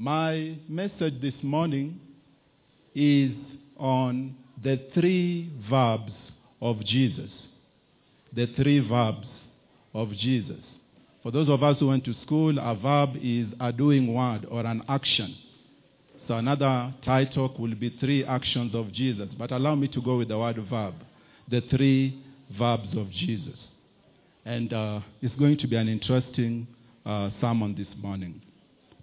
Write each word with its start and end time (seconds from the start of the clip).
My 0.00 0.56
message 0.68 1.20
this 1.20 1.34
morning 1.42 1.98
is 2.94 3.32
on 3.76 4.36
the 4.62 4.80
three 4.94 5.50
verbs 5.68 6.12
of 6.62 6.78
Jesus. 6.84 7.30
The 8.32 8.46
three 8.54 8.78
verbs 8.78 9.26
of 9.92 10.12
Jesus. 10.12 10.60
For 11.24 11.32
those 11.32 11.48
of 11.48 11.64
us 11.64 11.78
who 11.80 11.88
went 11.88 12.04
to 12.04 12.14
school, 12.24 12.60
a 12.60 12.76
verb 12.76 13.16
is 13.20 13.48
a 13.58 13.72
doing 13.72 14.14
word 14.14 14.46
or 14.48 14.64
an 14.64 14.84
action. 14.88 15.36
So 16.28 16.34
another 16.34 16.94
title 17.04 17.52
will 17.58 17.74
be 17.74 17.90
Three 17.98 18.24
Actions 18.24 18.76
of 18.76 18.92
Jesus. 18.92 19.28
But 19.36 19.50
allow 19.50 19.74
me 19.74 19.88
to 19.88 20.00
go 20.00 20.18
with 20.18 20.28
the 20.28 20.38
word 20.38 20.64
verb. 20.70 20.94
The 21.50 21.62
three 21.76 22.22
verbs 22.56 22.96
of 22.96 23.10
Jesus. 23.10 23.58
And 24.44 24.72
uh, 24.72 25.00
it's 25.20 25.34
going 25.34 25.58
to 25.58 25.66
be 25.66 25.74
an 25.74 25.88
interesting 25.88 26.68
uh, 27.04 27.30
sermon 27.40 27.74
this 27.76 27.88
morning. 28.00 28.42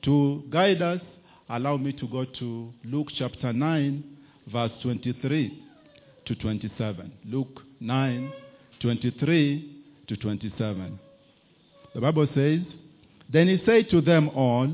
To 0.05 0.43
guide 0.51 0.83
us, 0.83 1.01
allow 1.49 1.77
me 1.77 1.91
to 1.93 2.07
go 2.07 2.25
to 2.25 2.73
Luke 2.83 3.07
chapter 3.17 3.51
9, 3.51 4.03
verse 4.51 4.71
23 4.83 5.63
to 6.25 6.35
27. 6.35 7.11
Luke 7.25 7.61
9, 7.79 8.31
23 8.81 9.83
to 10.07 10.15
27. 10.15 10.99
The 11.95 12.01
Bible 12.01 12.27
says, 12.35 12.59
Then 13.33 13.47
he 13.47 13.59
said 13.65 13.89
to 13.89 14.01
them 14.01 14.29
all, 14.29 14.71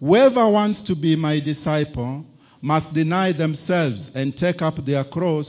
Whoever 0.00 0.48
wants 0.48 0.80
to 0.86 0.94
be 0.94 1.14
my 1.14 1.40
disciple 1.40 2.24
must 2.62 2.94
deny 2.94 3.32
themselves 3.32 4.00
and 4.14 4.34
take 4.38 4.62
up 4.62 4.76
their 4.86 5.04
cross 5.04 5.46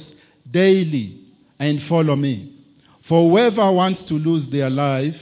daily 0.51 1.21
and 1.57 1.79
follow 1.87 2.17
me. 2.17 2.51
For 3.07 3.29
whoever 3.29 3.71
wants 3.71 4.01
to 4.09 4.15
lose 4.15 4.51
their 4.51 4.69
life, 4.69 5.15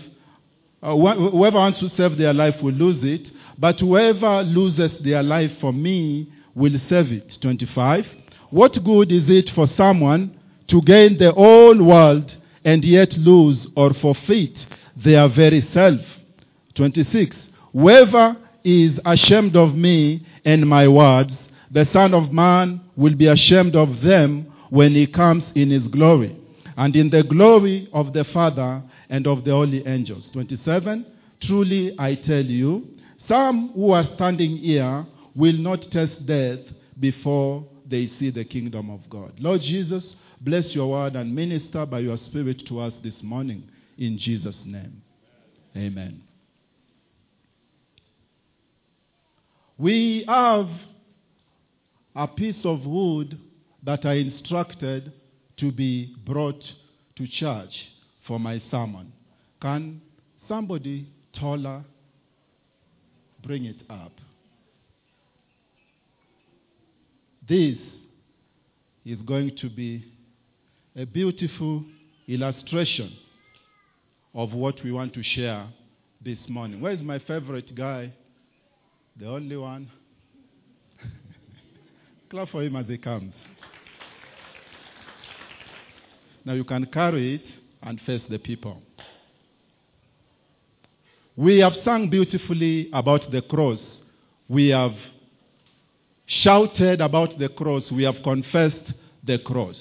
uh, 0.82 0.96
whoever 0.96 1.58
wants 1.58 1.80
to 1.82 1.90
save 1.96 2.18
their 2.18 2.34
life 2.34 2.56
will 2.64 2.74
lose 2.74 2.98
it, 3.04 3.33
but 3.58 3.80
whoever 3.80 4.44
loses 4.44 4.92
their 5.04 5.24
life 5.24 5.52
for 5.62 5.74
me 5.74 6.28
will 6.56 6.80
save 6.90 7.12
it. 7.12 7.30
25. 7.42 8.06
What 8.50 8.84
good 8.84 9.12
is 9.12 9.24
it 9.28 9.50
for 9.56 9.68
someone 9.76 10.40
to 10.68 10.82
gain 10.82 11.18
the 11.18 11.32
whole 11.32 11.82
world 11.84 12.32
and 12.64 12.84
yet 12.84 13.12
lose 13.14 13.58
or 13.76 13.94
forfeit 14.02 14.54
their 15.04 15.28
very 15.28 15.68
self? 15.74 16.00
26. 16.76 17.36
Whoever 17.74 18.38
is 18.64 18.92
ashamed 19.06 19.56
of 19.56 19.76
me 19.76 20.26
and 20.46 20.68
my 20.68 20.88
words, 20.88 21.32
the 21.72 21.88
Son 21.92 22.14
of 22.14 22.32
Man 22.32 22.82
will 22.96 23.16
be 23.16 23.28
ashamed 23.28 23.76
of 23.76 24.02
them 24.02 24.46
when 24.70 24.94
he 24.94 25.08
comes 25.08 25.44
in 25.56 25.70
his 25.70 25.84
glory 25.84 26.38
and 26.78 26.96
in 26.96 27.10
the 27.10 27.24
glory 27.24 27.90
of 27.94 28.14
the 28.14 28.26
Father 28.34 28.82
and 29.10 29.28
of 29.28 29.44
the 29.44 29.52
holy 29.52 29.86
angels. 29.86 30.24
27. 30.34 31.06
Truly 31.42 31.96
I 32.00 32.16
tell 32.16 32.44
you, 32.44 32.88
some 33.28 33.72
who 33.74 33.92
are 33.92 34.08
standing 34.16 34.58
here 34.58 35.06
will 35.36 35.58
not 35.58 35.82
taste 35.92 36.26
death 36.26 36.60
before 37.00 37.66
they 37.90 38.12
see 38.20 38.30
the 38.30 38.44
kingdom 38.44 38.90
of 38.90 39.02
God. 39.10 39.34
Lord 39.40 39.62
Jesus, 39.62 40.04
bless 40.42 40.66
your 40.72 40.92
word 40.92 41.16
and 41.16 41.34
minister 41.34 41.86
by 41.86 42.00
your 42.00 42.18
spirit 42.28 42.62
to 42.68 42.80
us 42.80 42.94
this 43.04 43.14
morning. 43.22 43.70
In 43.98 44.18
Jesus' 44.18 44.56
name. 44.66 45.02
Amen. 45.76 46.22
We 49.78 50.24
have 50.28 50.68
a 52.16 52.28
piece 52.28 52.64
of 52.64 52.86
wood 52.86 53.40
that 53.84 54.06
I 54.06 54.14
instructed 54.14 55.12
to 55.58 55.72
be 55.72 56.16
brought 56.26 56.62
to 57.18 57.28
church 57.28 57.74
for 58.28 58.40
my 58.40 58.62
sermon. 58.70 59.12
Can 59.62 60.02
somebody 60.48 61.08
taller 61.40 61.84
bring 63.44 63.66
it 63.66 63.82
up? 63.90 64.14
This 67.48 67.78
is 69.06 69.20
going 69.26 69.58
to 69.62 69.70
be 69.70 70.06
a 70.96 71.06
beautiful 71.06 71.84
illustration 72.28 73.14
of 74.34 74.54
what 74.54 74.76
we 74.84 74.92
want 74.92 75.14
to 75.14 75.24
share 75.24 75.68
this 76.24 76.38
morning. 76.48 76.80
Where 76.80 76.94
is 76.94 77.02
my 77.02 77.20
favorite 77.20 77.76
guy? 77.76 78.14
The 79.20 79.28
only 79.28 79.58
one? 79.58 79.90
Clap 82.32 82.50
for 82.50 82.64
him 82.64 82.76
as 82.78 82.88
he 82.88 82.98
comes. 82.98 83.34
Now 86.46 86.54
you 86.54 86.64
can 86.64 86.86
carry 86.88 87.36
it 87.36 87.44
and 87.82 88.00
face 88.06 88.22
the 88.30 88.40
people. 88.40 88.82
We 91.36 91.60
have 91.60 91.74
sung 91.84 92.10
beautifully 92.10 92.90
about 92.94 93.32
the 93.32 93.42
cross. 93.42 93.80
We 94.48 94.70
have 94.70 94.94
shouted 96.28 97.02
about 97.02 97.40
the 97.40 97.50
cross. 97.50 97.84
We 97.92 98.04
have 98.04 98.16
confessed 98.24 98.94
the 99.24 99.40
cross. 99.40 99.76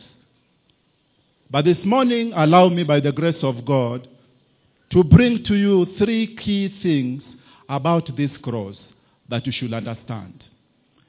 But 1.51 1.67
this 1.67 1.77
morning, 1.85 2.33
allow 2.35 2.71
me, 2.71 2.85
by 2.85 3.01
the 3.01 3.13
grace 3.13 3.43
of 3.43 3.67
God, 3.67 4.09
to 4.93 5.05
bring 5.05 5.45
to 5.45 5.55
you 5.55 5.87
three 5.99 6.35
key 6.37 6.75
things 6.83 7.23
about 7.69 8.09
this 8.17 8.31
cross 8.43 8.77
that 9.29 9.47
you 9.47 9.53
should 9.53 9.75
understand. 9.75 10.43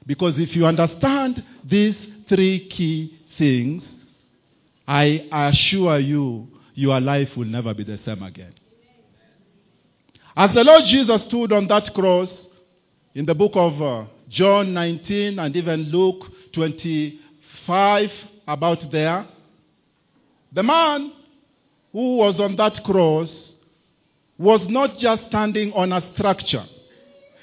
Because 0.06 0.34
if 0.36 0.54
you 0.54 0.66
understand 0.66 1.42
these 1.68 1.94
three 2.28 2.68
key 2.68 3.18
things, 3.38 3.82
I 4.86 5.26
assure 5.32 5.98
you, 5.98 6.48
your 6.74 7.00
life 7.00 7.28
will 7.36 7.46
never 7.46 7.72
be 7.72 7.84
the 7.84 7.98
same 8.04 8.22
again. 8.22 8.52
As 10.36 10.50
the 10.52 10.64
Lord 10.64 10.82
Jesus 10.90 11.20
stood 11.28 11.52
on 11.52 11.68
that 11.68 11.94
cross 11.94 12.28
in 13.14 13.24
the 13.24 13.34
book 13.34 13.52
of 13.54 13.80
uh, 13.80 14.06
John 14.28 14.74
19 14.74 15.38
and 15.38 15.54
even 15.54 15.92
Luke 15.92 16.24
25, 16.54 18.10
about 18.48 18.78
there, 18.90 19.28
the 20.52 20.62
man 20.64 21.12
who 21.92 22.16
was 22.16 22.34
on 22.40 22.56
that 22.56 22.82
cross 22.84 23.28
was 24.36 24.60
not 24.68 24.98
just 24.98 25.22
standing 25.28 25.72
on 25.72 25.92
a 25.92 26.02
structure. 26.14 26.66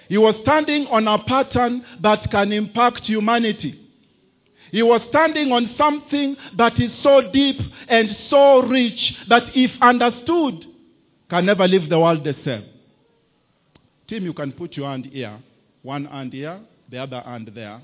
He 0.09 0.17
was 0.17 0.35
standing 0.41 0.87
on 0.87 1.07
a 1.07 1.23
pattern 1.23 1.85
that 2.03 2.29
can 2.29 2.51
impact 2.51 3.03
humanity. 3.03 3.79
He 4.71 4.83
was 4.83 5.01
standing 5.09 5.53
on 5.53 5.73
something 5.77 6.35
that 6.57 6.73
is 6.77 6.91
so 7.01 7.21
deep 7.31 7.57
and 7.87 8.09
so 8.29 8.63
rich 8.63 9.13
that, 9.29 9.43
if 9.55 9.71
understood, 9.81 10.65
can 11.29 11.45
never 11.45 11.65
leave 11.65 11.89
the 11.89 11.97
world 11.97 12.25
the 12.25 12.35
same. 12.43 12.65
You 14.19 14.33
can 14.33 14.51
put 14.51 14.75
your 14.75 14.89
hand 14.89 15.05
here. 15.11 15.39
One 15.83 16.05
hand 16.05 16.33
here, 16.33 16.59
the 16.89 16.97
other 16.97 17.21
hand 17.21 17.51
there. 17.53 17.81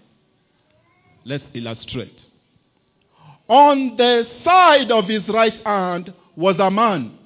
Let's 1.25 1.43
illustrate. 1.53 2.15
On 3.47 3.95
the 3.97 4.23
side 4.43 4.91
of 4.91 5.05
his 5.05 5.27
right 5.29 5.65
hand 5.65 6.13
was 6.35 6.55
a 6.59 6.69
man. 6.69 7.17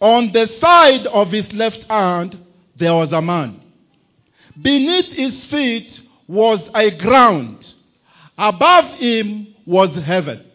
On 0.00 0.30
the 0.32 0.46
side 0.60 1.06
of 1.06 1.28
his 1.28 1.44
left 1.52 1.84
hand, 1.88 2.38
there 2.78 2.94
was 2.94 3.10
a 3.12 3.20
man. 3.20 3.60
Beneath 4.62 5.12
his 5.12 5.32
feet 5.50 5.90
was 6.26 6.60
a 6.74 6.90
ground 6.96 7.60
Above 8.40 8.98
him 8.98 9.54
was 9.66 9.90
heaven. 10.06 10.46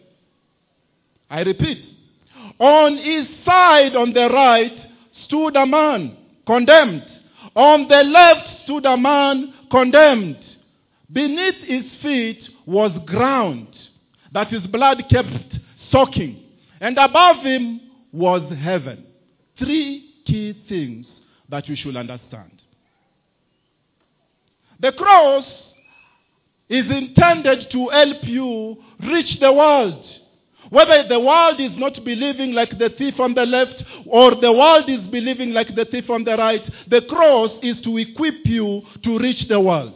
I 1.30 1.42
repeat. 1.42 1.84
On 2.58 2.96
his 2.96 3.28
side 3.44 3.94
on 3.94 4.12
the 4.12 4.28
right 4.28 4.72
stood 5.24 5.54
a 5.54 5.64
man 5.64 6.16
condemned. 6.48 7.04
On 7.56 7.88
the 7.88 8.02
left 8.02 8.64
stood 8.64 8.84
a 8.84 8.96
man 8.96 9.54
condemned. 9.70 10.38
Beneath 11.10 11.54
his 11.64 11.84
feet 12.02 12.40
was 12.66 12.92
ground 13.06 13.68
that 14.32 14.48
his 14.48 14.66
blood 14.66 15.02
kept 15.10 15.56
soaking. 15.90 16.42
And 16.80 16.98
above 16.98 17.42
him 17.42 17.80
was 18.12 18.42
heaven. 18.62 19.06
Three 19.58 20.14
key 20.26 20.54
things 20.68 21.06
that 21.48 21.66
you 21.66 21.76
should 21.76 21.96
understand. 21.96 22.52
The 24.78 24.92
cross 24.92 25.44
is 26.68 26.84
intended 26.90 27.70
to 27.72 27.88
help 27.88 28.24
you 28.24 28.76
reach 29.00 29.40
the 29.40 29.52
world. 29.52 30.04
Whether 30.70 31.06
the 31.08 31.20
world 31.20 31.60
is 31.60 31.72
not 31.76 32.04
believing 32.04 32.52
like 32.52 32.76
the 32.78 32.90
thief 32.98 33.20
on 33.20 33.34
the 33.34 33.44
left 33.46 33.82
or 34.06 34.34
the 34.40 34.52
world 34.52 34.88
is 34.88 35.00
believing 35.10 35.52
like 35.52 35.74
the 35.74 35.84
thief 35.84 36.10
on 36.10 36.24
the 36.24 36.36
right, 36.36 36.62
the 36.88 37.02
cross 37.08 37.50
is 37.62 37.76
to 37.84 37.96
equip 37.98 38.44
you 38.44 38.82
to 39.04 39.18
reach 39.18 39.48
the 39.48 39.60
world. 39.60 39.94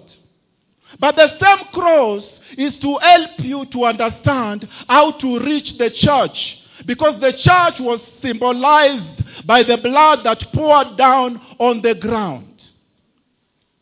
But 0.98 1.16
the 1.16 1.28
same 1.40 1.66
cross 1.72 2.22
is 2.56 2.72
to 2.82 2.98
help 2.98 3.30
you 3.38 3.66
to 3.72 3.84
understand 3.84 4.68
how 4.88 5.12
to 5.12 5.38
reach 5.40 5.76
the 5.78 5.90
church. 5.90 6.56
Because 6.86 7.20
the 7.20 7.32
church 7.32 7.74
was 7.80 8.00
symbolized 8.22 9.46
by 9.46 9.62
the 9.62 9.76
blood 9.76 10.20
that 10.24 10.42
poured 10.54 10.96
down 10.96 11.40
on 11.58 11.82
the 11.82 11.94
ground. 11.94 12.60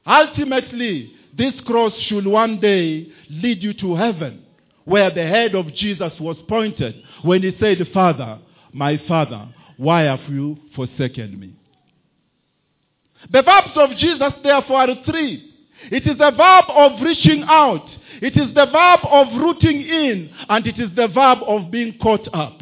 Ultimately, 0.06 1.12
this 1.36 1.54
cross 1.64 1.92
should 2.08 2.26
one 2.26 2.58
day 2.60 3.08
lead 3.30 3.62
you 3.62 3.72
to 3.74 3.94
heaven, 3.94 4.44
where 4.88 5.10
the 5.10 5.22
head 5.22 5.54
of 5.54 5.66
Jesus 5.74 6.12
was 6.18 6.38
pointed 6.48 6.94
when 7.22 7.42
he 7.42 7.54
said, 7.60 7.76
Father, 7.92 8.38
my 8.72 8.98
Father, 9.06 9.48
why 9.76 10.02
have 10.02 10.20
you 10.30 10.56
forsaken 10.74 11.38
me? 11.38 11.54
The 13.30 13.42
verbs 13.42 13.76
of 13.76 13.90
Jesus, 13.98 14.32
therefore, 14.42 14.80
are 14.80 15.04
three. 15.04 15.44
It 15.90 16.06
is 16.06 16.16
the 16.16 16.30
verb 16.30 16.64
of 16.68 17.02
reaching 17.02 17.44
out. 17.46 17.86
It 18.22 18.34
is 18.36 18.54
the 18.54 18.64
verb 18.64 19.00
of 19.04 19.26
rooting 19.38 19.82
in. 19.82 20.30
And 20.48 20.66
it 20.66 20.78
is 20.78 20.88
the 20.96 21.08
verb 21.08 21.38
of 21.46 21.70
being 21.70 21.98
caught 22.02 22.26
up. 22.32 22.58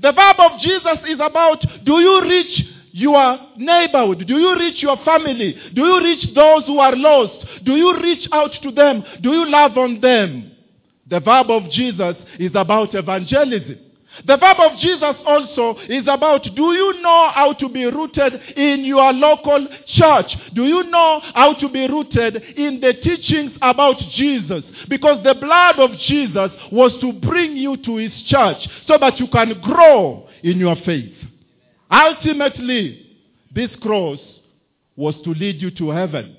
The 0.00 0.12
verb 0.12 0.36
of 0.38 0.60
Jesus 0.60 0.98
is 1.08 1.20
about 1.20 1.64
do 1.84 2.00
you 2.00 2.22
reach 2.22 2.66
your 2.92 3.38
neighborhood? 3.56 4.24
Do 4.26 4.36
you 4.38 4.58
reach 4.58 4.82
your 4.82 4.96
family? 5.04 5.56
Do 5.74 5.82
you 5.82 6.02
reach 6.02 6.34
those 6.34 6.64
who 6.66 6.78
are 6.78 6.94
lost? 6.94 7.64
Do 7.64 7.72
you 7.72 8.00
reach 8.00 8.28
out 8.32 8.50
to 8.62 8.70
them? 8.70 9.02
Do 9.20 9.30
you 9.32 9.50
love 9.50 9.76
on 9.76 10.00
them? 10.00 10.52
The 11.08 11.20
verb 11.20 11.50
of 11.50 11.70
Jesus 11.70 12.16
is 12.38 12.52
about 12.54 12.94
evangelism. 12.94 13.78
The 14.26 14.36
verb 14.36 14.58
of 14.60 14.78
Jesus 14.78 15.16
also 15.24 15.80
is 15.88 16.04
about 16.06 16.42
do 16.44 16.72
you 16.72 17.00
know 17.00 17.30
how 17.34 17.54
to 17.54 17.68
be 17.68 17.84
rooted 17.86 18.34
in 18.56 18.84
your 18.84 19.12
local 19.12 19.66
church? 19.86 20.26
Do 20.54 20.64
you 20.64 20.84
know 20.84 21.20
how 21.34 21.54
to 21.54 21.68
be 21.68 21.86
rooted 21.86 22.36
in 22.56 22.80
the 22.80 22.92
teachings 22.92 23.52
about 23.62 23.96
Jesus? 24.14 24.64
Because 24.88 25.24
the 25.24 25.34
blood 25.34 25.78
of 25.78 25.98
Jesus 26.06 26.50
was 26.70 26.92
to 27.00 27.12
bring 27.12 27.56
you 27.56 27.76
to 27.78 27.96
his 27.96 28.12
church 28.26 28.58
so 28.86 28.98
that 28.98 29.18
you 29.18 29.28
can 29.28 29.58
grow 29.62 30.28
in 30.42 30.58
your 30.58 30.76
faith. 30.84 31.14
Ultimately, 31.92 33.06
this 33.54 33.70
cross 33.82 34.18
was 34.96 35.14
to 35.24 35.30
lead 35.30 35.60
you 35.60 35.70
to 35.72 35.90
heaven. 35.90 36.36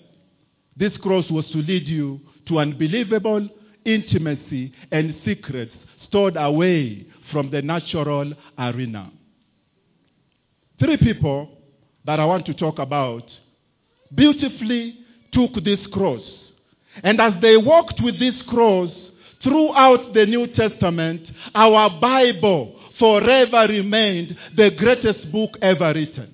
This 0.75 0.94
cross 0.97 1.29
was 1.29 1.45
to 1.51 1.59
lead 1.59 1.85
you 1.85 2.19
to 2.47 2.57
unbelievable 2.57 3.47
intimacy 3.85 4.73
and 4.91 5.15
secrets 5.23 5.71
stored 6.07 6.35
away 6.38 7.05
from 7.31 7.51
the 7.51 7.61
natural 7.61 8.33
arena. 8.57 9.11
Three 10.79 10.97
people 10.97 11.50
that 12.05 12.19
I 12.19 12.25
want 12.25 12.47
to 12.47 12.53
talk 12.55 12.79
about 12.79 13.23
beautifully 14.13 14.97
took 15.31 15.63
this 15.63 15.79
cross. 15.91 16.21
And 17.03 17.21
as 17.21 17.33
they 17.41 17.57
walked 17.57 18.01
with 18.03 18.19
this 18.19 18.35
cross 18.47 18.89
throughout 19.44 20.13
the 20.13 20.25
New 20.25 20.47
Testament, 20.47 21.21
our 21.53 22.00
Bible 22.00 22.79
forever 23.03 23.67
remained 23.67 24.33
the 24.55 24.71
greatest 24.77 25.29
book 25.29 25.57
ever 25.61 25.94
written. 25.94 26.33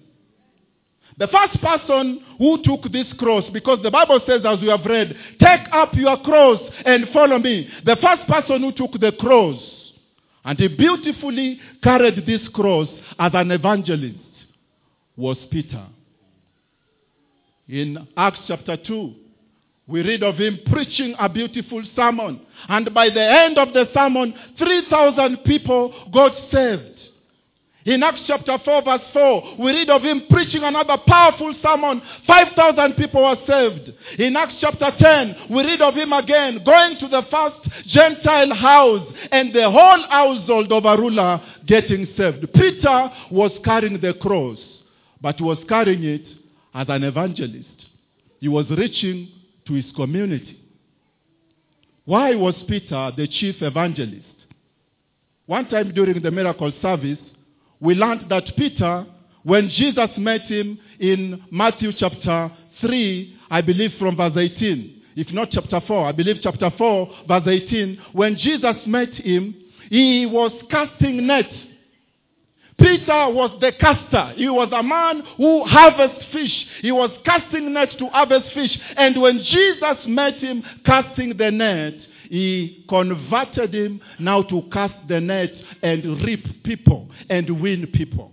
The 1.18 1.28
first 1.28 1.60
person 1.64 2.24
who 2.38 2.62
took 2.64 2.92
this 2.92 3.08
cross, 3.18 3.44
because 3.52 3.80
the 3.82 3.90
Bible 3.90 4.20
says, 4.28 4.42
as 4.46 4.62
we 4.62 4.68
have 4.68 4.86
read, 4.86 5.16
take 5.40 5.62
up 5.74 5.96
your 5.96 6.22
cross 6.22 6.60
and 6.86 7.08
follow 7.12 7.40
me. 7.40 7.68
The 7.86 7.98
first 8.00 8.30
person 8.30 8.62
who 8.62 8.72
took 8.72 9.00
the 9.02 9.12
cross 9.20 9.60
and 10.46 10.60
he 10.60 10.68
beautifully 10.68 11.60
carried 11.82 12.24
this 12.28 12.48
cross 12.54 12.88
as 13.18 13.32
an 13.34 13.50
evangelist 13.50 14.20
was 15.18 15.38
Peter. 15.50 15.88
In 17.68 18.08
Acts 18.16 18.42
chapter 18.48 18.78
2, 18.78 19.16
we 19.90 20.02
read 20.04 20.22
of 20.22 20.36
him 20.36 20.60
preaching 20.72 21.16
a 21.20 21.28
beautiful 21.28 21.84
sermon. 21.96 22.42
And 22.68 22.94
by 22.94 23.10
the 23.10 23.22
end 23.22 23.58
of 23.58 23.74
the 23.74 23.86
sermon, 23.92 24.36
3,000 24.58 25.38
people 25.38 26.10
got 26.14 26.32
saved. 26.52 26.96
In 27.86 28.04
Acts 28.04 28.22
chapter 28.28 28.56
4, 28.64 28.84
verse 28.84 29.02
4, 29.14 29.56
we 29.58 29.72
read 29.72 29.90
of 29.90 30.04
him 30.04 30.24
preaching 30.30 30.62
another 30.64 30.98
powerful 31.08 31.56
sermon. 31.64 32.04
5,000 32.28 32.94
people 32.94 33.24
were 33.24 33.38
saved. 33.48 33.92
In 34.20 34.36
Acts 34.36 34.56
chapter 34.62 34.92
10, 35.00 35.36
we 35.50 35.64
read 35.64 35.82
of 35.82 35.96
him 35.96 36.14
again 36.14 36.62
going 36.64 36.98
to 37.00 37.08
the 37.08 37.24
first 37.32 37.88
Gentile 37.88 38.54
house 38.54 39.12
and 39.32 39.52
the 39.56 39.72
whole 39.72 40.04
household 40.08 40.72
of 40.72 40.86
a 40.86 41.02
ruler 41.02 41.42
getting 41.66 42.06
saved. 42.16 42.46
Peter 42.54 43.10
was 43.32 43.52
carrying 43.64 44.00
the 44.00 44.14
cross, 44.14 44.60
but 45.20 45.42
was 45.42 45.58
carrying 45.68 46.04
it 46.04 46.28
as 46.76 46.86
an 46.90 47.04
evangelist. 47.04 47.66
He 48.40 48.50
was 48.50 48.70
reaching 48.70 49.30
to 49.70 49.76
his 49.76 49.86
community. 49.96 50.60
Why 52.04 52.36
was 52.36 52.56
Peter 52.68 53.12
the 53.16 53.28
chief 53.28 53.62
evangelist? 53.62 54.26
One 55.46 55.70
time 55.70 55.94
during 55.94 56.22
the 56.22 56.32
miracle 56.32 56.74
service, 56.82 57.20
we 57.80 57.94
learned 57.94 58.30
that 58.30 58.44
Peter, 58.58 59.06
when 59.44 59.70
Jesus 59.70 60.10
met 60.18 60.42
him 60.42 60.80
in 61.00 61.42
Matthew 61.52 61.92
chapter 61.98 62.52
3, 62.82 63.40
I 63.50 63.62
believe 63.62 63.92
from 64.00 64.18
verse 64.18 64.34
18, 64.36 65.02
if 65.16 65.32
not 65.32 65.50
chapter 65.52 65.82
4, 65.86 66.08
I 66.08 66.12
believe 66.12 66.38
chapter 66.42 66.72
4, 66.76 67.10
verse 67.28 67.48
18, 67.48 68.00
when 68.14 68.38
Jesus 68.38 68.76
met 68.86 69.14
him, 69.14 69.56
he 69.90 70.26
was 70.26 70.52
casting 70.70 71.28
nets. 71.28 71.54
Peter 72.80 73.30
was 73.30 73.52
the 73.60 73.72
caster. 73.80 74.34
He 74.36 74.48
was 74.48 74.70
a 74.74 74.82
man 74.82 75.22
who 75.38 75.64
harvests 75.66 76.26
fish. 76.32 76.66
He 76.82 76.92
was 76.92 77.12
casting 77.26 77.74
nets 77.74 77.96
to 78.00 78.08
harvest 78.08 78.54
fish. 78.54 78.78
And 78.96 79.22
when 79.22 79.40
Jesus 79.40 79.98
met 80.08 80.36
him 80.36 80.64
casting 80.86 81.36
the 81.38 81.52
net, 81.52 81.96
he 82.30 82.86
converted 82.88 83.74
him 83.74 84.02
now 84.20 84.44
to 84.44 84.62
cast 84.72 84.94
the 85.08 85.20
net 85.20 85.52
and 85.82 86.24
reap 86.24 86.64
people 86.64 87.10
and 87.30 87.62
win 87.62 87.88
people. 87.88 88.32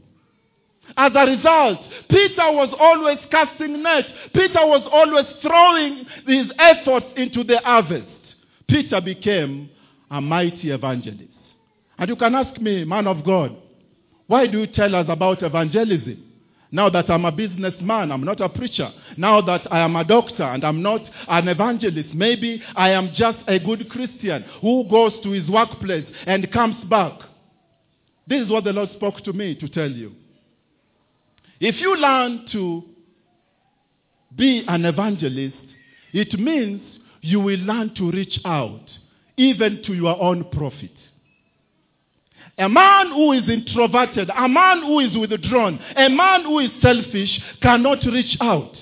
As 0.96 1.12
a 1.14 1.26
result, 1.26 1.78
Peter 2.08 2.52
was 2.52 2.74
always 2.78 3.18
casting 3.30 3.82
nets. 3.82 4.08
Peter 4.32 4.64
was 4.64 4.86
always 4.90 5.26
throwing 5.42 6.06
his 6.26 6.50
efforts 6.58 7.06
into 7.16 7.42
the 7.42 7.58
harvest. 7.58 8.06
Peter 8.68 9.00
became 9.00 9.70
a 10.10 10.20
mighty 10.20 10.70
evangelist. 10.70 11.32
And 11.98 12.08
you 12.08 12.16
can 12.16 12.34
ask 12.34 12.60
me, 12.60 12.84
man 12.84 13.06
of 13.06 13.24
God, 13.24 13.56
why 14.26 14.46
do 14.46 14.60
you 14.60 14.66
tell 14.66 14.94
us 14.94 15.06
about 15.08 15.42
evangelism? 15.42 16.22
Now 16.72 16.90
that 16.90 17.08
I'm 17.08 17.24
a 17.24 17.32
businessman, 17.32 18.10
I'm 18.10 18.24
not 18.24 18.40
a 18.40 18.48
preacher. 18.48 18.90
Now 19.16 19.40
that 19.40 19.72
I 19.72 19.80
am 19.80 19.94
a 19.94 20.04
doctor 20.04 20.42
and 20.42 20.64
I'm 20.64 20.82
not 20.82 21.00
an 21.28 21.48
evangelist, 21.48 22.12
maybe 22.12 22.62
I 22.74 22.90
am 22.90 23.12
just 23.16 23.38
a 23.46 23.58
good 23.58 23.88
Christian 23.88 24.44
who 24.60 24.84
goes 24.90 25.12
to 25.22 25.30
his 25.30 25.48
workplace 25.48 26.06
and 26.26 26.50
comes 26.52 26.84
back. 26.90 27.20
This 28.26 28.42
is 28.42 28.50
what 28.50 28.64
the 28.64 28.72
Lord 28.72 28.90
spoke 28.94 29.22
to 29.24 29.32
me 29.32 29.54
to 29.54 29.68
tell 29.68 29.90
you. 29.90 30.12
If 31.60 31.76
you 31.80 31.96
learn 31.96 32.46
to 32.52 32.82
be 34.34 34.64
an 34.66 34.84
evangelist, 34.84 35.56
it 36.12 36.38
means 36.38 36.82
you 37.20 37.40
will 37.40 37.60
learn 37.60 37.94
to 37.94 38.10
reach 38.10 38.38
out, 38.44 38.84
even 39.36 39.82
to 39.86 39.94
your 39.94 40.20
own 40.20 40.44
profit. 40.50 40.90
A 42.58 42.68
man 42.68 43.08
who 43.08 43.32
is 43.32 43.48
introverted, 43.48 44.30
a 44.34 44.48
man 44.48 44.80
who 44.80 45.00
is 45.00 45.16
withdrawn, 45.16 45.78
a 45.94 46.08
man 46.08 46.44
who 46.44 46.60
is 46.60 46.70
selfish 46.80 47.38
cannot 47.60 47.98
reach 48.06 48.36
out. 48.40 48.72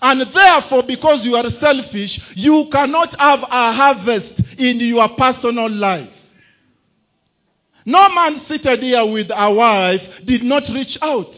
And 0.00 0.20
therefore, 0.32 0.84
because 0.86 1.20
you 1.24 1.34
are 1.34 1.50
selfish, 1.60 2.20
you 2.36 2.68
cannot 2.70 3.18
have 3.18 3.40
a 3.40 3.72
harvest 3.72 4.40
in 4.58 4.78
your 4.80 5.08
personal 5.16 5.68
life. 5.68 6.10
No 7.84 8.08
man 8.10 8.42
seated 8.48 8.82
here 8.82 9.04
with 9.04 9.28
a 9.34 9.50
wife 9.50 10.02
did 10.26 10.44
not 10.44 10.62
reach 10.72 10.96
out. 11.02 11.32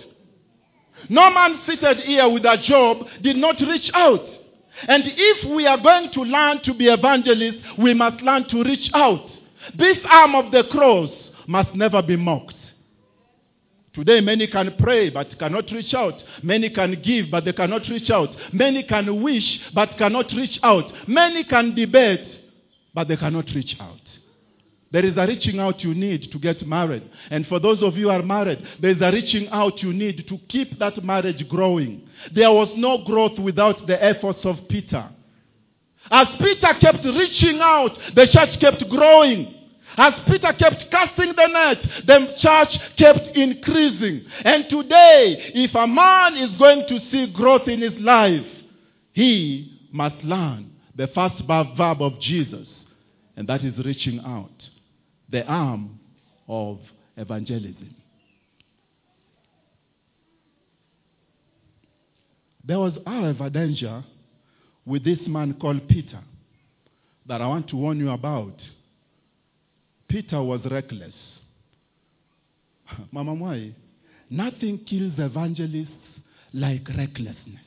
No 1.09 1.31
man 1.31 1.61
seated 1.67 1.99
here 1.99 2.29
with 2.29 2.45
a 2.45 2.59
job 2.67 3.07
did 3.23 3.37
not 3.37 3.57
reach 3.61 3.91
out. 3.95 4.21
And 4.87 5.05
if 5.07 5.51
we 5.51 5.67
are 5.67 5.79
going 5.81 6.11
to 6.13 6.21
learn 6.23 6.61
to 6.65 6.75
be 6.75 6.89
evangelists, 6.89 7.65
we 7.79 7.95
must 7.95 8.23
learn 8.23 8.49
to 8.49 8.63
reach 8.65 8.91
out. 8.93 9.31
This 9.79 9.99
arm 10.11 10.35
of 10.35 10.53
the 10.53 10.65
cross 10.71 11.11
must 11.51 11.75
never 11.75 12.01
be 12.01 12.17
mocked. 12.17 12.55
Today, 13.93 14.21
many 14.21 14.47
can 14.47 14.73
pray 14.79 15.11
but 15.11 15.37
cannot 15.37 15.65
reach 15.73 15.93
out. 15.93 16.15
Many 16.45 16.71
can 16.71 17.03
give 17.05 17.27
but 17.29 17.45
they 17.45 17.53
cannot 17.53 17.83
reach 17.91 18.09
out. 18.09 18.29
Many 18.53 18.85
can 18.85 19.21
wish 19.21 19.43
but 19.75 19.99
cannot 19.99 20.27
reach 20.33 20.61
out. 20.63 20.85
Many 21.09 21.43
can 21.43 21.75
debate 21.75 22.25
but 22.95 23.09
they 23.09 23.17
cannot 23.17 23.47
reach 23.53 23.75
out. 23.81 23.99
There 24.93 25.05
is 25.05 25.17
a 25.17 25.27
reaching 25.27 25.59
out 25.59 25.81
you 25.81 25.93
need 25.93 26.31
to 26.31 26.39
get 26.39 26.65
married. 26.67 27.11
And 27.31 27.45
for 27.49 27.59
those 27.59 27.83
of 27.83 27.97
you 27.97 28.05
who 28.05 28.11
are 28.11 28.23
married, 28.23 28.65
there 28.81 28.91
is 28.91 29.01
a 29.01 29.11
reaching 29.11 29.49
out 29.49 29.83
you 29.83 29.93
need 29.93 30.29
to 30.29 30.39
keep 30.49 30.79
that 30.79 31.03
marriage 31.05 31.49
growing. 31.49 32.09
There 32.33 32.51
was 32.51 32.69
no 32.77 33.05
growth 33.05 33.39
without 33.41 33.89
the 33.89 34.03
efforts 34.03 34.41
of 34.45 34.57
Peter. 34.69 35.09
As 36.13 36.29
Peter 36.39 36.75
kept 36.81 37.05
reaching 37.05 37.59
out, 37.61 37.97
the 38.15 38.29
church 38.33 38.61
kept 38.61 38.89
growing. 38.89 39.60
As 39.97 40.15
Peter 40.27 40.53
kept 40.53 40.91
casting 40.91 41.33
the 41.37 41.47
net, 41.47 42.07
the 42.07 42.35
church 42.41 42.81
kept 42.97 43.37
increasing. 43.37 44.25
And 44.45 44.65
today, 44.69 45.53
if 45.55 45.75
a 45.75 45.87
man 45.87 46.37
is 46.37 46.57
going 46.59 46.87
to 46.89 46.99
see 47.11 47.33
growth 47.33 47.69
in 47.69 47.81
his 47.83 47.99
life, 48.01 48.47
he 49.13 49.89
must 49.93 50.17
learn 50.25 50.71
the 50.97 51.09
first 51.09 51.43
verb 51.47 52.03
of 52.03 52.21
Jesus, 52.21 52.67
and 53.37 53.49
that 53.49 53.65
is 53.65 53.75
reaching 53.85 54.21
out, 54.25 54.51
the 55.29 55.45
arm 55.45 55.99
of 56.49 56.79
evangelism. 57.17 57.95
There 62.65 62.79
was, 62.79 62.93
however, 63.07 63.51
danger 63.51 64.05
with 64.87 65.05
this 65.05 65.19
man 65.27 65.55
called 65.55 65.89
Peter 65.89 66.21
that 67.27 67.41
I 67.41 67.47
want 67.47 67.69
to 67.69 67.77
warn 67.77 67.99
you 67.99 68.11
about. 68.11 68.55
Peter 70.11 70.43
was 70.43 70.61
reckless. 70.71 71.15
Mama 73.13 73.35
Mwai, 73.35 73.73
nothing 74.29 74.79
kills 74.89 75.13
evangelists 75.19 75.89
like 76.53 76.87
recklessness. 76.89 77.61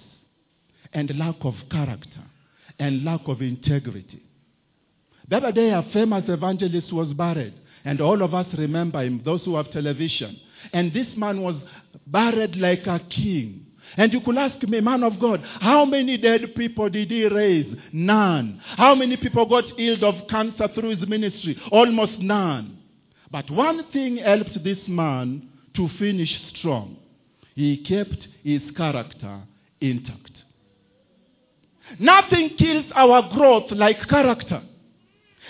and 0.93 1.17
lack 1.17 1.35
of 1.41 1.55
character 1.71 2.23
and 2.79 3.03
lack 3.03 3.21
of 3.27 3.41
integrity. 3.41 4.21
The 5.29 5.37
other 5.37 5.51
day, 5.51 5.69
a 5.69 5.83
famous 5.93 6.25
evangelist 6.27 6.91
was 6.93 7.07
buried, 7.13 7.53
and 7.85 8.01
all 8.01 8.21
of 8.21 8.33
us 8.33 8.45
remember 8.57 9.01
him, 9.01 9.21
those 9.25 9.41
who 9.45 9.55
have 9.55 9.71
television. 9.71 10.39
And 10.71 10.93
this 10.93 11.07
man 11.17 11.41
was 11.41 11.55
buried 12.07 12.55
like 12.55 12.85
a 12.87 12.99
king. 13.09 13.62
And 13.97 14.11
you 14.11 14.21
could 14.21 14.37
ask 14.37 14.61
me, 14.63 14.81
man 14.81 15.03
of 15.03 15.19
God, 15.19 15.43
how 15.59 15.85
many 15.85 16.17
dead 16.17 16.55
people 16.55 16.89
did 16.89 17.11
he 17.11 17.25
raise? 17.27 17.75
None. 17.91 18.61
How 18.77 18.95
many 18.95 19.17
people 19.17 19.45
got 19.45 19.65
healed 19.77 20.03
of 20.03 20.27
cancer 20.29 20.67
through 20.73 20.97
his 20.97 21.07
ministry? 21.07 21.59
Almost 21.71 22.19
none. 22.19 22.79
But 23.31 23.49
one 23.51 23.83
thing 23.91 24.17
helped 24.17 24.63
this 24.63 24.79
man 24.87 25.49
to 25.75 25.89
finish 25.99 26.29
strong. 26.57 26.97
He 27.55 27.77
kept 27.77 28.27
his 28.43 28.61
character 28.75 29.41
intact. 29.79 30.31
Nothing 31.99 32.55
kills 32.57 32.85
our 32.95 33.29
growth 33.33 33.71
like 33.71 34.07
character. 34.09 34.61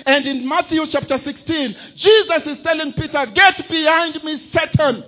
And 0.05 0.25
in 0.25 0.47
Matthew 0.47 0.81
chapter 0.91 1.19
16, 1.23 1.75
Jesus 1.97 2.41
is 2.45 2.57
telling 2.63 2.93
Peter, 2.93 3.25
Get 3.33 3.69
behind 3.69 4.23
me, 4.23 4.49
Satan. 4.53 5.03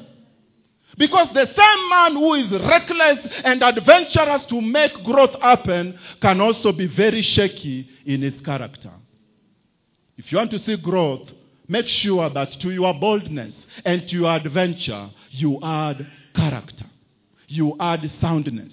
Because 0.97 1.27
the 1.33 1.45
same 1.45 1.89
man 1.89 2.13
who 2.13 2.35
is 2.35 2.51
reckless 2.51 3.19
and 3.43 3.61
adventurous 3.61 4.43
to 4.49 4.61
make 4.61 4.93
growth 5.03 5.35
happen 5.41 5.97
can 6.21 6.39
also 6.39 6.71
be 6.71 6.87
very 6.87 7.21
shaky 7.35 7.87
in 8.05 8.21
his 8.21 8.33
character. 8.45 8.91
If 10.17 10.31
you 10.31 10.37
want 10.37 10.51
to 10.51 10.63
see 10.65 10.77
growth, 10.77 11.27
make 11.67 11.85
sure 12.01 12.29
that 12.29 12.49
to 12.61 12.71
your 12.71 12.93
boldness 12.93 13.53
and 13.83 14.07
to 14.07 14.15
your 14.15 14.33
adventure, 14.35 15.09
you 15.31 15.59
add 15.61 16.07
character. 16.35 16.85
You 17.47 17.75
add 17.79 18.09
soundness. 18.21 18.71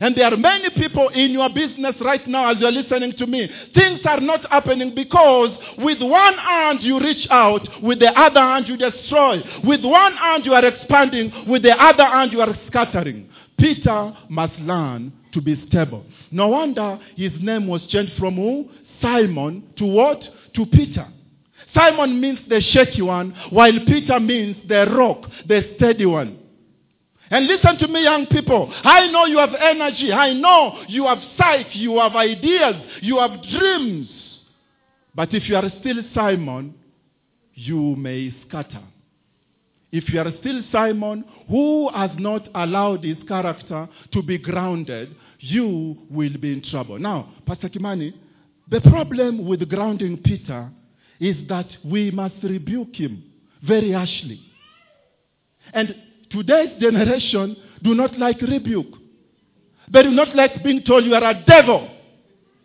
And 0.00 0.16
there 0.16 0.32
are 0.32 0.36
many 0.36 0.70
people 0.70 1.08
in 1.08 1.32
your 1.32 1.48
business 1.48 1.94
right 2.00 2.26
now 2.26 2.50
as 2.50 2.56
you're 2.60 2.72
listening 2.72 3.12
to 3.18 3.26
me. 3.26 3.48
Things 3.74 4.00
are 4.04 4.20
not 4.20 4.48
happening 4.50 4.94
because 4.94 5.50
with 5.78 6.00
one 6.00 6.38
hand 6.38 6.80
you 6.82 6.98
reach 6.98 7.26
out, 7.30 7.66
with 7.82 8.00
the 8.00 8.08
other 8.08 8.40
hand 8.40 8.66
you 8.68 8.76
destroy. 8.76 9.42
With 9.64 9.84
one 9.84 10.14
hand 10.14 10.44
you 10.44 10.54
are 10.54 10.64
expanding, 10.64 11.32
with 11.46 11.62
the 11.62 11.80
other 11.80 12.04
hand 12.04 12.32
you 12.32 12.40
are 12.40 12.56
scattering. 12.68 13.28
Peter 13.58 14.12
must 14.28 14.54
learn 14.58 15.12
to 15.32 15.40
be 15.40 15.62
stable. 15.68 16.04
No 16.30 16.48
wonder 16.48 16.98
his 17.16 17.32
name 17.40 17.66
was 17.66 17.82
changed 17.88 18.12
from 18.18 18.36
who? 18.36 18.68
Simon 19.00 19.62
to 19.76 19.84
what? 19.84 20.20
To 20.54 20.66
Peter. 20.66 21.06
Simon 21.74 22.20
means 22.20 22.38
the 22.48 22.60
shaky 22.72 23.02
one, 23.02 23.34
while 23.50 23.72
Peter 23.86 24.20
means 24.20 24.56
the 24.68 24.86
rock, 24.94 25.24
the 25.46 25.74
steady 25.76 26.06
one. 26.06 26.38
And 27.32 27.46
listen 27.46 27.78
to 27.78 27.88
me, 27.88 28.02
young 28.02 28.26
people. 28.26 28.70
I 28.84 29.06
know 29.06 29.24
you 29.24 29.38
have 29.38 29.54
energy. 29.54 30.12
I 30.12 30.34
know 30.34 30.82
you 30.86 31.06
have 31.06 31.16
sight. 31.38 31.74
You 31.74 31.98
have 31.98 32.14
ideas. 32.14 32.74
You 33.00 33.20
have 33.20 33.42
dreams. 33.42 34.10
But 35.14 35.32
if 35.32 35.48
you 35.48 35.56
are 35.56 35.72
still 35.80 36.02
Simon, 36.14 36.74
you 37.54 37.96
may 37.96 38.34
scatter. 38.46 38.82
If 39.90 40.10
you 40.10 40.20
are 40.20 40.30
still 40.40 40.60
Simon, 40.70 41.24
who 41.48 41.88
has 41.94 42.10
not 42.18 42.48
allowed 42.54 43.04
his 43.04 43.16
character 43.26 43.88
to 44.12 44.22
be 44.22 44.36
grounded, 44.36 45.16
you 45.38 45.96
will 46.10 46.36
be 46.36 46.52
in 46.52 46.62
trouble. 46.70 46.98
Now, 46.98 47.32
Pastor 47.46 47.70
Kimani, 47.70 48.12
the 48.68 48.82
problem 48.82 49.46
with 49.46 49.66
grounding 49.70 50.18
Peter 50.18 50.70
is 51.18 51.36
that 51.48 51.68
we 51.82 52.10
must 52.10 52.34
rebuke 52.42 52.94
him 52.94 53.24
very 53.66 53.92
harshly. 53.92 54.40
And 55.72 55.94
today's 56.32 56.80
generation 56.80 57.56
do 57.82 57.94
not 57.94 58.18
like 58.18 58.40
rebuke. 58.40 58.94
They 59.92 60.02
do 60.02 60.10
not 60.10 60.34
like 60.34 60.62
being 60.64 60.82
told 60.82 61.04
you 61.04 61.14
are 61.14 61.24
a 61.24 61.44
devil. 61.46 61.90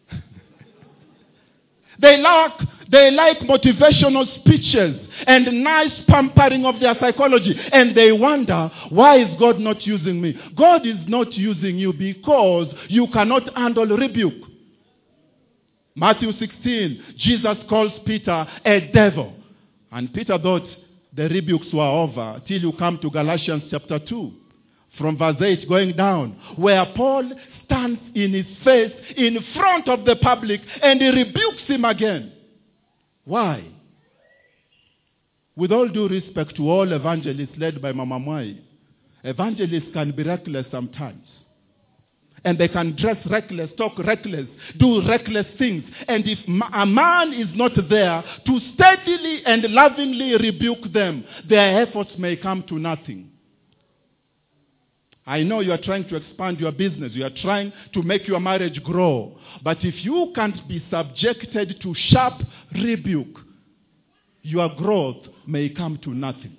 they 1.99 2.17
like 2.17 2.51
they 2.89 3.11
like 3.11 3.39
motivational 3.39 4.25
speeches 4.39 5.07
and 5.25 5.63
nice 5.63 5.91
pampering 6.07 6.65
of 6.65 6.79
their 6.79 6.95
psychology 6.99 7.53
and 7.73 7.95
they 7.95 8.11
wonder 8.11 8.71
why 8.89 9.17
is 9.19 9.39
God 9.39 9.59
not 9.59 9.85
using 9.85 10.21
me? 10.21 10.39
God 10.55 10.85
is 10.87 10.97
not 11.07 11.33
using 11.33 11.77
you 11.77 11.91
because 11.91 12.73
you 12.87 13.07
cannot 13.11 13.53
handle 13.57 13.85
rebuke. 13.85 14.47
Matthew 15.95 16.31
16, 16.31 17.03
Jesus 17.17 17.57
calls 17.67 17.91
Peter 18.05 18.47
a 18.63 18.79
devil. 18.93 19.33
And 19.91 20.13
Peter 20.13 20.37
thought 20.37 20.67
the 21.17 21.27
rebukes 21.27 21.67
were 21.73 21.81
over 21.83 22.41
till 22.47 22.61
you 22.61 22.71
come 22.73 22.99
to 23.01 23.09
Galatians 23.09 23.63
chapter 23.71 23.99
2, 23.99 24.31
from 24.99 25.17
verse 25.17 25.35
8 25.41 25.67
going 25.67 25.95
down, 25.95 26.39
where 26.55 26.85
Paul 26.95 27.31
stands 27.65 27.99
in 28.13 28.33
his 28.33 28.45
face 28.63 28.93
in 29.17 29.37
front 29.55 29.89
of 29.89 30.05
the 30.05 30.15
public 30.17 30.61
and 30.81 31.01
he 31.01 31.07
rebukes 31.07 31.63
him 31.65 31.85
again. 31.85 32.31
Why? 33.25 33.67
With 35.55 35.71
all 35.71 35.87
due 35.87 36.07
respect 36.07 36.55
to 36.57 36.69
all 36.69 36.93
evangelists 36.93 37.57
led 37.57 37.81
by 37.81 37.91
Mama 37.91 38.19
Mwai, 38.19 38.59
evangelists 39.23 39.91
can 39.93 40.11
be 40.11 40.21
reckless 40.21 40.67
sometimes. 40.71 41.25
And 42.47 42.57
they 42.57 42.69
can 42.69 42.95
dress 42.95 43.17
reckless, 43.29 43.69
talk 43.77 43.99
reckless, 43.99 44.47
do 44.79 45.05
reckless 45.05 45.45
things. 45.57 45.83
And 46.07 46.23
if 46.25 46.39
a 46.47 46.85
man 46.85 47.33
is 47.33 47.49
not 47.55 47.73
there 47.89 48.23
to 48.45 48.59
steadily 48.73 49.41
and 49.45 49.63
lovingly 49.63 50.31
rebuke 50.37 50.93
them, 50.93 51.25
their 51.49 51.81
efforts 51.81 52.11
may 52.17 52.37
come 52.37 52.63
to 52.69 52.79
nothing. 52.79 53.31
I 55.25 55.43
know 55.43 55.59
you 55.59 55.73
are 55.73 55.77
trying 55.77 56.07
to 56.07 56.15
expand 56.15 56.61
your 56.61 56.71
business. 56.71 57.11
You 57.15 57.25
are 57.25 57.35
trying 57.41 57.73
to 57.93 58.01
make 58.01 58.25
your 58.29 58.39
marriage 58.39 58.81
grow. 58.81 59.37
But 59.61 59.79
if 59.81 60.05
you 60.05 60.31
can't 60.33 60.65
be 60.69 60.81
subjected 60.89 61.81
to 61.81 61.93
sharp 62.11 62.41
rebuke, 62.71 63.39
your 64.41 64.73
growth 64.77 65.27
may 65.45 65.67
come 65.67 65.99
to 66.05 66.11
nothing. 66.11 66.55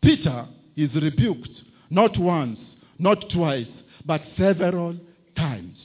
Peter 0.00 0.46
is 0.76 0.94
rebuked 0.94 1.50
not 1.90 2.16
once, 2.16 2.60
not 3.00 3.24
twice, 3.34 3.66
but 4.06 4.22
several 4.38 4.96
times. 5.36 5.76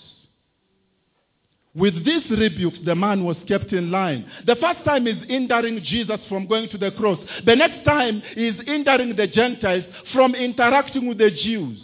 With 1.73 2.05
these 2.05 2.29
rebukes, 2.29 2.79
the 2.85 2.95
man 2.95 3.23
was 3.23 3.37
kept 3.47 3.71
in 3.71 3.91
line. 3.91 4.29
The 4.45 4.57
first 4.57 4.83
time 4.83 5.07
is 5.07 5.15
hindering 5.27 5.81
Jesus 5.83 6.19
from 6.27 6.45
going 6.45 6.69
to 6.69 6.77
the 6.77 6.91
cross. 6.91 7.17
The 7.45 7.55
next 7.55 7.85
time 7.85 8.21
is 8.35 8.55
hindering 8.65 9.15
the 9.15 9.27
Gentiles 9.27 9.85
from 10.13 10.35
interacting 10.35 11.07
with 11.07 11.17
the 11.17 11.31
Jews. 11.31 11.79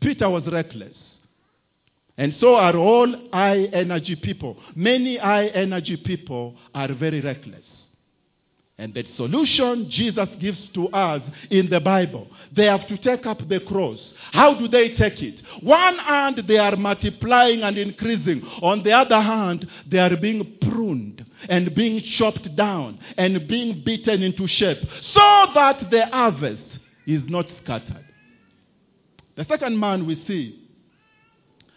Peter 0.00 0.28
was 0.28 0.42
reckless. 0.50 0.94
And 2.16 2.34
so 2.40 2.56
are 2.56 2.76
all 2.76 3.14
high 3.32 3.64
energy 3.72 4.16
people. 4.16 4.56
Many 4.74 5.18
high 5.18 5.46
energy 5.48 5.96
people 5.96 6.56
are 6.74 6.92
very 6.92 7.20
reckless. 7.20 7.62
And 8.80 8.94
the 8.94 9.04
solution 9.16 9.90
Jesus 9.90 10.28
gives 10.40 10.58
to 10.74 10.86
us 10.90 11.20
in 11.50 11.68
the 11.68 11.80
Bible, 11.80 12.28
they 12.54 12.66
have 12.66 12.86
to 12.86 12.96
take 12.98 13.26
up 13.26 13.38
the 13.48 13.58
cross. 13.58 13.98
How 14.30 14.54
do 14.54 14.68
they 14.68 14.90
take 14.90 15.20
it? 15.20 15.34
One 15.62 15.98
hand, 15.98 16.40
they 16.46 16.58
are 16.58 16.76
multiplying 16.76 17.62
and 17.62 17.76
increasing. 17.76 18.40
On 18.62 18.84
the 18.84 18.92
other 18.92 19.20
hand, 19.20 19.66
they 19.90 19.98
are 19.98 20.16
being 20.16 20.58
pruned 20.60 21.26
and 21.48 21.74
being 21.74 22.00
chopped 22.18 22.54
down 22.54 23.00
and 23.16 23.48
being 23.48 23.82
beaten 23.84 24.22
into 24.22 24.46
shape 24.46 24.78
so 25.12 25.46
that 25.54 25.90
the 25.90 26.06
harvest 26.12 26.62
is 27.04 27.22
not 27.26 27.46
scattered. 27.64 28.04
The 29.36 29.44
second 29.48 29.78
man 29.78 30.06
we 30.06 30.22
see 30.28 30.68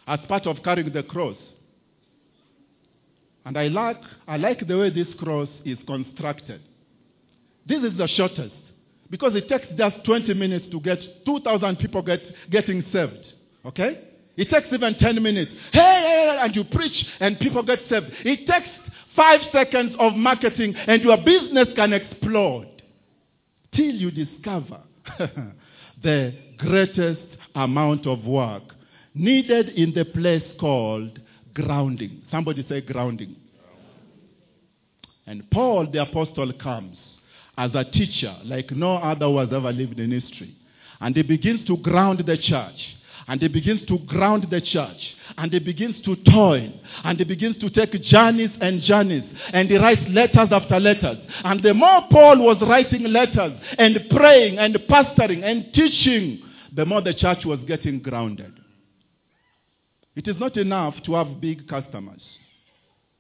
as 0.06 0.20
part 0.28 0.46
of 0.46 0.58
carrying 0.64 0.94
the 0.94 1.04
cross. 1.04 1.38
And 3.44 3.58
I 3.58 3.70
like, 3.70 4.02
I 4.28 4.38
like 4.38 4.68
the 4.68 4.78
way 4.78 4.92
this 4.92 5.08
cross 5.18 5.50
is 5.66 5.80
constructed. 5.88 6.62
This 7.68 7.84
is 7.84 7.98
the 7.98 8.08
shortest 8.08 8.56
because 9.10 9.36
it 9.36 9.48
takes 9.50 9.66
just 9.78 10.04
20 10.06 10.34
minutes 10.34 10.66
to 10.72 10.80
get 10.80 11.00
2,000 11.26 11.76
people 11.78 12.02
get, 12.02 12.22
getting 12.50 12.84
saved. 12.92 13.26
Okay? 13.66 14.08
It 14.38 14.50
takes 14.50 14.68
even 14.72 14.96
10 14.96 15.22
minutes. 15.22 15.52
Hey, 15.74 15.80
hey, 15.80 16.28
hey, 16.32 16.38
and 16.42 16.56
you 16.56 16.64
preach 16.64 17.06
and 17.20 17.38
people 17.38 17.62
get 17.64 17.80
saved. 17.90 18.08
It 18.24 18.48
takes 18.48 18.70
five 19.16 19.42
seconds 19.52 19.94
of 20.00 20.14
marketing 20.16 20.74
and 20.76 21.02
your 21.02 21.18
business 21.18 21.68
can 21.76 21.94
explode 21.94 22.82
till 23.76 23.94
you 23.94 24.12
discover 24.12 24.80
the 26.04 26.34
greatest 26.58 27.22
amount 27.54 28.08
of 28.08 28.24
work 28.24 28.64
needed 29.14 29.70
in 29.70 29.94
the 29.94 30.06
place 30.06 30.44
called 30.60 31.20
grounding. 31.54 32.22
Somebody 32.32 32.66
say 32.70 32.80
grounding. 32.80 33.36
And 35.28 35.50
Paul 35.52 35.88
the 35.92 36.02
apostle 36.02 36.54
comes 36.54 36.98
as 37.58 37.72
a 37.74 37.84
teacher 37.84 38.36
like 38.46 38.72
no 38.72 38.98
other 38.98 39.26
who 39.26 39.40
has 39.40 39.50
ever 39.52 39.72
lived 39.72 40.00
in 40.00 40.12
history. 40.12 40.56
And 41.00 41.16
he 41.16 41.24
begins 41.24 41.66
to 41.68 41.78
ground 41.78 42.24
the 42.26 42.38
church. 42.38 42.76
And 43.28 43.42
he 43.42 43.48
begins 43.48 43.86
to 43.88 43.98
ground 44.00 44.48
the 44.50 44.62
church. 44.62 44.98
And 45.38 45.52
he 45.52 45.60
begins 45.60 45.96
to 46.06 46.16
toil. 46.32 46.72
And 47.04 47.18
he 47.18 47.24
begins 47.24 47.58
to 47.60 47.70
take 47.70 47.92
journeys 48.04 48.50
and 48.60 48.82
journeys. 48.82 49.24
And 49.54 49.70
he 49.70 49.78
writes 49.78 50.02
letters 50.10 50.50
after 50.52 50.80
letters. 50.80 51.18
And 51.44 51.62
the 51.64 51.74
more 51.74 52.04
Paul 52.12 52.40
was 52.40 52.58
writing 52.62 53.04
letters 53.04 53.60
and 53.78 54.00
praying 54.10 54.60
and 54.60 54.76
pastoring 54.90 55.44
and 55.44 55.74
teaching, 55.74 56.42
the 56.76 56.86
more 56.86 57.02
the 57.02 57.14
church 57.14 57.46
was 57.46 57.60
getting 57.68 58.00
grounded. 58.00 58.54
It 60.16 60.28
is 60.28 60.36
not 60.40 60.58
enough 60.58 60.96
to 61.06 61.14
have 61.14 61.40
big 61.40 61.68
customers. 61.68 62.22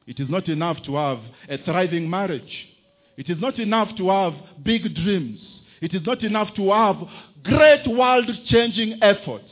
It 0.07 0.19
is 0.19 0.29
not 0.29 0.49
enough 0.49 0.77
to 0.85 0.95
have 0.95 1.19
a 1.47 1.57
thriving 1.63 2.09
marriage. 2.09 2.67
It 3.17 3.29
is 3.29 3.39
not 3.39 3.59
enough 3.59 3.95
to 3.97 4.09
have 4.09 4.33
big 4.63 4.83
dreams. 4.95 5.39
It 5.81 5.93
is 5.93 6.05
not 6.05 6.23
enough 6.23 6.53
to 6.55 6.71
have 6.71 6.95
great 7.43 7.87
world 7.87 8.29
changing 8.47 8.99
efforts. 9.01 9.49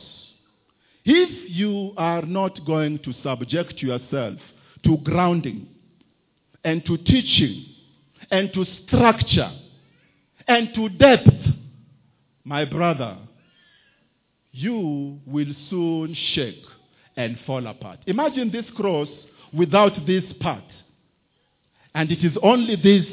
If 1.04 1.50
you 1.50 1.92
are 1.96 2.22
not 2.22 2.64
going 2.66 2.98
to 3.00 3.12
subject 3.22 3.82
yourself 3.82 4.38
to 4.84 4.96
grounding 4.98 5.68
and 6.62 6.84
to 6.86 6.96
teaching 6.98 7.66
and 8.30 8.52
to 8.52 8.64
structure 8.86 9.50
and 10.46 10.74
to 10.74 10.88
depth, 10.88 11.28
my 12.44 12.64
brother, 12.64 13.16
you 14.52 15.20
will 15.26 15.52
soon 15.68 16.16
shake 16.34 16.64
and 17.16 17.38
fall 17.46 17.66
apart. 17.66 18.00
Imagine 18.06 18.50
this 18.50 18.64
cross 18.76 19.08
without 19.52 19.92
this 20.06 20.24
part. 20.40 20.64
And 21.94 22.10
it 22.10 22.24
is 22.24 22.36
only 22.42 22.76
this. 22.76 23.04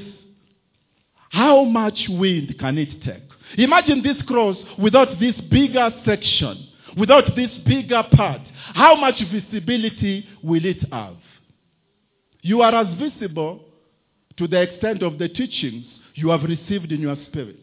How 1.38 1.66
much 1.66 2.00
wind 2.10 2.56
can 2.60 2.80
it 2.80 3.04
take? 3.06 3.22
Imagine 3.60 4.02
this 4.02 4.18
cross 4.26 4.58
without 4.80 5.20
this 5.20 5.36
bigger 5.52 5.92
section, 6.04 6.68
without 6.98 7.36
this 7.36 7.52
bigger 7.64 8.02
part. 8.12 8.42
How 8.74 8.96
much 8.96 9.22
visibility 9.32 10.26
will 10.42 10.66
it 10.66 10.84
have? 10.92 11.18
You 12.42 12.64
are 12.64 12.74
as 12.74 12.88
visible 12.98 13.64
to 14.38 14.48
the 14.48 14.64
extent 14.64 15.04
of 15.04 15.20
the 15.20 15.30
teachings 15.30 15.86
you 16.16 16.30
have 16.30 16.42
received 16.42 16.92
in 16.92 17.02
your 17.02 17.18
spirit. 17.28 17.62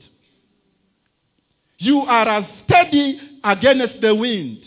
You 1.79 1.99
are 2.03 2.29
as 2.29 2.45
steady 2.67 3.21
against 3.43 4.01
the 4.01 4.15
wind 4.15 4.59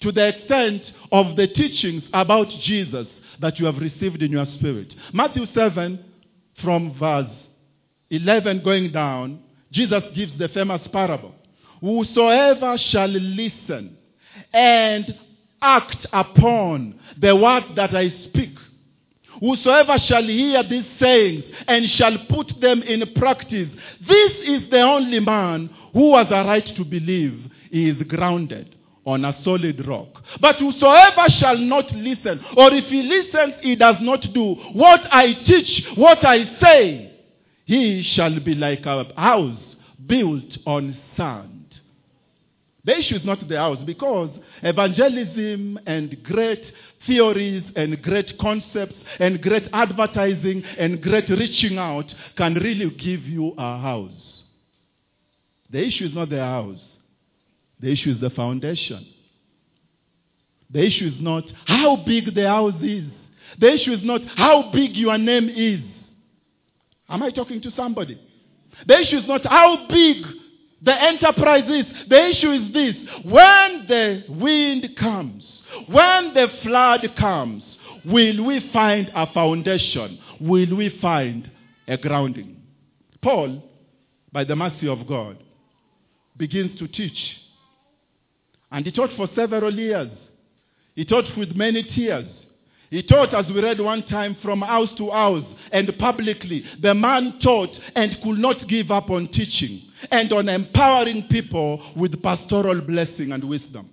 to 0.00 0.10
the 0.10 0.26
extent 0.26 0.82
of 1.12 1.36
the 1.36 1.46
teachings 1.46 2.02
about 2.12 2.48
Jesus 2.64 3.06
that 3.40 3.60
you 3.60 3.66
have 3.66 3.76
received 3.76 4.22
in 4.22 4.32
your 4.32 4.46
spirit. 4.58 4.92
Matthew 5.12 5.46
7, 5.54 6.04
from 6.60 6.98
verse 6.98 7.30
11 8.12 8.62
going 8.62 8.92
down, 8.92 9.40
Jesus 9.72 10.02
gives 10.14 10.38
the 10.38 10.48
famous 10.48 10.82
parable. 10.92 11.34
Whosoever 11.80 12.76
shall 12.90 13.08
listen 13.08 13.96
and 14.52 15.18
act 15.62 16.06
upon 16.12 17.00
the 17.18 17.34
word 17.34 17.64
that 17.76 17.96
I 17.96 18.10
speak, 18.28 18.54
whosoever 19.40 19.96
shall 20.06 20.22
hear 20.24 20.62
these 20.62 20.84
sayings 21.00 21.44
and 21.66 21.86
shall 21.96 22.18
put 22.28 22.52
them 22.60 22.82
in 22.82 23.02
practice, 23.14 23.68
this 24.06 24.32
is 24.44 24.70
the 24.70 24.82
only 24.82 25.18
man 25.18 25.70
who 25.94 26.16
has 26.16 26.26
a 26.30 26.44
right 26.44 26.66
to 26.76 26.84
believe 26.84 27.50
he 27.70 27.88
is 27.88 27.96
grounded 28.08 28.76
on 29.06 29.24
a 29.24 29.36
solid 29.42 29.86
rock. 29.86 30.08
But 30.40 30.56
whosoever 30.56 31.26
shall 31.40 31.56
not 31.56 31.90
listen, 31.92 32.44
or 32.58 32.72
if 32.74 32.84
he 32.84 33.02
listens, 33.02 33.54
he 33.62 33.74
does 33.74 33.96
not 34.00 34.20
do 34.34 34.54
what 34.74 35.00
I 35.10 35.32
teach, 35.46 35.86
what 35.96 36.24
I 36.24 36.58
say, 36.60 37.11
he 37.64 38.02
shall 38.14 38.38
be 38.40 38.54
like 38.54 38.84
a 38.86 39.04
house 39.16 39.58
built 40.06 40.58
on 40.66 40.96
sand. 41.16 41.62
The 42.84 42.98
issue 42.98 43.14
is 43.16 43.24
not 43.24 43.46
the 43.48 43.56
house 43.56 43.78
because 43.86 44.30
evangelism 44.62 45.78
and 45.86 46.22
great 46.24 46.62
theories 47.06 47.62
and 47.76 48.00
great 48.02 48.36
concepts 48.40 48.96
and 49.20 49.40
great 49.40 49.68
advertising 49.72 50.64
and 50.78 51.00
great 51.00 51.28
reaching 51.28 51.78
out 51.78 52.06
can 52.36 52.54
really 52.54 52.90
give 52.90 53.22
you 53.22 53.54
a 53.56 53.78
house. 53.78 54.10
The 55.70 55.86
issue 55.86 56.06
is 56.06 56.14
not 56.14 56.30
the 56.30 56.40
house. 56.40 56.80
The 57.80 57.92
issue 57.92 58.10
is 58.10 58.20
the 58.20 58.30
foundation. 58.30 59.06
The 60.70 60.84
issue 60.84 61.06
is 61.06 61.20
not 61.20 61.44
how 61.66 62.02
big 62.04 62.34
the 62.34 62.48
house 62.48 62.80
is. 62.82 63.04
The 63.60 63.74
issue 63.74 63.92
is 63.92 64.00
not 64.02 64.22
how 64.36 64.70
big 64.72 64.96
your 64.96 65.18
name 65.18 65.48
is. 65.48 65.80
Am 67.12 67.22
I 67.22 67.30
talking 67.30 67.60
to 67.60 67.70
somebody? 67.76 68.18
The 68.86 69.00
issue 69.00 69.18
is 69.18 69.28
not 69.28 69.44
how 69.44 69.86
big 69.86 70.24
the 70.80 71.00
enterprise 71.00 71.68
is. 71.68 71.84
The 72.08 72.28
issue 72.30 72.50
is 72.52 72.72
this. 72.72 72.94
When 73.24 73.84
the 73.86 74.24
wind 74.30 74.96
comes, 74.98 75.44
when 75.88 76.32
the 76.32 76.48
flood 76.62 77.06
comes, 77.18 77.62
will 78.06 78.46
we 78.46 78.70
find 78.72 79.10
a 79.14 79.30
foundation? 79.32 80.18
Will 80.40 80.74
we 80.74 80.98
find 81.02 81.50
a 81.86 81.98
grounding? 81.98 82.56
Paul, 83.20 83.62
by 84.32 84.44
the 84.44 84.56
mercy 84.56 84.88
of 84.88 85.06
God, 85.06 85.36
begins 86.38 86.78
to 86.78 86.88
teach. 86.88 87.18
And 88.70 88.86
he 88.86 88.90
taught 88.90 89.10
for 89.18 89.28
several 89.36 89.78
years. 89.78 90.10
He 90.94 91.04
taught 91.04 91.24
with 91.36 91.54
many 91.54 91.82
tears. 91.82 92.26
He 92.92 93.02
taught, 93.02 93.32
as 93.32 93.46
we 93.46 93.62
read 93.62 93.80
one 93.80 94.02
time, 94.06 94.36
from 94.42 94.60
house 94.60 94.90
to 94.98 95.08
house 95.08 95.46
and 95.72 95.90
publicly. 95.98 96.62
The 96.82 96.94
man 96.94 97.38
taught 97.42 97.70
and 97.96 98.14
could 98.22 98.36
not 98.36 98.68
give 98.68 98.90
up 98.90 99.08
on 99.08 99.28
teaching 99.28 99.80
and 100.10 100.30
on 100.30 100.50
empowering 100.50 101.26
people 101.30 101.94
with 101.96 102.22
pastoral 102.22 102.82
blessing 102.82 103.32
and 103.32 103.42
wisdom. 103.44 103.88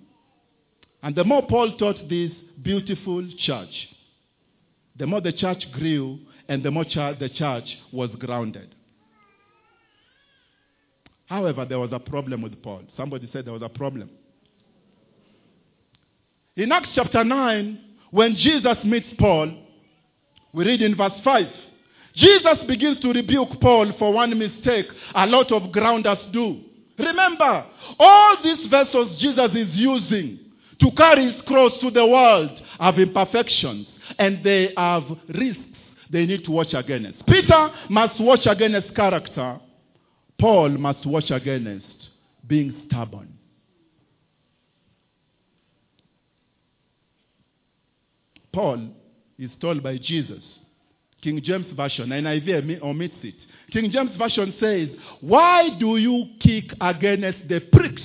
And 1.02 1.16
the 1.16 1.24
more 1.24 1.48
Paul 1.48 1.78
taught 1.78 2.10
this 2.10 2.32
beautiful 2.62 3.26
church, 3.46 3.72
the 4.98 5.08
more 5.08 5.22
the 5.22 5.32
church 5.32 5.64
grew 5.72 6.20
and 6.50 6.62
the 6.62 6.70
more 6.70 6.84
the 6.84 7.30
church 7.34 7.70
was 7.94 8.10
grounded. 8.20 8.76
However, 11.28 11.64
there 11.64 11.80
was 11.80 11.94
a 11.94 12.00
problem 12.00 12.42
with 12.42 12.62
Paul. 12.62 12.82
Somebody 12.98 13.30
said 13.32 13.46
there 13.46 13.54
was 13.54 13.62
a 13.62 13.70
problem. 13.70 14.10
In 16.58 16.74
Acts 16.74 16.90
chapter 16.96 17.24
9, 17.24 17.86
when 18.12 18.36
Jesus 18.36 18.78
meets 18.84 19.08
Paul, 19.18 19.54
we 20.54 20.66
read 20.66 20.82
in 20.82 20.96
verse 20.96 21.14
5. 21.24 21.46
Jesus 22.16 22.58
begins 22.68 23.00
to 23.02 23.10
rebuke 23.10 23.50
Paul 23.62 23.94
for 23.98 24.12
one 24.14 24.38
mistake 24.38 24.88
a 25.16 25.26
lot 25.26 25.52
of 25.52 25.72
grounders 25.72 26.18
do. 26.34 26.62
Remember, 26.98 27.66
all 27.98 28.36
these 28.44 28.68
vessels 28.70 29.18
Jesus 29.22 29.52
is 29.56 29.70
using 29.74 30.40
to 30.82 30.92
carry 30.98 31.32
his 31.32 31.42
cross 31.46 31.72
to 31.82 31.92
the 31.92 32.06
world 32.06 32.50
have 32.80 32.98
imperfections 32.98 33.88
and 34.18 34.44
they 34.44 34.74
have 34.76 35.04
risks 35.30 35.62
they 36.12 36.26
need 36.26 36.44
to 36.46 36.52
watch 36.52 36.74
against. 36.74 37.26
Peter 37.28 37.70
must 37.90 38.20
watch 38.20 38.46
against 38.46 38.96
character. 38.96 39.60
Paul 40.40 40.70
must 40.70 41.06
watch 41.06 41.30
against 41.30 41.86
being 42.48 42.84
stubborn. 42.88 43.39
Paul 48.52 48.90
is 49.38 49.52
told 49.62 49.84
by 49.84 49.98
Jesus. 49.98 50.44
King 51.22 51.42
James 51.44 51.66
Version, 51.76 52.12
and 52.12 52.26
NIV 52.26 52.82
omits 52.82 53.16
it. 53.24 53.36
King 53.72 53.92
James 53.92 54.12
Version 54.18 54.54
says, 54.60 54.90
Why 55.22 55.70
do 55.78 55.98
you 55.98 56.26
kick 56.42 56.72
against 56.80 57.48
the 57.48 57.60
pricks? 57.72 58.02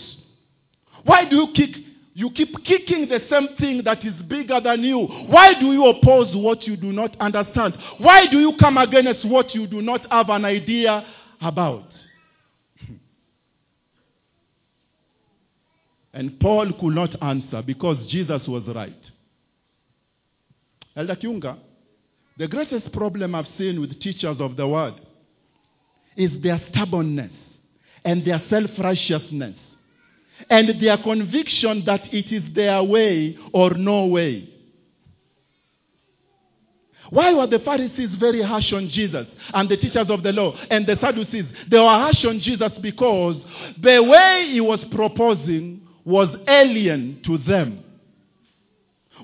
Why 1.05 1.29
do 1.29 1.37
you 1.37 1.49
kick? 1.55 1.71
You 2.17 2.31
keep 2.31 2.55
kicking 2.65 3.09
the 3.09 3.21
same 3.29 3.57
thing 3.59 3.83
that 3.85 4.05
is 4.05 4.15
bigger 4.29 4.61
than 4.61 4.85
you. 4.85 5.01
Why 5.27 5.53
do 5.59 5.73
you 5.73 5.87
oppose 5.87 6.35
what 6.37 6.63
you 6.63 6.77
do 6.77 6.93
not 6.93 7.19
understand? 7.21 7.77
Why 7.99 8.27
do 8.31 8.39
you 8.39 8.53
come 8.59 8.79
against 8.79 9.25
what 9.25 9.53
you 9.55 9.67
do 9.67 9.83
not 9.83 10.11
have 10.11 10.29
an 10.31 10.45
idea 10.45 11.05
about? 11.41 11.89
And 16.13 16.39
Paul 16.39 16.73
could 16.81 16.95
not 16.95 17.21
answer 17.21 17.61
because 17.61 17.97
Jesus 18.09 18.43
was 18.47 18.63
right. 18.73 18.95
Elder 20.97 21.17
Kiunga, 21.17 21.59
the 22.39 22.49
greatest 22.49 22.93
problem 22.93 23.35
I've 23.35 23.47
seen 23.59 23.81
with 23.81 24.01
teachers 24.01 24.37
of 24.41 24.57
the 24.57 24.67
word 24.67 24.95
is 26.17 26.31
their 26.43 26.61
stubbornness 26.71 27.33
and 28.05 28.25
their 28.25 28.43
self 28.49 28.71
righteousness 28.79 29.57
and 30.51 30.83
their 30.83 30.99
conviction 30.99 31.85
that 31.87 32.03
it 32.13 32.33
is 32.33 32.43
their 32.55 32.83
way 32.83 33.37
or 33.53 33.71
no 33.75 34.07
way. 34.07 34.51
Why 37.11 37.33
were 37.33 37.47
the 37.47 37.59
Pharisees 37.61 38.11
very 38.19 38.43
harsh 38.43 38.73
on 38.73 38.89
Jesus 38.89 39.27
and 39.53 39.69
the 39.69 39.77
teachers 39.77 40.07
of 40.09 40.23
the 40.23 40.33
law 40.33 40.57
and 40.71 40.87
the 40.87 40.97
Sadducees? 41.01 41.45
They 41.71 41.79
were 41.79 41.85
harsh 41.87 42.25
on 42.25 42.41
Jesus 42.41 42.73
because 42.81 43.37
the 43.81 44.03
way 44.03 44.51
he 44.53 44.61
was 44.61 44.81
proposing 44.91 45.83
was 46.05 46.29
alien 46.49 47.23
to 47.27 47.39
them. 47.39 47.84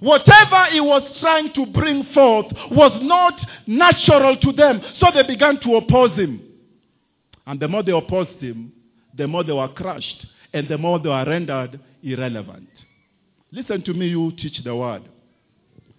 Whatever 0.01 0.67
he 0.73 0.81
was 0.81 1.03
trying 1.21 1.53
to 1.55 1.67
bring 1.67 2.05
forth 2.15 2.47
was 2.71 2.99
not 3.03 3.35
natural 3.67 4.37
to 4.39 4.53
them. 4.53 4.81
So 4.99 5.07
they 5.15 5.23
began 5.27 5.61
to 5.61 5.77
oppose 5.77 6.19
him. 6.19 6.43
And 7.47 7.61
the 7.61 7.69
more 7.69 7.83
they 7.83 7.93
opposed 7.93 8.41
him, 8.41 8.73
the 9.15 9.27
more 9.27 9.45
they 9.45 9.53
were 9.53 9.69
crushed 9.69 10.27
and 10.53 10.69
the 10.69 10.79
more 10.79 10.99
they 10.99 11.09
were 11.09 11.25
rendered 11.25 11.81
irrelevant. 12.03 12.69
Listen 13.53 13.83
to 13.83 13.93
me, 13.93 14.09
you 14.09 14.33
teach 14.33 14.63
the 14.65 14.75
word. 14.75 15.03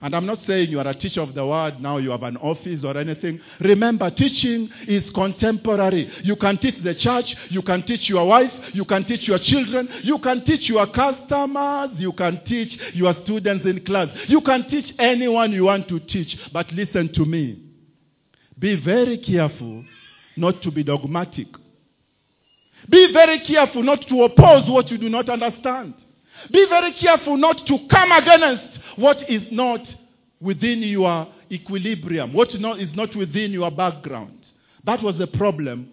And 0.03 0.15
I'm 0.15 0.25
not 0.25 0.39
saying 0.47 0.71
you 0.71 0.79
are 0.79 0.87
a 0.87 0.95
teacher 0.95 1.21
of 1.21 1.35
the 1.35 1.45
word, 1.45 1.79
now 1.79 1.97
you 1.97 2.09
have 2.09 2.23
an 2.23 2.35
office 2.37 2.79
or 2.83 2.97
anything. 2.97 3.39
Remember, 3.59 4.09
teaching 4.09 4.67
is 4.87 5.03
contemporary. 5.13 6.11
You 6.23 6.35
can 6.35 6.57
teach 6.57 6.83
the 6.83 6.95
church, 6.95 7.25
you 7.49 7.61
can 7.61 7.83
teach 7.83 8.09
your 8.09 8.27
wife, 8.27 8.51
you 8.73 8.83
can 8.83 9.05
teach 9.05 9.27
your 9.27 9.37
children, 9.37 9.87
you 10.01 10.17
can 10.17 10.43
teach 10.43 10.67
your 10.67 10.87
customers, 10.87 11.91
you 11.99 12.13
can 12.13 12.41
teach 12.47 12.69
your 12.93 13.13
students 13.23 13.63
in 13.65 13.85
class. 13.85 14.07
You 14.27 14.41
can 14.41 14.67
teach 14.69 14.91
anyone 14.97 15.51
you 15.51 15.65
want 15.65 15.87
to 15.89 15.99
teach. 15.99 16.35
But 16.51 16.71
listen 16.71 17.13
to 17.13 17.23
me. 17.23 17.61
Be 18.57 18.81
very 18.83 19.19
careful 19.19 19.85
not 20.35 20.63
to 20.63 20.71
be 20.71 20.83
dogmatic. 20.83 21.47
Be 22.89 23.11
very 23.13 23.45
careful 23.45 23.83
not 23.83 24.01
to 24.09 24.23
oppose 24.23 24.67
what 24.67 24.89
you 24.89 24.97
do 24.97 25.09
not 25.09 25.29
understand. 25.29 25.93
Be 26.51 26.65
very 26.67 26.93
careful 26.99 27.37
not 27.37 27.67
to 27.67 27.77
come 27.89 28.11
against 28.11 28.70
what 29.01 29.17
is 29.29 29.41
not 29.51 29.81
within 30.39 30.81
your 30.83 31.27
equilibrium, 31.51 32.33
what 32.33 32.49
is 32.49 32.59
not, 32.61 32.79
is 32.79 32.89
not 32.95 33.15
within 33.15 33.51
your 33.51 33.71
background. 33.71 34.39
That 34.85 35.03
was 35.03 35.15
the 35.17 35.27
problem 35.27 35.89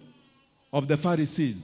of 0.73 0.87
the 0.87 0.97
Pharisees 0.97 1.57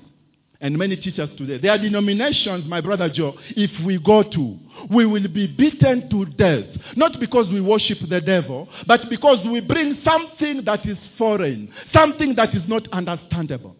and 0.61 0.77
many 0.77 0.95
teachers 0.95 1.29
today. 1.37 1.57
There 1.57 1.71
are 1.71 1.77
denominations, 1.77 2.65
my 2.67 2.81
brother 2.81 3.09
Joe, 3.09 3.33
if 3.49 3.71
we 3.85 3.99
go 3.99 4.23
to, 4.23 4.59
we 4.91 5.05
will 5.05 5.27
be 5.27 5.47
beaten 5.47 6.09
to 6.09 6.25
death. 6.25 6.65
Not 6.95 7.19
because 7.19 7.47
we 7.51 7.61
worship 7.61 7.97
the 8.09 8.21
devil, 8.21 8.67
but 8.87 9.01
because 9.09 9.45
we 9.47 9.59
bring 9.61 9.99
something 10.03 10.63
that 10.65 10.85
is 10.85 10.97
foreign, 11.17 11.71
something 11.93 12.35
that 12.35 12.53
is 12.55 12.63
not 12.67 12.87
understandable. 12.91 13.75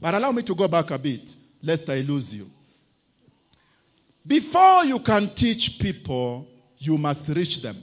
But 0.00 0.14
allow 0.14 0.32
me 0.32 0.42
to 0.44 0.54
go 0.54 0.68
back 0.68 0.90
a 0.90 0.98
bit, 0.98 1.22
lest 1.62 1.88
I 1.88 1.96
lose 1.96 2.24
you. 2.30 2.48
Before 4.26 4.84
you 4.84 5.00
can 5.00 5.32
teach 5.36 5.78
people, 5.80 6.46
you 6.78 6.96
must 6.96 7.28
reach 7.28 7.62
them. 7.62 7.82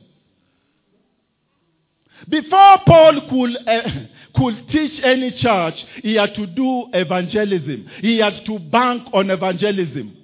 Before 2.29 2.77
Paul 2.85 3.21
could, 3.29 3.67
uh, 3.67 3.81
could 4.35 4.67
teach 4.69 5.03
any 5.03 5.31
church, 5.39 5.75
he 6.01 6.15
had 6.15 6.33
to 6.35 6.45
do 6.45 6.85
evangelism. 6.93 7.87
He 8.01 8.19
had 8.19 8.45
to 8.45 8.59
bank 8.59 9.07
on 9.13 9.29
evangelism. 9.29 10.17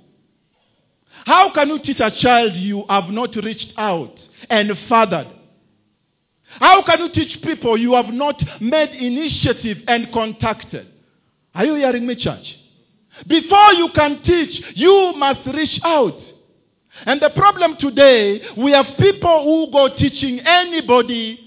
How 1.26 1.52
can 1.54 1.70
you 1.70 1.80
teach 1.80 2.00
a 2.00 2.12
child 2.22 2.54
you 2.56 2.86
have 2.90 3.10
not 3.10 3.36
reached 3.36 3.74
out 3.78 4.14
and 4.50 4.72
fathered? 4.88 5.28
How 6.60 6.84
can 6.84 7.00
you 7.00 7.10
teach 7.14 7.42
people 7.44 7.78
you 7.78 7.94
have 7.94 8.14
not 8.14 8.42
made 8.62 8.90
initiative 8.92 9.78
and 9.88 10.12
contacted? 10.14 10.88
Are 11.54 11.66
you 11.66 11.76
hearing 11.76 12.08
me, 12.08 12.16
church? 12.16 12.46
Before 13.26 13.74
you 13.74 13.90
can 13.96 14.22
teach, 14.24 14.62
you 14.76 15.14
must 15.18 15.46
reach 15.48 15.80
out. 15.84 16.20
And 17.06 17.22
the 17.22 17.30
problem 17.30 17.78
today, 17.80 18.42
we 18.58 18.72
have 18.72 18.86
people 19.00 19.44
who 19.44 19.72
go 19.72 19.96
teaching 19.96 20.40
anybody 20.40 21.40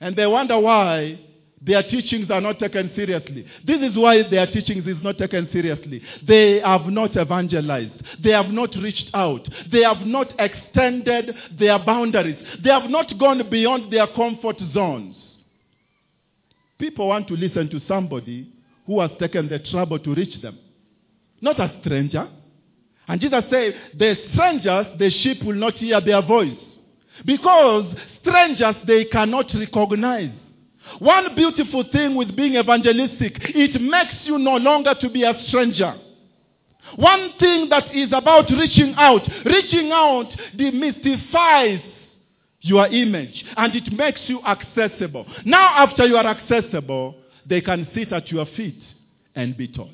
and 0.00 0.16
they 0.16 0.26
wonder 0.26 0.58
why 0.58 1.20
their 1.60 1.82
teachings 1.82 2.30
are 2.30 2.40
not 2.40 2.58
taken 2.58 2.90
seriously. 2.94 3.46
This 3.66 3.80
is 3.80 3.96
why 3.96 4.22
their 4.30 4.46
teachings 4.46 4.86
is 4.86 5.02
not 5.02 5.18
taken 5.18 5.48
seriously. 5.52 6.02
They 6.26 6.60
have 6.60 6.86
not 6.86 7.16
evangelized. 7.16 7.94
They 8.22 8.30
have 8.30 8.46
not 8.46 8.74
reached 8.76 9.10
out. 9.14 9.48
They 9.72 9.82
have 9.82 10.06
not 10.06 10.32
extended 10.38 11.34
their 11.58 11.78
boundaries. 11.78 12.36
They 12.62 12.70
have 12.70 12.88
not 12.90 13.18
gone 13.18 13.48
beyond 13.50 13.92
their 13.92 14.06
comfort 14.06 14.56
zones. 14.72 15.16
People 16.78 17.08
want 17.08 17.26
to 17.28 17.34
listen 17.34 17.70
to 17.70 17.80
somebody 17.88 18.52
who 18.86 19.00
has 19.00 19.10
taken 19.18 19.48
the 19.48 19.58
trouble 19.70 19.98
to 19.98 20.14
reach 20.14 20.40
them, 20.42 20.58
not 21.40 21.58
a 21.60 21.72
stranger. 21.80 22.28
And 23.08 23.20
Jesus 23.20 23.44
said, 23.50 23.74
The 23.96 24.16
strangers, 24.32 24.86
the 24.98 25.10
sheep 25.22 25.42
will 25.44 25.54
not 25.54 25.74
hear 25.74 26.00
their 26.00 26.22
voice. 26.22 26.56
Because 27.24 27.94
strangers 28.20 28.76
they 28.86 29.04
cannot 29.06 29.46
recognize. 29.54 30.30
One 30.98 31.34
beautiful 31.34 31.84
thing 31.90 32.14
with 32.14 32.34
being 32.36 32.54
evangelistic, 32.54 33.34
it 33.40 33.80
makes 33.80 34.14
you 34.24 34.38
no 34.38 34.56
longer 34.56 34.94
to 35.00 35.08
be 35.08 35.24
a 35.24 35.34
stranger. 35.48 35.94
One 36.94 37.32
thing 37.38 37.68
that 37.70 37.94
is 37.94 38.08
about 38.12 38.48
reaching 38.50 38.94
out, 38.96 39.22
reaching 39.44 39.90
out 39.92 40.30
demystifies 40.56 41.82
your 42.60 42.86
image 42.86 43.44
and 43.56 43.74
it 43.74 43.92
makes 43.92 44.20
you 44.26 44.40
accessible. 44.42 45.26
Now, 45.44 45.84
after 45.84 46.06
you 46.06 46.16
are 46.16 46.26
accessible, 46.26 47.16
they 47.48 47.60
can 47.60 47.88
sit 47.94 48.12
at 48.12 48.28
your 48.30 48.46
feet 48.56 48.80
and 49.34 49.56
be 49.56 49.68
taught. 49.68 49.90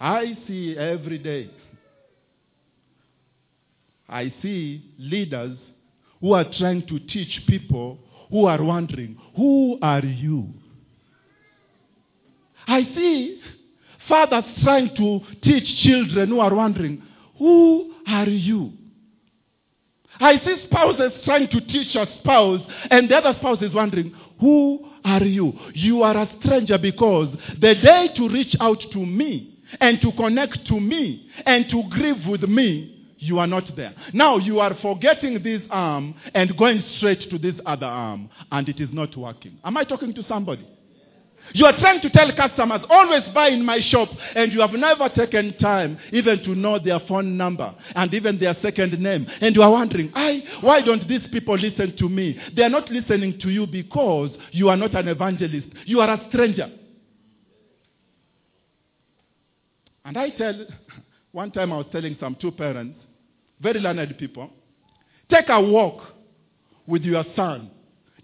I 0.00 0.36
see 0.46 0.76
every 0.76 1.18
day, 1.18 1.50
I 4.08 4.32
see 4.42 4.92
leaders 4.98 5.58
who 6.20 6.32
are 6.32 6.46
trying 6.58 6.86
to 6.86 6.98
teach 6.98 7.42
people 7.46 7.98
who 8.30 8.46
are 8.46 8.62
wondering, 8.62 9.18
who 9.36 9.78
are 9.82 10.04
you? 10.04 10.48
I 12.66 12.82
see 12.94 13.40
fathers 14.08 14.44
trying 14.62 14.94
to 14.96 15.20
teach 15.42 15.82
children 15.82 16.30
who 16.30 16.40
are 16.40 16.54
wondering, 16.54 17.02
who 17.38 17.94
are 18.06 18.28
you? 18.28 18.72
I 20.20 20.38
see 20.38 20.64
spouses 20.66 21.12
trying 21.24 21.48
to 21.48 21.60
teach 21.60 21.94
a 21.94 22.06
spouse, 22.20 22.60
and 22.90 23.08
the 23.08 23.16
other 23.16 23.38
spouse 23.38 23.62
is 23.62 23.72
wondering, 23.72 24.14
who 24.40 24.87
are 25.08 25.24
you? 25.24 25.52
You 25.74 26.02
are 26.02 26.16
a 26.16 26.28
stranger 26.40 26.78
because 26.78 27.34
the 27.60 27.74
day 27.74 28.10
to 28.16 28.28
reach 28.28 28.54
out 28.60 28.80
to 28.92 28.98
me 29.04 29.58
and 29.80 30.00
to 30.00 30.12
connect 30.12 30.66
to 30.68 30.80
me 30.80 31.30
and 31.44 31.66
to 31.70 31.82
grieve 31.90 32.26
with 32.28 32.42
me, 32.42 32.94
you 33.18 33.38
are 33.38 33.46
not 33.46 33.64
there. 33.76 33.94
Now 34.12 34.38
you 34.38 34.60
are 34.60 34.76
forgetting 34.80 35.42
this 35.42 35.62
arm 35.70 36.14
and 36.34 36.56
going 36.56 36.82
straight 36.96 37.28
to 37.30 37.38
this 37.38 37.54
other 37.66 37.86
arm, 37.86 38.30
and 38.52 38.68
it 38.68 38.80
is 38.80 38.90
not 38.92 39.16
working. 39.16 39.58
Am 39.64 39.76
I 39.76 39.84
talking 39.84 40.14
to 40.14 40.24
somebody? 40.28 40.66
You 41.54 41.66
are 41.66 41.76
trying 41.78 42.00
to 42.02 42.10
tell 42.10 42.30
customers, 42.36 42.82
always 42.90 43.22
buy 43.34 43.48
in 43.48 43.64
my 43.64 43.80
shop, 43.88 44.08
and 44.34 44.52
you 44.52 44.60
have 44.60 44.72
never 44.72 45.08
taken 45.08 45.56
time 45.58 45.98
even 46.12 46.42
to 46.44 46.54
know 46.54 46.78
their 46.78 47.00
phone 47.08 47.36
number 47.36 47.74
and 47.94 48.12
even 48.12 48.38
their 48.38 48.56
second 48.62 48.98
name. 49.00 49.26
And 49.40 49.54
you 49.54 49.62
are 49.62 49.70
wondering, 49.70 50.12
I, 50.14 50.42
why 50.60 50.82
don't 50.82 51.08
these 51.08 51.26
people 51.32 51.56
listen 51.56 51.96
to 51.98 52.08
me? 52.08 52.38
They 52.54 52.62
are 52.62 52.68
not 52.68 52.90
listening 52.90 53.38
to 53.40 53.50
you 53.50 53.66
because 53.66 54.30
you 54.52 54.68
are 54.68 54.76
not 54.76 54.94
an 54.94 55.08
evangelist. 55.08 55.68
You 55.86 56.00
are 56.00 56.12
a 56.12 56.26
stranger. 56.28 56.70
And 60.04 60.16
I 60.16 60.30
tell, 60.30 60.66
one 61.32 61.50
time 61.50 61.72
I 61.72 61.78
was 61.78 61.86
telling 61.92 62.16
some 62.20 62.36
two 62.40 62.50
parents, 62.50 62.98
very 63.60 63.80
learned 63.80 64.16
people, 64.18 64.50
take 65.30 65.48
a 65.48 65.60
walk 65.60 66.02
with 66.86 67.02
your 67.02 67.24
son. 67.36 67.70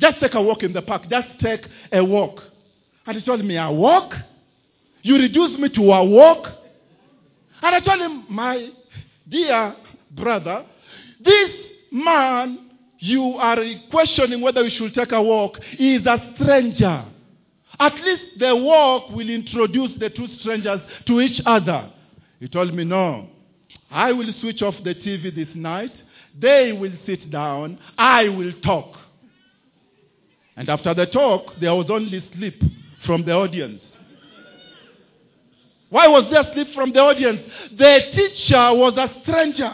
Just 0.00 0.20
take 0.20 0.34
a 0.34 0.42
walk 0.42 0.62
in 0.62 0.72
the 0.72 0.82
park. 0.82 1.02
Just 1.08 1.28
take 1.40 1.60
a 1.92 2.02
walk. 2.04 2.40
And 3.06 3.16
he 3.16 3.24
told 3.24 3.44
me, 3.44 3.56
a 3.56 3.70
walk? 3.70 4.12
You 5.02 5.16
reduce 5.16 5.58
me 5.58 5.68
to 5.70 5.92
a 5.92 6.04
walk? 6.04 6.46
And 7.62 7.74
I 7.74 7.80
told 7.80 8.00
him, 8.00 8.24
my 8.28 8.70
dear 9.28 9.74
brother, 10.10 10.64
this 11.22 11.50
man 11.92 12.70
you 12.98 13.22
are 13.36 13.58
questioning 13.90 14.40
whether 14.40 14.62
we 14.62 14.70
should 14.70 14.94
take 14.94 15.12
a 15.12 15.22
walk 15.22 15.58
is 15.78 16.06
a 16.06 16.34
stranger. 16.36 17.04
At 17.78 17.94
least 17.96 18.38
the 18.38 18.56
walk 18.56 19.10
will 19.10 19.28
introduce 19.28 19.90
the 19.98 20.08
two 20.08 20.26
strangers 20.40 20.80
to 21.06 21.20
each 21.20 21.40
other. 21.44 21.92
He 22.40 22.48
told 22.48 22.72
me, 22.72 22.84
no. 22.84 23.28
I 23.90 24.12
will 24.12 24.32
switch 24.40 24.62
off 24.62 24.74
the 24.82 24.94
TV 24.94 25.34
this 25.34 25.54
night. 25.54 25.92
They 26.40 26.72
will 26.72 26.92
sit 27.04 27.30
down. 27.30 27.78
I 27.98 28.28
will 28.28 28.52
talk. 28.64 28.96
And 30.56 30.68
after 30.70 30.94
the 30.94 31.06
talk, 31.06 31.52
there 31.60 31.74
was 31.74 31.86
only 31.90 32.24
sleep 32.34 32.62
from 33.06 33.24
the 33.24 33.32
audience. 33.32 33.80
Why 35.90 36.08
was 36.08 36.24
there 36.30 36.44
sleep 36.54 36.74
from 36.74 36.92
the 36.92 36.98
audience? 36.98 37.40
The 37.70 37.98
teacher 38.14 38.74
was 38.74 38.94
a 38.98 39.20
stranger. 39.22 39.72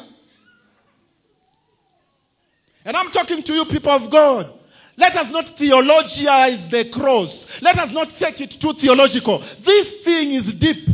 And 2.85 2.97
I'm 2.97 3.11
talking 3.13 3.43
to 3.43 3.53
you, 3.53 3.65
people 3.67 3.93
of 3.93 4.11
God. 4.11 4.53
Let 4.97 5.17
us 5.17 5.27
not 5.31 5.57
theologize 5.57 6.71
the 6.71 6.91
cross. 6.93 7.31
Let 7.63 7.79
us 7.79 7.89
not 7.93 8.09
take 8.19 8.41
it 8.41 8.61
too 8.61 8.75
theological. 8.81 9.41
This 9.65 9.87
thing 10.05 10.35
is 10.35 10.61
deep. 10.61 10.89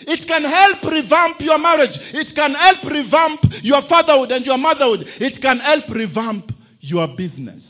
It 0.00 0.28
can 0.28 0.44
help 0.44 0.84
revamp 0.84 1.40
your 1.40 1.58
marriage. 1.58 1.98
It 2.14 2.34
can 2.36 2.54
help 2.54 2.84
revamp 2.84 3.40
your 3.62 3.82
fatherhood 3.88 4.30
and 4.30 4.46
your 4.46 4.58
motherhood. 4.58 5.04
It 5.20 5.42
can 5.42 5.58
help 5.58 5.88
revamp 5.90 6.52
your 6.80 7.08
business. 7.08 7.62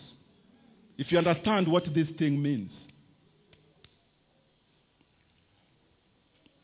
If 0.98 1.10
you 1.10 1.18
understand 1.18 1.66
what 1.66 1.84
this 1.94 2.08
thing 2.18 2.42
means. 2.42 2.70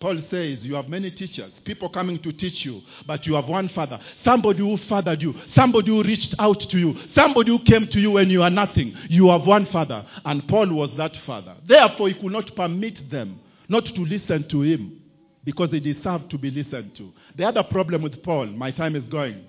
Paul 0.05 0.21
says 0.31 0.59
you 0.61 0.75
have 0.75 0.87
many 0.87 1.11
teachers, 1.11 1.51
people 1.65 1.89
coming 1.89 2.23
to 2.25 2.31
teach 2.31 2.63
you, 2.67 2.83
but 3.07 3.25
you 3.25 3.37
have 3.37 3.47
one 3.47 3.71
father. 3.71 3.99
Somebody 4.23 4.59
who 4.59 4.77
fathered 4.87 5.23
you, 5.23 5.33
somebody 5.55 5.89
who 5.89 6.03
reached 6.03 6.35
out 6.39 6.61
to 6.61 6.77
you, 6.77 6.95
somebody 7.15 7.51
who 7.51 7.59
came 7.65 7.87
to 7.91 7.99
you 7.99 8.11
when 8.11 8.29
you 8.29 8.43
are 8.43 8.51
nothing. 8.51 8.95
You 9.09 9.31
have 9.31 9.47
one 9.47 9.67
father, 9.73 10.05
and 10.27 10.47
Paul 10.47 10.75
was 10.75 10.91
that 10.99 11.13
father. 11.25 11.57
Therefore, 11.67 12.09
he 12.09 12.15
could 12.21 12.33
not 12.33 12.55
permit 12.55 13.11
them 13.11 13.41
not 13.67 13.87
to 13.87 14.01
listen 14.03 14.47
to 14.51 14.61
him 14.61 15.01
because 15.43 15.71
he 15.71 15.81
deserved 15.81 16.31
to 16.33 16.37
be 16.37 16.51
listened 16.51 16.95
to. 16.99 17.11
The 17.39 17.45
other 17.45 17.63
problem 17.63 18.03
with 18.03 18.23
Paul, 18.23 18.49
my 18.49 18.73
time 18.73 18.97
is 18.97 19.05
going. 19.11 19.47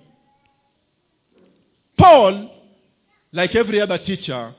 Paul, 1.98 2.50
like 3.30 3.54
every 3.54 3.78
other 3.78 3.98
teacher, 3.98 4.54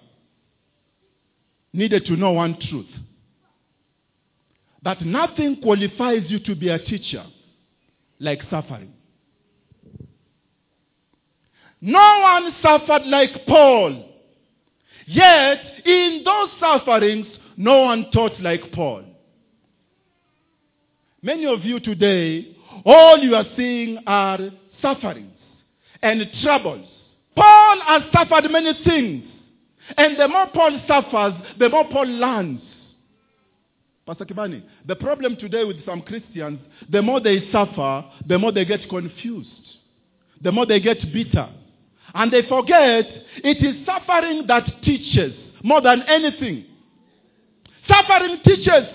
needed 1.73 2.05
to 2.05 2.15
know 2.15 2.33
one 2.33 2.55
truth 2.69 2.85
that 4.83 5.01
nothing 5.01 5.61
qualifies 5.61 6.23
you 6.27 6.39
to 6.39 6.55
be 6.55 6.69
a 6.69 6.79
teacher 6.79 7.25
like 8.19 8.41
suffering. 8.49 8.93
No 11.81 12.19
one 12.21 12.55
suffered 12.61 13.05
like 13.05 13.45
Paul. 13.47 14.09
Yet, 15.05 15.59
in 15.85 16.23
those 16.25 16.49
sufferings, 16.59 17.27
no 17.55 17.83
one 17.83 18.09
taught 18.11 18.39
like 18.41 18.71
Paul. 18.73 19.03
Many 21.21 21.45
of 21.45 21.63
you 21.63 21.79
today, 21.79 22.55
all 22.85 23.17
you 23.19 23.35
are 23.35 23.45
seeing 23.55 23.99
are 24.05 24.39
sufferings 24.81 25.33
and 26.01 26.21
troubles. 26.43 26.87
Paul 27.35 27.81
has 27.85 28.03
suffered 28.11 28.49
many 28.51 28.73
things. 28.83 29.23
And 29.95 30.19
the 30.19 30.27
more 30.27 30.47
Paul 30.53 30.81
suffers, 30.87 31.33
the 31.57 31.69
more 31.69 31.85
Paul 31.89 32.07
learns. 32.07 32.61
Pastor 34.07 34.23
Kibani, 34.23 34.63
the 34.85 34.95
problem 34.95 35.35
today 35.35 35.65
with 35.65 35.85
some 35.85 36.01
Christians, 36.01 36.61
the 36.89 37.01
more 37.01 37.19
they 37.19 37.51
suffer, 37.51 38.05
the 38.25 38.39
more 38.39 38.53
they 38.53 38.63
get 38.63 38.87
confused. 38.89 39.49
The 40.41 40.49
more 40.49 40.65
they 40.65 40.79
get 40.79 40.97
bitter. 41.11 41.49
And 42.13 42.31
they 42.31 42.43
forget 42.47 43.05
it 43.43 43.57
is 43.61 43.85
suffering 43.85 44.45
that 44.47 44.63
teaches 44.81 45.33
more 45.61 45.81
than 45.81 46.03
anything. 46.03 46.65
Suffering 47.85 48.39
teaches. 48.45 48.87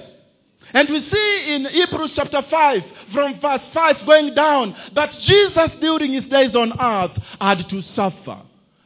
And 0.72 0.88
we 0.88 1.00
see 1.12 1.54
in 1.56 1.66
Hebrews 1.66 2.12
chapter 2.16 2.40
5, 2.50 2.80
from 3.12 3.38
verse 3.38 3.60
5 3.74 3.96
going 4.06 4.34
down, 4.34 4.74
that 4.94 5.10
Jesus 5.26 5.78
during 5.78 6.14
his 6.14 6.24
days 6.30 6.54
on 6.54 6.72
earth 6.80 7.22
had 7.38 7.68
to 7.68 7.82
suffer. 7.94 8.40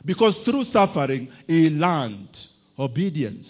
Because 0.05 0.35
through 0.45 0.65
suffering, 0.73 1.29
he 1.47 1.71
learned 1.71 2.31
obedience. 2.77 3.47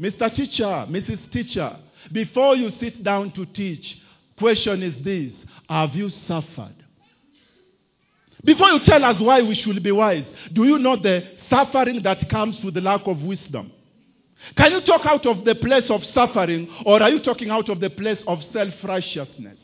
Mr. 0.00 0.34
Teacher, 0.34 0.86
Mrs. 0.88 1.32
Teacher, 1.32 1.76
before 2.12 2.56
you 2.56 2.70
sit 2.80 3.02
down 3.02 3.32
to 3.32 3.46
teach, 3.46 3.84
question 4.38 4.82
is 4.82 4.94
this 5.04 5.32
Have 5.68 5.94
you 5.94 6.10
suffered? 6.28 6.74
Before 8.44 8.68
you 8.68 8.80
tell 8.84 9.04
us 9.04 9.16
why 9.20 9.42
we 9.42 9.54
should 9.56 9.82
be 9.82 9.90
wise, 9.90 10.24
do 10.52 10.64
you 10.64 10.78
know 10.78 10.96
the 10.96 11.22
suffering 11.50 12.02
that 12.04 12.28
comes 12.30 12.56
with 12.62 12.74
the 12.74 12.80
lack 12.80 13.00
of 13.06 13.20
wisdom? 13.20 13.72
Can 14.56 14.72
you 14.72 14.80
talk 14.82 15.04
out 15.04 15.26
of 15.26 15.44
the 15.44 15.54
place 15.54 15.90
of 15.90 16.02
suffering, 16.14 16.68
or 16.84 17.02
are 17.02 17.10
you 17.10 17.22
talking 17.22 17.50
out 17.50 17.68
of 17.68 17.80
the 17.80 17.90
place 17.90 18.18
of 18.26 18.38
self 18.52 18.74
righteousness? 18.84 19.58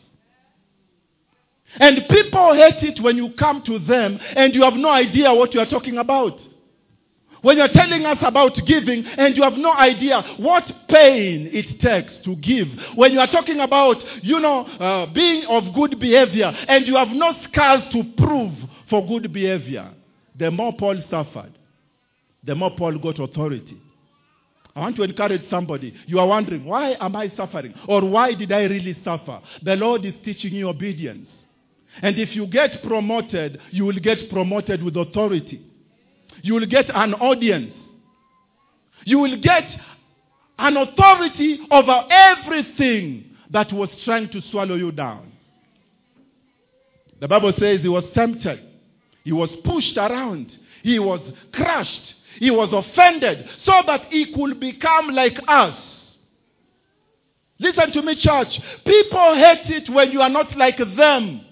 And 1.77 1.99
people 2.11 2.55
hate 2.55 2.83
it 2.83 3.03
when 3.03 3.17
you 3.17 3.31
come 3.39 3.63
to 3.67 3.79
them 3.79 4.19
and 4.37 4.55
you 4.55 4.63
have 4.63 4.75
no 4.75 4.91
idea 4.91 5.33
what 5.33 5.55
you 5.55 5.61
are 5.61 5.71
talking 5.71 5.97
about. 5.99 6.39
When 7.43 7.59
you're 7.59 7.69
telling 7.69 8.07
us 8.07 8.19
about 8.23 8.53
giving 8.67 9.05
and 9.05 9.37
you 9.37 9.43
have 9.43 9.55
no 9.55 9.73
idea 9.73 10.23
what 10.39 10.65
pain 10.89 11.51
it 11.53 11.81
takes 11.81 12.13
to 12.25 12.37
give. 12.37 12.69
When 12.95 13.13
you 13.13 13.19
are 13.19 13.31
talking 13.31 13.59
about, 13.61 13.97
you 14.23 14.39
know, 14.39 14.65
uh, 14.65 15.07
being 15.13 15.45
of 15.47 15.75
good 15.75 15.99
behavior 15.99 16.47
and 16.47 16.87
you 16.87 16.97
have 16.97 17.09
no 17.09 17.35
scars 17.51 17.83
to 17.93 18.05
prove 18.17 18.55
for 18.89 19.07
good 19.07 19.33
behavior. 19.33 19.93
The 20.39 20.51
more 20.51 20.73
Paul 20.79 21.03
suffered, 21.11 21.53
the 22.45 22.55
more 22.55 22.71
Paul 22.77 22.99
got 22.99 23.19
authority. 23.19 23.77
I 24.75 24.81
want 24.81 24.97
to 24.97 25.03
encourage 25.03 25.43
somebody. 25.51 25.95
You 26.07 26.19
are 26.21 26.27
wondering, 26.27 26.65
why 26.65 26.97
am 26.99 27.15
I 27.15 27.31
suffering? 27.37 27.75
Or 27.87 28.03
why 28.09 28.35
did 28.35 28.53
I 28.53 28.63
really 28.63 28.97
suffer? 29.05 29.41
The 29.63 29.77
Lord 29.77 30.05
is 30.05 30.15
teaching 30.25 30.55
you 30.55 30.69
obedience. 30.69 31.29
And 32.01 32.19
if 32.19 32.35
you 32.35 32.47
get 32.47 32.83
promoted, 32.83 33.61
you 33.71 33.85
will 33.85 33.99
get 33.99 34.31
promoted 34.31 34.83
with 34.83 34.97
authority. 34.97 35.67
You 36.43 36.55
will 36.55 36.67
get 36.67 36.87
an 36.95 37.15
audience. 37.15 37.73
You 39.05 39.19
will 39.19 39.41
get 39.41 39.65
an 40.59 40.77
authority 40.77 41.61
over 41.71 42.05
everything 42.11 43.37
that 43.51 43.73
was 43.73 43.89
trying 44.05 44.31
to 44.31 44.41
swallow 44.51 44.75
you 44.75 44.93
down. 44.93 45.33
The 47.21 47.29
Bible 47.29 47.53
says 47.59 47.81
he 47.83 47.89
was 47.89 48.05
tempted. 48.15 48.61
He 49.25 49.33
was 49.33 49.49
pushed 49.65 49.97
around. 49.97 50.51
He 50.83 50.99
was 50.99 51.21
crushed. 51.53 52.15
He 52.39 52.51
was 52.51 52.71
offended 52.73 53.47
so 53.65 53.73
that 53.87 54.07
he 54.11 54.33
could 54.35 54.59
become 54.59 55.09
like 55.11 55.39
us. 55.47 55.79
Listen 57.61 57.93
to 57.93 58.03
me, 58.03 58.17
church. 58.21 58.49
People 58.85 59.35
hate 59.37 59.71
it 59.71 59.93
when 59.93 60.11
you 60.11 60.21
are 60.21 60.29
not 60.29 60.57
like 60.57 60.79
them. 60.79 61.43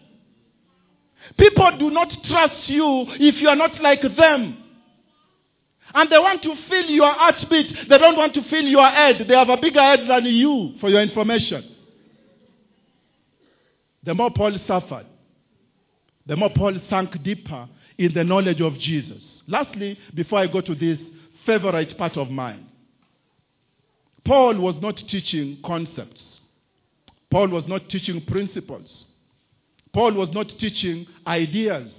People 1.38 1.70
do 1.79 1.90
not 1.90 2.09
trust 2.24 2.68
you 2.68 3.07
if 3.20 3.40
you 3.40 3.48
are 3.48 3.55
not 3.57 3.81
like 3.81 4.03
them. 4.16 4.60
And 5.92 6.11
they 6.11 6.18
want 6.18 6.42
to 6.42 6.55
feel 6.68 6.87
your 6.87 7.12
heartbeat. 7.12 7.88
They 7.88 7.98
don't 7.98 8.16
want 8.16 8.35
to 8.35 8.42
feel 8.48 8.62
your 8.62 8.88
head. 8.88 9.24
They 9.26 9.35
have 9.35 9.48
a 9.48 9.57
bigger 9.57 9.81
head 9.81 10.00
than 10.09 10.24
you, 10.26 10.74
for 10.81 10.88
your 10.88 11.03
information. 11.03 11.76
The 14.05 14.14
more 14.14 14.31
Paul 14.31 14.57
suffered, 14.66 15.07
the 16.26 16.37
more 16.37 16.50
Paul 16.55 16.79
sank 16.88 17.22
deeper 17.22 17.68
in 17.98 18.14
the 18.14 18.24
knowledge 18.24 18.61
of 18.61 18.79
Jesus. 18.79 19.22
Lastly, 19.46 19.98
before 20.14 20.38
I 20.38 20.46
go 20.46 20.61
to 20.61 20.74
this 20.74 20.98
favorite 21.44 21.98
part 21.98 22.16
of 22.16 22.31
mine, 22.31 22.66
Paul 24.24 24.59
was 24.59 24.76
not 24.81 24.96
teaching 25.11 25.59
concepts. 25.64 26.20
Paul 27.31 27.48
was 27.48 27.64
not 27.66 27.88
teaching 27.88 28.24
principles. 28.26 28.88
Paul 29.92 30.12
was 30.12 30.29
not 30.33 30.46
teaching 30.61 31.07
ideas. 31.26 31.90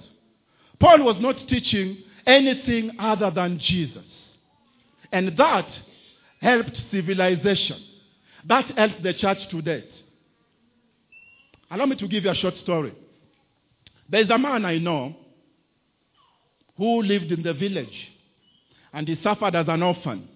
Paul 0.80 1.04
was 1.04 1.16
not 1.20 1.36
teaching 1.48 1.98
anything 2.26 2.92
other 2.98 3.30
than 3.30 3.58
Jesus. 3.58 4.04
And 5.10 5.36
that 5.36 5.68
helped 6.40 6.76
civilization. 6.90 7.82
That 8.48 8.66
helped 8.76 9.02
the 9.02 9.14
church 9.14 9.38
to 9.50 9.62
date. 9.62 9.90
Allow 11.70 11.86
me 11.86 11.96
to 11.96 12.08
give 12.08 12.24
you 12.24 12.30
a 12.30 12.34
short 12.34 12.54
story. 12.62 12.94
There 14.08 14.20
is 14.20 14.30
a 14.30 14.38
man 14.38 14.64
I 14.64 14.78
know 14.78 15.14
who 16.76 17.02
lived 17.02 17.32
in 17.32 17.42
the 17.42 17.54
village 17.54 18.12
and 18.92 19.08
he 19.08 19.18
suffered 19.22 19.54
as 19.54 19.66
an 19.68 19.82
orphan. 19.82 20.28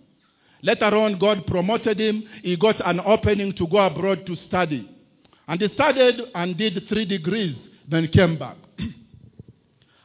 Later 0.63 0.97
on, 0.97 1.19
God 1.19 1.47
promoted 1.47 2.01
him. 2.01 2.25
He 2.43 2.57
got 2.57 2.77
an 2.89 3.01
opening 3.01 3.55
to 3.57 3.67
go 3.67 3.79
abroad 3.79 4.25
to 4.27 4.37
study. 4.49 4.89
And 5.47 5.61
he 5.61 5.69
studied 5.75 6.21
and 6.35 6.57
did 6.57 6.83
three 6.89 7.05
degrees, 7.05 7.57
then 7.89 8.09
came 8.09 8.39
back. 8.39 8.57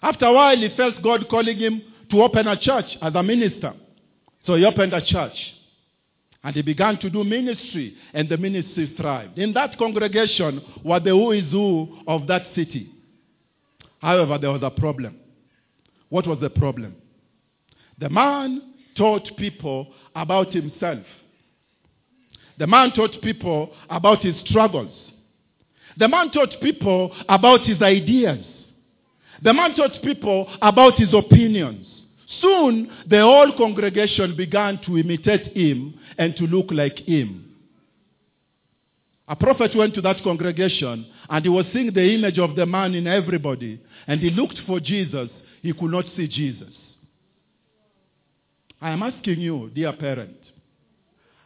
After 0.01 0.25
a 0.25 0.33
while, 0.33 0.57
he 0.57 0.69
felt 0.75 1.01
God 1.03 1.27
calling 1.29 1.57
him 1.57 1.81
to 2.09 2.21
open 2.23 2.47
a 2.47 2.59
church 2.59 2.85
as 3.01 3.13
a 3.15 3.23
minister. 3.23 3.73
So 4.45 4.55
he 4.55 4.65
opened 4.65 4.93
a 4.93 5.05
church. 5.05 5.35
And 6.43 6.55
he 6.55 6.63
began 6.63 6.97
to 6.99 7.09
do 7.09 7.23
ministry, 7.23 7.95
and 8.13 8.27
the 8.27 8.37
ministry 8.37 8.95
thrived. 8.97 9.37
In 9.37 9.53
that 9.53 9.77
congregation 9.77 10.61
were 10.83 10.99
the 10.99 11.11
who 11.11 11.31
is 11.33 11.51
who 11.51 11.99
of 12.07 12.25
that 12.27 12.47
city. 12.55 12.91
However, 13.99 14.39
there 14.39 14.51
was 14.51 14.63
a 14.63 14.71
problem. 14.71 15.17
What 16.09 16.25
was 16.25 16.39
the 16.41 16.49
problem? 16.49 16.95
The 17.99 18.09
man 18.09 18.73
taught 18.97 19.29
people 19.37 19.93
about 20.15 20.51
himself. 20.51 21.05
The 22.57 22.65
man 22.65 22.91
taught 22.91 23.21
people 23.21 23.71
about 23.89 24.21
his 24.21 24.35
struggles. 24.49 24.91
The 25.97 26.07
man 26.07 26.31
taught 26.31 26.59
people 26.61 27.15
about 27.29 27.61
his 27.61 27.81
ideas. 27.81 28.43
The 29.41 29.53
man 29.53 29.75
taught 29.75 30.01
people 30.03 30.51
about 30.61 30.95
his 30.95 31.13
opinions. 31.13 31.87
Soon, 32.41 32.91
the 33.07 33.21
whole 33.21 33.51
congregation 33.57 34.35
began 34.35 34.79
to 34.85 34.97
imitate 34.97 35.55
him 35.55 35.95
and 36.17 36.35
to 36.37 36.43
look 36.43 36.67
like 36.71 36.99
him. 36.99 37.51
A 39.27 39.35
prophet 39.35 39.75
went 39.75 39.93
to 39.95 40.01
that 40.01 40.23
congregation 40.23 41.05
and 41.29 41.45
he 41.45 41.49
was 41.49 41.65
seeing 41.73 41.93
the 41.93 42.13
image 42.13 42.37
of 42.37 42.55
the 42.55 42.65
man 42.65 42.93
in 42.93 43.07
everybody. 43.07 43.81
And 44.07 44.19
he 44.19 44.29
looked 44.29 44.59
for 44.67 44.79
Jesus. 44.79 45.29
He 45.61 45.73
could 45.73 45.91
not 45.91 46.05
see 46.15 46.27
Jesus. 46.27 46.73
I 48.81 48.91
am 48.91 49.03
asking 49.03 49.39
you, 49.39 49.71
dear 49.73 49.93
parent, 49.93 50.37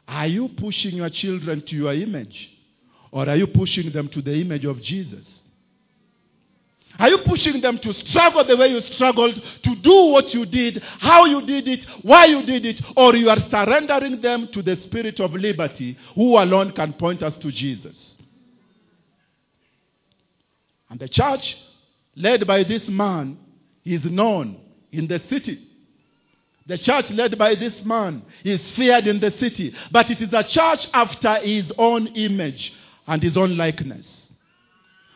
are 0.08 0.28
you 0.28 0.50
pushing 0.58 0.96
your 0.96 1.10
children 1.10 1.64
to 1.68 1.76
your 1.76 1.94
image? 1.94 2.36
Or 3.12 3.30
are 3.30 3.36
you 3.36 3.48
pushing 3.48 3.92
them 3.92 4.10
to 4.14 4.22
the 4.22 4.34
image 4.34 4.66
of 4.66 4.82
Jesus? 4.82 5.26
Are 6.98 7.10
you 7.10 7.20
pushing 7.28 7.62
them 7.62 7.80
to 7.84 7.94
struggle 8.10 8.46
the 8.46 8.56
way 8.56 8.68
you 8.70 8.82
struggled, 8.96 9.36
to 9.36 9.76
do 9.76 10.12
what 10.12 10.34
you 10.34 10.46
did, 10.46 10.82
how 11.00 11.26
you 11.26 11.46
did 11.46 11.68
it, 11.68 11.80
why 12.02 12.26
you 12.26 12.46
did 12.46 12.66
it, 12.66 12.78
or 12.96 13.16
you 13.16 13.30
are 13.30 13.40
surrendering 13.50 14.22
them 14.22 14.50
to 14.54 14.62
the 14.62 14.78
spirit 14.86 15.20
of 15.20 15.34
liberty 15.34 15.98
who 16.16 16.38
alone 16.38 16.72
can 16.72 16.94
point 16.94 17.22
us 17.22 17.34
to 17.42 17.52
Jesus? 17.52 17.96
And 20.90 21.00
the 21.00 21.10
church, 21.10 21.42
led 22.16 22.48
by 22.48 22.64
this 22.64 22.84
man, 22.88 23.38
is 23.84 24.02
known 24.06 24.58
in 24.92 25.08
the 25.08 25.22
city. 25.30 25.68
The 26.68 26.78
church 26.78 27.06
led 27.12 27.38
by 27.38 27.56
this 27.56 27.74
man 27.84 28.24
is 28.44 28.60
feared 28.76 29.06
in 29.06 29.20
the 29.20 29.32
city, 29.40 29.74
but 29.92 30.10
it 30.10 30.20
is 30.22 30.30
a 30.34 30.44
church 30.44 30.80
after 30.94 31.36
his 31.46 31.66
own 31.78 32.08
image 32.16 32.72
and 33.06 33.22
his 33.22 33.38
own 33.38 33.58
likeness. 33.58 34.06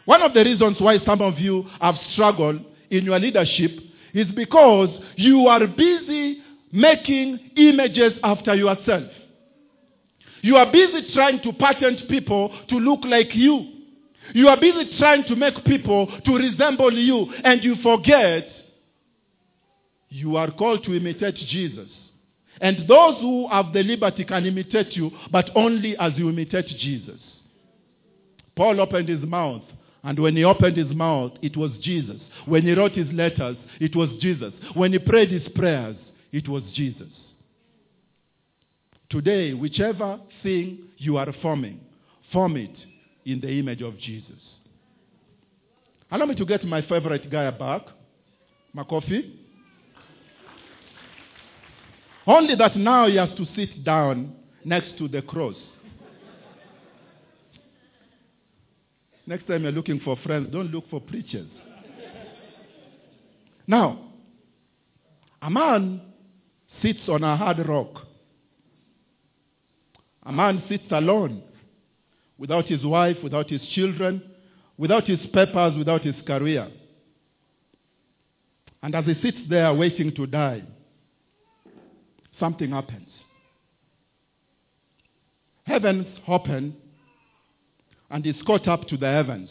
One 0.10 0.24
of 0.24 0.34
the 0.34 0.44
reasons 0.44 0.78
why 0.80 0.98
some 1.06 1.22
of 1.22 1.38
you 1.38 1.68
have 1.80 1.94
struggled 2.14 2.62
in 2.90 3.06
your 3.06 3.20
leadership 3.20 3.80
is 4.12 4.26
because 4.36 4.90
you 5.16 5.46
are 5.46 5.68
busy 5.68 6.42
making 6.72 7.52
images 7.56 8.14
after 8.24 8.56
yourself. 8.56 9.04
You 10.42 10.56
are 10.56 10.66
busy 10.72 11.14
trying 11.14 11.42
to 11.44 11.54
patent 11.54 12.10
people 12.10 12.50
to 12.70 12.76
look 12.78 13.02
like 13.04 13.36
you. 13.36 13.72
You 14.34 14.48
are 14.48 14.60
busy 14.60 14.98
trying 14.98 15.26
to 15.26 15.36
make 15.36 15.64
people 15.64 16.08
to 16.26 16.36
resemble 16.36 16.92
you, 16.92 17.32
and 17.44 17.64
you 17.64 17.76
forget 17.84 18.48
you 20.10 20.38
are 20.38 20.50
called 20.50 20.86
to 20.86 20.98
imitate 20.98 21.36
Jesus. 21.36 21.88
And 22.60 22.88
those 22.88 23.22
who 23.22 23.48
have 23.50 23.74
the 23.74 23.84
liberty 23.84 24.26
can 24.26 24.48
imitate 24.48 24.94
you, 24.94 25.12
but 25.32 25.52
only 25.56 25.96
as 26.00 26.14
you 26.16 26.30
imitate 26.30 26.66
Jesus. 26.80 27.20
Paul 28.56 28.82
opened 28.82 29.08
his 29.08 29.22
mouth, 29.22 29.62
and 30.04 30.18
when 30.20 30.36
he 30.36 30.44
opened 30.44 30.78
his 30.78 30.96
mouth, 30.96 31.34
it 31.42 31.58
was 31.58 31.72
Jesus. 31.82 32.18
When 32.46 32.64
he 32.64 32.72
wrote 32.74 32.94
his 32.94 33.12
letters, 33.12 33.58
it 33.80 33.96
was 33.96 34.10
Jesus. 34.22 34.54
When 34.74 34.94
he 34.94 35.00
prayed 35.00 35.30
his 35.30 35.48
prayers, 35.54 35.98
it 36.32 36.48
was 36.48 36.64
Jesus. 36.74 37.10
Today, 39.10 39.54
whichever 39.54 40.20
thing 40.44 40.88
you 40.98 41.18
are 41.18 41.34
forming, 41.42 41.82
form 42.32 42.56
it 42.58 42.76
in 43.26 43.42
the 43.42 43.50
image 43.50 43.82
of 43.82 43.98
Jesus. 44.00 44.40
Allow 46.12 46.26
me 46.26 46.36
to 46.36 46.46
get 46.46 46.64
my 46.64 46.82
favorite 46.84 47.30
guy 47.30 47.50
back, 47.52 47.82
Makofi. 48.76 49.36
Only 52.26 52.56
that 52.56 52.78
now 52.78 53.08
he 53.08 53.16
has 53.16 53.30
to 53.38 53.46
sit 53.56 53.84
down 53.84 54.34
next 54.64 54.98
to 55.00 55.08
the 55.08 55.22
cross. 55.22 55.56
Next 59.30 59.46
time 59.46 59.62
you're 59.62 59.72
looking 59.72 60.00
for 60.00 60.18
friends, 60.26 60.50
don't 60.52 60.72
look 60.72 60.90
for 60.90 61.00
preachers. 61.00 61.48
Now, 63.68 64.10
a 65.40 65.52
man 65.52 66.02
sits 66.82 67.02
on 67.08 67.24
a 67.24 67.38
hard 67.38 67.60
rock. 67.68 68.08
A 70.24 70.32
man 70.32 70.64
sits 70.68 70.86
alone, 70.90 71.44
without 72.40 72.66
his 72.66 72.84
wife, 72.84 73.18
without 73.22 73.52
his 73.52 73.62
children, 73.76 74.24
without 74.80 75.06
his 75.06 75.20
papers, 75.32 75.78
without 75.78 76.02
his 76.02 76.16
career. 76.26 76.68
And 78.82 78.96
as 78.96 79.06
he 79.06 79.14
sits 79.22 79.38
there 79.48 79.72
waiting 79.76 80.12
to 80.16 80.26
die, 80.26 80.64
something 82.40 82.72
happens. 82.72 83.10
Heavens 85.66 86.08
open, 86.28 86.76
and 88.10 88.26
he's 88.26 88.42
caught 88.46 88.68
up 88.68 88.88
to 88.88 88.98
the 88.98 89.08
heavens. 89.08 89.50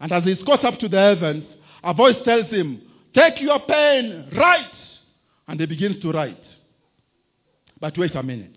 And 0.00 0.10
as 0.12 0.24
he's 0.24 0.42
caught 0.44 0.64
up 0.64 0.78
to 0.80 0.88
the 0.88 0.98
heavens, 0.98 1.44
a 1.84 1.94
voice 1.94 2.16
tells 2.24 2.46
him, 2.46 2.82
Take 3.14 3.40
your 3.40 3.60
pen, 3.60 4.30
write. 4.36 4.66
And 5.46 5.60
he 5.60 5.66
begins 5.66 6.00
to 6.02 6.10
write. 6.10 6.42
But 7.80 7.98
wait 7.98 8.14
a 8.14 8.22
minute. 8.22 8.54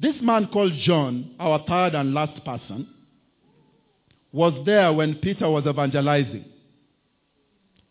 This 0.00 0.16
man 0.20 0.48
called 0.52 0.72
John, 0.84 1.34
our 1.38 1.64
third 1.66 1.94
and 1.94 2.14
last 2.14 2.44
person, 2.44 2.88
was 4.32 4.54
there 4.64 4.92
when 4.92 5.16
Peter 5.16 5.48
was 5.48 5.66
evangelizing. 5.66 6.46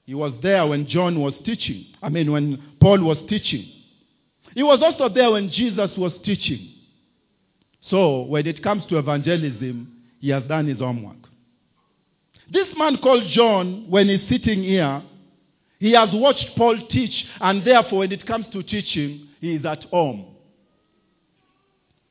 He 0.05 0.15
was 0.15 0.33
there 0.41 0.65
when 0.65 0.87
John 0.87 1.19
was 1.19 1.33
teaching. 1.45 1.85
I 2.01 2.09
mean, 2.09 2.31
when 2.31 2.61
Paul 2.81 3.01
was 3.01 3.17
teaching. 3.29 3.71
He 4.53 4.63
was 4.63 4.81
also 4.83 5.13
there 5.13 5.31
when 5.31 5.49
Jesus 5.51 5.91
was 5.97 6.11
teaching. 6.25 6.70
So, 7.89 8.21
when 8.21 8.47
it 8.47 8.63
comes 8.63 8.83
to 8.89 8.97
evangelism, 8.97 9.91
he 10.19 10.29
has 10.29 10.43
done 10.43 10.67
his 10.67 10.79
homework. 10.79 11.17
This 12.51 12.67
man 12.77 12.97
called 12.97 13.23
John, 13.33 13.89
when 13.89 14.07
he's 14.09 14.27
sitting 14.29 14.63
here, 14.63 15.03
he 15.79 15.93
has 15.93 16.09
watched 16.13 16.45
Paul 16.55 16.77
teach, 16.89 17.25
and 17.39 17.65
therefore, 17.65 17.99
when 17.99 18.11
it 18.11 18.25
comes 18.27 18.45
to 18.53 18.61
teaching, 18.61 19.29
he 19.39 19.55
is 19.55 19.65
at 19.65 19.83
home. 19.85 20.27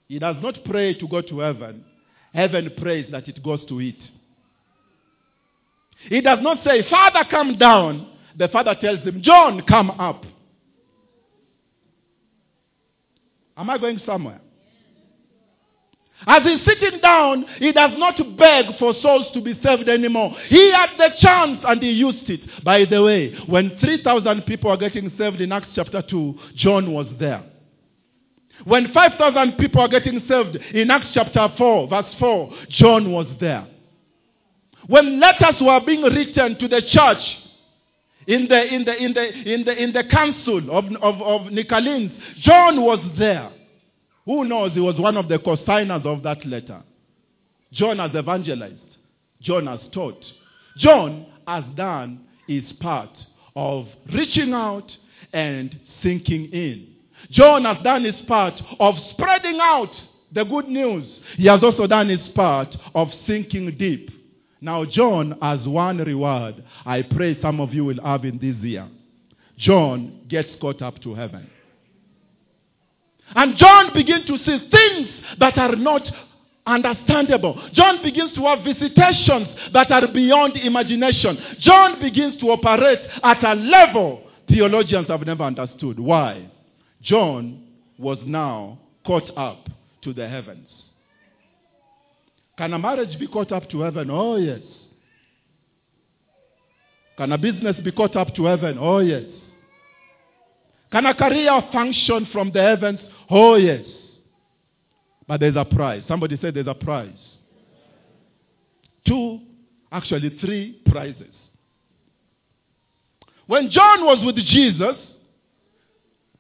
He 0.09 0.19
does 0.19 0.37
not 0.43 0.65
pray 0.65 0.95
to 0.95 1.07
go 1.07 1.21
to 1.21 1.39
heaven. 1.39 1.85
Heaven 2.35 2.73
prays 2.77 3.07
that 3.13 3.29
it 3.29 3.43
goes 3.43 3.61
to 3.69 3.81
it. 3.81 3.97
He 6.09 6.21
does 6.21 6.39
not 6.43 6.65
say, 6.65 6.89
Father, 6.89 7.25
come 7.31 7.59
down. 7.59 8.09
The 8.37 8.49
Father 8.49 8.75
tells 8.81 9.01
him, 9.01 9.23
John, 9.23 9.63
come 9.69 9.91
up. 9.91 10.25
Am 13.57 13.69
I 13.69 13.79
going 13.79 14.01
somewhere? 14.07 14.41
As 16.27 16.43
he's 16.43 16.65
sitting 16.67 17.01
down, 17.01 17.47
he 17.59 17.73
does 17.73 17.93
not 17.97 18.17
beg 18.37 18.67
for 18.79 18.95
souls 19.01 19.27
to 19.33 19.41
be 19.41 19.59
saved 19.63 19.89
anymore. 19.89 20.37
He 20.49 20.71
had 20.71 20.91
the 20.99 21.11
chance 21.19 21.61
and 21.67 21.83
he 21.83 21.91
used 21.91 22.29
it. 22.29 22.41
By 22.63 22.85
the 22.85 23.03
way, 23.03 23.35
when 23.47 23.79
3,000 23.81 24.43
people 24.43 24.71
are 24.71 24.77
getting 24.77 25.11
saved 25.17 25.41
in 25.41 25.53
Acts 25.53 25.69
chapter 25.75 26.03
2, 26.03 26.35
John 26.57 26.93
was 26.93 27.07
there. 27.19 27.43
When 28.65 28.93
5,000 28.93 29.53
people 29.53 29.81
are 29.81 29.89
getting 29.89 30.23
saved 30.29 30.57
in 30.75 30.91
Acts 30.91 31.09
chapter 31.15 31.49
4, 31.57 31.89
verse 31.89 32.15
4, 32.19 32.53
John 32.71 33.11
was 33.11 33.27
there. 33.41 33.67
When 34.87 35.21
letters 35.21 35.57
were 35.61 35.81
being 35.87 36.03
written 36.03 36.59
to 36.59 36.69
the 36.69 36.83
church 36.91 37.23
in 38.27 38.47
the, 38.49 38.75
in 38.75 38.85
the, 38.85 38.97
in 38.97 39.15
the, 39.15 39.53
in 39.55 39.65
the, 39.65 39.83
in 39.83 39.93
the 39.93 40.05
council 40.11 40.59
of, 40.71 40.85
of, 41.01 41.23
of 41.23 41.53
Nicolaitans, 41.53 42.13
John 42.43 42.83
was 42.83 42.99
there. 43.19 43.51
Who 44.25 44.45
knows? 44.45 44.73
He 44.73 44.81
was 44.81 44.99
one 44.99 45.17
of 45.17 45.29
the 45.29 45.39
co-signers 45.39 46.03
of 46.05 46.23
that 46.23 46.45
letter. 46.47 46.83
John 47.73 47.99
has 47.99 48.15
evangelized. 48.15 48.77
John 49.41 49.67
has 49.67 49.81
taught. 49.93 50.23
John 50.77 51.27
has 51.47 51.65
done 51.77 52.27
his 52.47 52.65
part 52.81 53.11
of 53.57 53.87
reaching 54.13 54.53
out 54.53 54.91
and 55.33 55.79
sinking 56.03 56.53
in. 56.53 56.95
John 57.31 57.65
has 57.65 57.79
done 57.83 58.05
his 58.05 58.15
part 58.27 58.55
of 58.79 58.95
spreading 59.13 59.59
out 59.61 59.91
the 60.33 60.45
good 60.45 60.69
news. 60.69 61.05
He 61.37 61.47
has 61.47 61.63
also 61.63 61.87
done 61.87 62.09
his 62.09 62.27
part 62.35 62.69
of 62.95 63.09
sinking 63.27 63.77
deep. 63.79 64.11
Now, 64.61 64.85
John 64.85 65.39
has 65.41 65.67
one 65.67 65.99
reward 65.99 66.63
I 66.85 67.03
pray 67.03 67.41
some 67.41 67.61
of 67.61 67.73
you 67.73 67.85
will 67.85 68.03
have 68.05 68.25
in 68.25 68.39
this 68.39 68.57
year. 68.63 68.89
John 69.59 70.23
gets 70.29 70.49
caught 70.61 70.83
up 70.83 71.01
to 71.03 71.15
heaven. 71.15 71.49
And 73.35 73.57
John 73.57 73.93
begins 73.95 74.27
to 74.27 74.39
see 74.39 74.69
things 74.71 75.09
that 75.39 75.57
are 75.59 75.77
not 75.77 76.03
understandable. 76.67 77.61
John 77.73 78.03
begins 78.03 78.35
to 78.35 78.43
have 78.43 78.65
visitations 78.65 79.49
that 79.73 79.91
are 79.91 80.09
beyond 80.13 80.57
imagination. 80.57 81.39
John 81.61 82.01
begins 82.01 82.41
to 82.41 82.47
operate 82.51 82.99
at 83.23 83.43
a 83.45 83.55
level 83.55 84.23
theologians 84.49 85.09
have 85.09 85.25
never 85.25 85.45
understood. 85.45 85.99
Why? 85.99 86.51
John 87.03 87.63
was 87.99 88.19
now 88.25 88.79
caught 89.07 89.31
up 89.37 89.69
to 90.03 90.13
the 90.13 90.29
heavens. 90.29 90.69
Can 92.59 92.75
a 92.75 92.79
marriage 92.79 93.19
be 93.19 93.27
caught 93.27 93.53
up 93.53 93.71
to 93.71 93.81
heaven? 93.81 94.11
Oh, 94.11 94.37
yes. 94.37 94.61
Can 97.17 97.33
a 97.33 97.39
business 97.39 97.77
be 97.83 97.93
caught 97.93 98.17
up 98.17 98.35
to 98.35 98.45
heaven? 98.45 98.77
Oh, 98.79 98.99
yes. 98.99 99.25
Can 100.93 101.07
a 101.07 101.15
career 101.15 101.63
function 101.73 102.29
from 102.33 102.51
the 102.53 102.61
heavens? 102.61 102.99
Oh, 103.31 103.55
yes. 103.55 103.85
But 105.27 105.41
there's 105.41 105.57
a 105.57 105.65
price. 105.65 106.03
Somebody 106.09 106.39
said 106.41 106.55
there's 106.55 106.67
a 106.67 106.75
price. 106.75 107.11
Two, 109.07 109.39
actually, 109.93 110.37
three 110.41 110.83
prizes. 110.87 111.35
When 113.47 113.71
John 113.71 114.05
was 114.05 114.25
with 114.25 114.37
Jesus, 114.37 114.97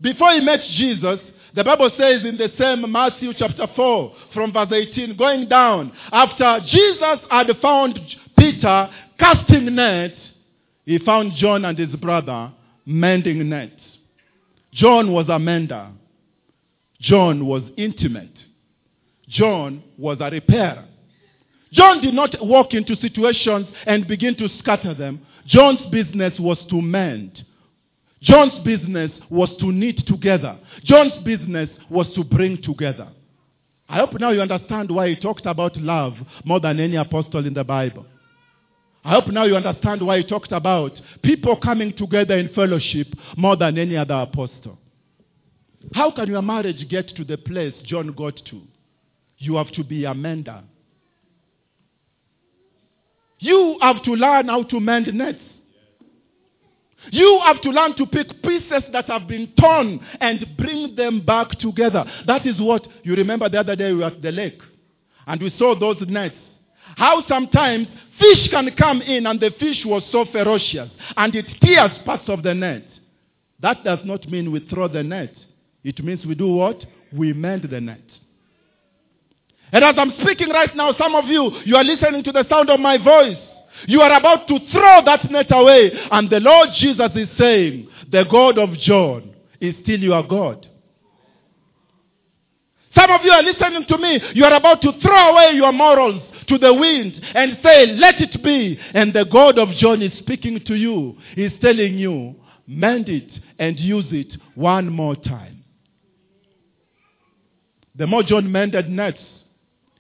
before 0.00 0.32
he 0.32 0.40
met 0.40 0.60
Jesus, 0.76 1.20
the 1.54 1.64
Bible 1.64 1.90
says 1.98 2.24
in 2.24 2.36
the 2.36 2.48
same 2.58 2.90
Matthew 2.90 3.32
chapter 3.36 3.66
4, 3.74 4.16
from 4.34 4.52
verse 4.52 4.72
18, 4.72 5.16
going 5.16 5.48
down, 5.48 5.92
after 6.12 6.60
Jesus 6.66 7.18
had 7.30 7.48
found 7.60 7.98
Peter 8.38 8.90
casting 9.18 9.74
nets, 9.74 10.14
he 10.86 10.98
found 10.98 11.32
John 11.36 11.64
and 11.64 11.76
his 11.76 11.94
brother 11.96 12.52
mending 12.86 13.48
nets. 13.48 13.72
John 14.72 15.12
was 15.12 15.28
a 15.28 15.38
mender. 15.38 15.88
John 17.00 17.46
was 17.46 17.62
intimate. 17.76 18.34
John 19.28 19.82
was 19.96 20.18
a 20.20 20.30
repairer. 20.30 20.86
John 21.72 22.02
did 22.02 22.14
not 22.14 22.34
walk 22.44 22.74
into 22.74 22.96
situations 22.96 23.68
and 23.86 24.06
begin 24.06 24.36
to 24.36 24.48
scatter 24.58 24.92
them. 24.92 25.20
John's 25.46 25.80
business 25.90 26.34
was 26.38 26.58
to 26.68 26.82
mend. 26.82 27.44
John's 28.22 28.58
business 28.64 29.10
was 29.30 29.48
to 29.60 29.72
knit 29.72 30.06
together. 30.06 30.58
John's 30.84 31.22
business 31.24 31.70
was 31.88 32.06
to 32.14 32.24
bring 32.24 32.60
together. 32.60 33.08
I 33.88 33.98
hope 33.98 34.18
now 34.20 34.30
you 34.30 34.40
understand 34.40 34.90
why 34.90 35.08
he 35.08 35.16
talked 35.16 35.46
about 35.46 35.76
love 35.76 36.14
more 36.44 36.60
than 36.60 36.78
any 36.80 36.96
apostle 36.96 37.46
in 37.46 37.54
the 37.54 37.64
Bible. 37.64 38.04
I 39.04 39.12
hope 39.12 39.28
now 39.28 39.44
you 39.44 39.56
understand 39.56 40.06
why 40.06 40.18
he 40.18 40.24
talked 40.24 40.52
about 40.52 40.92
people 41.22 41.56
coming 41.56 41.96
together 41.96 42.36
in 42.36 42.50
fellowship 42.50 43.08
more 43.36 43.56
than 43.56 43.78
any 43.78 43.96
other 43.96 44.14
apostle. 44.14 44.78
How 45.94 46.10
can 46.10 46.28
your 46.28 46.42
marriage 46.42 46.86
get 46.88 47.08
to 47.16 47.24
the 47.24 47.38
place 47.38 47.74
John 47.84 48.12
got 48.12 48.36
to? 48.50 48.60
You 49.38 49.56
have 49.56 49.72
to 49.72 49.84
be 49.84 50.04
a 50.04 50.14
mender. 50.14 50.62
You 53.38 53.78
have 53.80 54.02
to 54.04 54.12
learn 54.12 54.48
how 54.48 54.64
to 54.64 54.80
mend 54.80 55.12
nets. 55.14 55.38
You 57.10 57.40
have 57.44 57.62
to 57.62 57.70
learn 57.70 57.96
to 57.96 58.06
pick 58.06 58.42
pieces 58.42 58.82
that 58.92 59.06
have 59.06 59.26
been 59.26 59.52
torn 59.58 60.00
and 60.20 60.46
bring 60.58 60.94
them 60.94 61.24
back 61.24 61.58
together. 61.58 62.04
That 62.26 62.46
is 62.46 62.60
what 62.60 62.86
you 63.02 63.14
remember 63.14 63.48
the 63.48 63.60
other 63.60 63.74
day 63.74 63.92
we 63.92 64.00
were 64.00 64.04
at 64.04 64.20
the 64.20 64.30
lake 64.30 64.60
and 65.26 65.40
we 65.40 65.52
saw 65.58 65.78
those 65.78 65.96
nets. 66.06 66.34
How 66.96 67.24
sometimes 67.26 67.88
fish 68.18 68.50
can 68.50 68.70
come 68.76 69.00
in 69.00 69.26
and 69.26 69.40
the 69.40 69.50
fish 69.58 69.78
was 69.86 70.02
so 70.12 70.26
ferocious 70.30 70.90
and 71.16 71.34
it 71.34 71.46
tears 71.62 71.92
parts 72.04 72.28
of 72.28 72.42
the 72.42 72.54
net. 72.54 72.84
That 73.60 73.82
does 73.82 74.00
not 74.04 74.28
mean 74.28 74.52
we 74.52 74.66
throw 74.68 74.88
the 74.88 75.02
net. 75.02 75.32
It 75.82 76.02
means 76.04 76.24
we 76.26 76.34
do 76.34 76.48
what? 76.48 76.84
We 77.12 77.32
mend 77.32 77.68
the 77.70 77.80
net. 77.80 78.00
And 79.72 79.84
as 79.84 79.94
I'm 79.96 80.12
speaking 80.20 80.50
right 80.50 80.74
now, 80.74 80.94
some 80.98 81.14
of 81.14 81.26
you, 81.26 81.52
you 81.64 81.76
are 81.76 81.84
listening 81.84 82.24
to 82.24 82.32
the 82.32 82.44
sound 82.48 82.70
of 82.70 82.80
my 82.80 82.98
voice. 82.98 83.38
You 83.86 84.00
are 84.00 84.12
about 84.18 84.48
to 84.48 84.58
throw 84.72 85.02
that 85.06 85.30
net 85.30 85.46
away. 85.50 85.92
And 86.10 86.28
the 86.28 86.40
Lord 86.40 86.70
Jesus 86.78 87.10
is 87.14 87.28
saying, 87.38 87.88
the 88.10 88.24
God 88.30 88.58
of 88.58 88.70
John 88.80 89.34
is 89.60 89.74
still 89.82 90.00
your 90.00 90.26
God. 90.26 90.66
Some 92.94 93.10
of 93.10 93.20
you 93.22 93.30
are 93.30 93.42
listening 93.42 93.86
to 93.88 93.98
me. 93.98 94.20
You 94.34 94.44
are 94.44 94.54
about 94.54 94.82
to 94.82 94.92
throw 95.00 95.30
away 95.30 95.52
your 95.54 95.72
morals 95.72 96.20
to 96.48 96.58
the 96.58 96.74
wind 96.74 97.14
and 97.34 97.58
say, 97.62 97.86
let 97.86 98.20
it 98.20 98.42
be. 98.42 98.78
And 98.92 99.14
the 99.14 99.24
God 99.24 99.58
of 99.58 99.68
John 99.78 100.02
is 100.02 100.12
speaking 100.18 100.60
to 100.66 100.74
you. 100.74 101.16
He's 101.36 101.52
telling 101.62 101.96
you, 101.96 102.34
mend 102.66 103.08
it 103.08 103.30
and 103.60 103.78
use 103.78 104.06
it 104.10 104.36
one 104.56 104.90
more 104.90 105.14
time. 105.14 105.59
The 108.00 108.06
more 108.06 108.22
John 108.22 108.50
mended 108.50 108.88
nets 108.88 109.20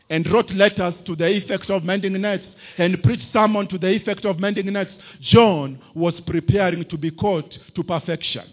and 0.08 0.26
wrote 0.32 0.50
letters 0.52 0.94
to 1.04 1.14
the 1.14 1.26
effect 1.26 1.68
of 1.68 1.84
mending 1.84 2.18
nets 2.18 2.46
and 2.78 3.00
preached 3.02 3.30
sermon 3.30 3.68
to 3.68 3.76
the 3.76 3.88
effect 3.88 4.24
of 4.24 4.38
mending 4.40 4.72
nets, 4.72 4.90
John 5.20 5.78
was 5.94 6.14
preparing 6.26 6.82
to 6.88 6.96
be 6.96 7.10
called 7.10 7.52
to 7.74 7.84
perfection. 7.84 8.44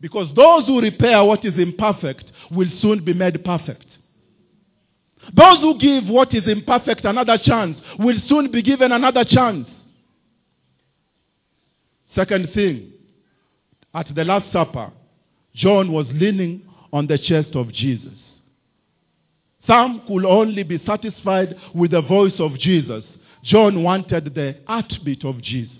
Because 0.00 0.28
those 0.36 0.64
who 0.66 0.80
repair 0.80 1.24
what 1.24 1.44
is 1.44 1.58
imperfect 1.58 2.26
will 2.52 2.68
soon 2.80 3.04
be 3.04 3.12
made 3.12 3.44
perfect. 3.44 3.84
Those 5.34 5.58
who 5.58 5.76
give 5.80 6.06
what 6.06 6.32
is 6.32 6.46
imperfect 6.46 7.04
another 7.04 7.38
chance 7.42 7.76
will 7.98 8.20
soon 8.28 8.52
be 8.52 8.62
given 8.62 8.92
another 8.92 9.24
chance. 9.24 9.66
Second 12.14 12.50
thing, 12.54 12.92
at 13.92 14.14
the 14.14 14.22
Last 14.22 14.52
Supper, 14.52 14.92
John 15.52 15.90
was 15.90 16.06
leaning 16.12 16.62
on 16.92 17.08
the 17.08 17.18
chest 17.18 17.56
of 17.56 17.72
Jesus. 17.72 18.12
Some 19.66 20.02
could 20.06 20.24
only 20.24 20.62
be 20.62 20.80
satisfied 20.86 21.56
with 21.74 21.90
the 21.90 22.02
voice 22.02 22.34
of 22.38 22.58
Jesus. 22.58 23.04
John 23.42 23.82
wanted 23.82 24.34
the 24.34 24.56
heartbeat 24.66 25.24
of 25.24 25.42
Jesus. 25.42 25.72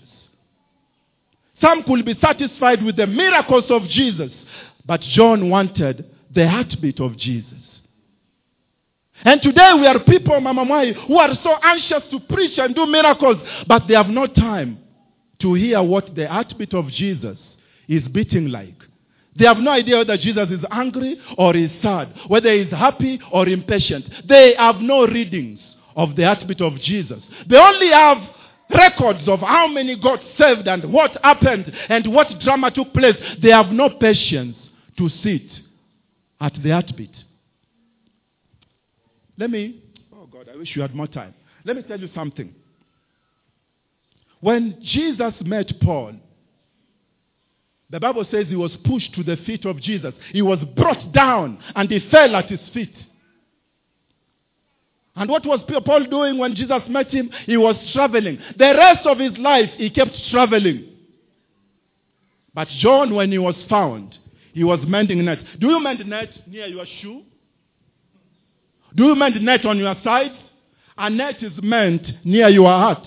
Some 1.61 1.83
could 1.83 2.05
be 2.05 2.15
satisfied 2.21 2.83
with 2.83 2.97
the 2.97 3.07
miracles 3.07 3.65
of 3.69 3.83
Jesus, 3.89 4.31
but 4.85 5.01
John 5.01 5.49
wanted 5.49 6.05
the 6.33 6.47
heartbeat 6.47 6.99
of 6.99 7.17
Jesus. 7.17 7.53
And 9.23 9.41
today 9.41 9.73
we 9.79 9.87
are 9.87 9.99
people, 9.99 10.39
Mama 10.39 10.93
who 11.07 11.17
are 11.17 11.33
so 11.43 11.55
anxious 11.63 12.03
to 12.11 12.19
preach 12.19 12.57
and 12.57 12.75
do 12.75 12.85
miracles, 12.85 13.37
but 13.67 13.83
they 13.87 13.95
have 13.95 14.07
no 14.07 14.27
time 14.27 14.79
to 15.41 15.55
hear 15.55 15.81
what 15.81 16.13
the 16.15 16.27
heartbeat 16.27 16.73
of 16.73 16.87
Jesus 16.89 17.37
is 17.87 18.03
beating 18.09 18.49
like. 18.49 18.75
They 19.37 19.45
have 19.45 19.57
no 19.57 19.71
idea 19.71 19.97
whether 19.97 20.17
Jesus 20.17 20.49
is 20.49 20.65
angry 20.71 21.19
or 21.37 21.55
is 21.55 21.69
sad, 21.81 22.13
whether 22.27 22.51
he 22.51 22.61
is 22.61 22.71
happy 22.71 23.19
or 23.31 23.47
impatient. 23.47 24.05
They 24.27 24.55
have 24.57 24.77
no 24.77 25.05
readings 25.05 25.59
of 25.95 26.15
the 26.15 26.23
heartbeat 26.23 26.61
of 26.61 26.75
Jesus. 26.81 27.21
They 27.49 27.57
only 27.57 27.89
have 27.89 28.17
records 28.73 29.27
of 29.27 29.39
how 29.39 29.67
many 29.67 29.99
got 29.99 30.19
saved 30.37 30.67
and 30.67 30.91
what 30.91 31.11
happened 31.23 31.71
and 31.89 32.13
what 32.13 32.27
drama 32.41 32.71
took 32.71 32.93
place. 32.93 33.15
They 33.41 33.49
have 33.49 33.67
no 33.67 33.89
patience 33.99 34.55
to 34.97 35.09
sit 35.23 35.49
at 36.41 36.53
the 36.61 36.71
heartbeat. 36.71 37.13
Let 39.37 39.51
me, 39.51 39.83
oh 40.13 40.25
God, 40.25 40.49
I 40.51 40.57
wish 40.57 40.75
you 40.75 40.81
had 40.81 40.95
more 40.95 41.07
time. 41.07 41.33
Let 41.63 41.75
me 41.75 41.83
tell 41.83 41.99
you 41.99 42.09
something. 42.15 42.53
When 44.39 44.77
Jesus 44.83 45.33
met 45.41 45.71
Paul, 45.81 46.13
the 47.89 47.99
Bible 47.99 48.25
says 48.29 48.47
he 48.47 48.55
was 48.55 48.71
pushed 48.83 49.13
to 49.15 49.23
the 49.23 49.37
feet 49.45 49.65
of 49.65 49.79
Jesus. 49.81 50.13
He 50.33 50.41
was 50.41 50.59
brought 50.75 51.13
down 51.13 51.59
and 51.75 51.89
he 51.89 51.99
fell 52.11 52.35
at 52.35 52.47
his 52.47 52.59
feet. 52.73 52.93
And 55.15 55.29
what 55.29 55.45
was 55.45 55.61
Paul 55.85 56.05
doing 56.05 56.37
when 56.37 56.53
Jesus 56.53 56.81
met 56.89 57.07
him? 57.07 57.31
He 57.45 57.57
was 57.57 57.75
traveling. 57.93 58.39
The 58.57 58.75
rest 58.77 59.07
of 59.07 59.17
his 59.17 59.37
life, 59.37 59.69
he 59.77 59.89
kept 59.89 60.11
traveling. 60.29 60.89
But 62.53 62.67
John, 62.79 63.15
when 63.15 63.31
he 63.31 63.37
was 63.37 63.55
found, 63.69 64.15
he 64.53 64.63
was 64.63 64.79
mending 64.85 65.23
net. 65.23 65.39
Do 65.59 65.67
you 65.67 65.79
mend 65.79 66.05
net 66.07 66.29
near 66.47 66.67
your 66.67 66.85
shoe? 67.01 67.23
Do 68.95 69.05
you 69.05 69.15
mend 69.15 69.41
net 69.43 69.65
on 69.65 69.77
your 69.77 69.95
side? 70.03 70.33
A 70.97 71.09
net 71.09 71.41
is 71.41 71.53
meant 71.63 72.03
near 72.25 72.49
your 72.49 72.67
heart. 72.67 73.05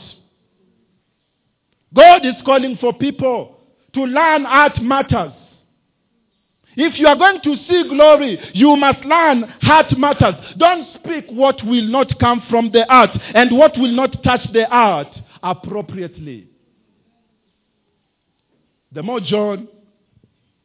God 1.94 2.24
is 2.24 2.34
calling 2.44 2.78
for 2.80 2.92
people 2.94 3.59
to 3.94 4.00
learn 4.02 4.46
art 4.46 4.80
matters. 4.82 5.32
If 6.76 6.98
you 6.98 7.06
are 7.08 7.16
going 7.16 7.40
to 7.42 7.56
see 7.68 7.88
glory, 7.88 8.38
you 8.54 8.76
must 8.76 9.04
learn 9.04 9.42
heart 9.60 9.96
matters. 9.98 10.34
Don't 10.56 10.86
speak 10.94 11.26
what 11.30 11.56
will 11.64 11.86
not 11.86 12.18
come 12.18 12.42
from 12.48 12.70
the 12.72 12.84
heart 12.88 13.10
and 13.34 13.56
what 13.56 13.72
will 13.76 13.92
not 13.92 14.22
touch 14.22 14.40
the 14.52 14.66
heart 14.66 15.08
appropriately. 15.42 16.48
The 18.92 19.02
more 19.02 19.20
John 19.20 19.68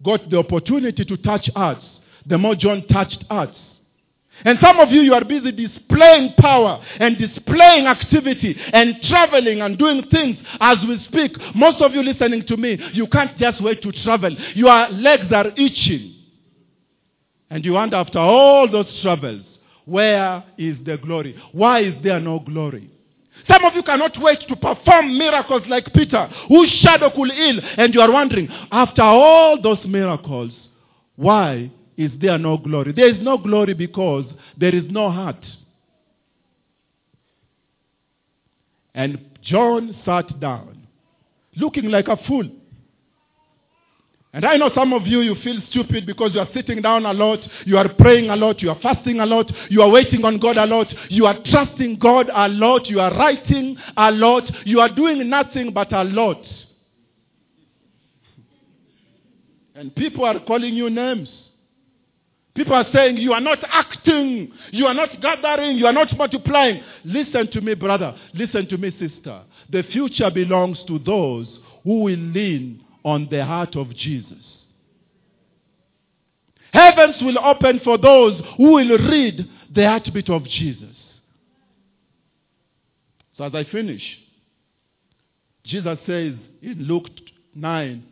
got 0.04 0.30
the 0.30 0.38
opportunity 0.38 1.06
to 1.06 1.18
touch 1.18 1.50
hearts, 1.56 1.86
the 2.26 2.38
more 2.38 2.56
John 2.56 2.86
touched 2.88 3.24
hearts. 3.30 3.58
And 4.44 4.60
some 4.62 4.80
of 4.80 4.92
you, 4.92 5.02
you 5.02 5.14
are 5.14 5.24
busy 5.24 5.52
displaying 5.52 6.34
power 6.38 6.84
and 7.00 7.18
displaying 7.18 7.88
activity 7.88 8.56
and 8.74 8.96
traveling 9.10 9.62
and 9.62 9.78
doing 9.78 10.04
things 10.12 10.38
as 10.60 10.78
we 10.88 11.04
speak. 11.06 11.36
Most 11.56 11.82
of 11.82 11.94
you 11.94 12.04
listening 12.04 12.46
to 12.48 12.58
me, 12.58 12.78
you 12.94 13.08
can't 13.08 13.38
just 13.38 13.64
wait 13.64 13.82
to 13.82 13.92
travel. 14.04 14.36
Your 14.54 14.90
legs 14.90 15.32
are 15.34 15.48
itching. 15.58 16.14
And 17.50 17.64
you 17.64 17.74
wonder 17.74 17.96
after 17.96 18.20
all 18.20 18.70
those 18.70 18.88
travels, 19.02 19.44
where 19.86 20.44
is 20.58 20.78
the 20.86 20.98
glory? 20.98 21.36
Why 21.52 21.82
is 21.82 21.94
there 22.04 22.20
no 22.20 22.40
glory? 22.40 22.90
Some 23.48 23.64
of 23.64 23.76
you 23.76 23.84
cannot 23.84 24.20
wait 24.20 24.40
to 24.48 24.56
perform 24.56 25.18
miracles 25.18 25.64
like 25.68 25.94
Peter, 25.94 26.28
whose 26.48 26.70
shadow 26.82 27.12
could 27.16 27.32
heal. 27.32 27.60
And 27.78 27.94
you 27.94 28.02
are 28.02 28.12
wondering, 28.12 28.48
after 28.72 29.04
all 29.04 29.62
those 29.62 29.78
miracles, 29.86 30.52
why 31.16 31.72
is 31.98 32.12
there 32.20 32.38
no 32.38 32.58
glory? 32.58 32.92
There 32.92 33.08
is 33.08 33.22
no 33.22 33.38
glory 33.38 33.74
because 33.74 34.26
there 34.58 34.76
is 34.76 34.84
no 34.90 35.10
heart. 35.10 35.44
And 38.94 39.20
John 39.42 39.96
sat 40.06 40.40
down, 40.40 40.88
looking 41.56 41.86
like 41.86 42.08
a 42.08 42.18
fool. 42.28 42.50
And 44.34 44.44
I 44.44 44.58
know 44.58 44.70
some 44.76 44.92
of 44.92 45.08
you, 45.08 45.22
you 45.22 45.36
feel 45.42 45.62
stupid 45.70 46.06
because 46.06 46.32
you 46.34 46.42
are 46.42 46.50
sitting 46.54 46.82
down 46.82 47.06
a 47.06 47.14
lot, 47.14 47.40
you 47.66 47.78
are 47.78 47.88
praying 47.94 48.30
a 48.30 48.36
lot, 48.36 48.62
you 48.62 48.70
are 48.70 48.80
fasting 48.82 49.22
a 49.22 49.26
lot, 49.26 49.50
you 49.70 49.82
are 49.82 49.90
waiting 49.90 50.26
on 50.26 50.40
God 50.40 50.58
a 50.58 50.66
lot, 50.66 50.88
you 51.10 51.26
are 51.26 51.38
trusting 51.46 52.00
God 52.00 52.30
a 52.34 52.50
lot, 52.50 52.86
you 52.88 53.00
are 53.00 53.14
writing 53.18 53.78
a 53.96 54.12
lot, 54.12 54.44
you 54.66 54.82
are 54.82 54.94
doing 54.94 55.30
nothing 55.30 55.72
but 55.72 55.94
a 55.94 56.04
lot. 56.04 56.44
And 59.74 59.96
people 59.96 60.26
are 60.26 60.40
calling 60.42 60.74
you 60.74 60.90
names. 60.90 61.30
People 62.56 62.74
are 62.74 62.86
saying 62.94 63.18
you 63.18 63.34
are 63.34 63.42
not 63.42 63.60
acting, 63.70 64.50
you 64.72 64.86
are 64.86 64.94
not 64.94 65.10
gathering, 65.22 65.78
you 65.78 65.86
are 65.86 65.94
not 65.94 66.16
multiplying. 66.18 66.82
Listen 67.04 67.52
to 67.52 67.60
me, 67.60 67.74
brother. 67.74 68.16
Listen 68.34 68.66
to 68.70 68.78
me, 68.78 68.92
sister. 68.92 69.42
The 69.70 69.84
future 69.92 70.32
belongs 70.32 70.78
to 70.88 70.98
those 71.00 71.48
who 71.84 72.04
will 72.04 72.18
lean 72.18 72.82
on 73.04 73.28
the 73.30 73.44
heart 73.44 73.76
of 73.76 73.94
Jesus. 73.94 74.40
Heavens 76.72 77.16
will 77.22 77.38
open 77.40 77.82
for 77.84 77.98
those 77.98 78.42
who 78.58 78.72
will 78.74 78.98
read 79.00 79.50
the 79.74 79.86
heartbeat 79.88 80.30
of 80.30 80.46
Jesus. 80.46 80.96
So 83.38 83.44
as 83.44 83.54
I 83.54 83.66
finish, 83.66 84.02
Jesus 85.66 85.98
says 86.06 86.34
in 86.62 86.76
Luke 86.80 87.08
9, 87.54 88.04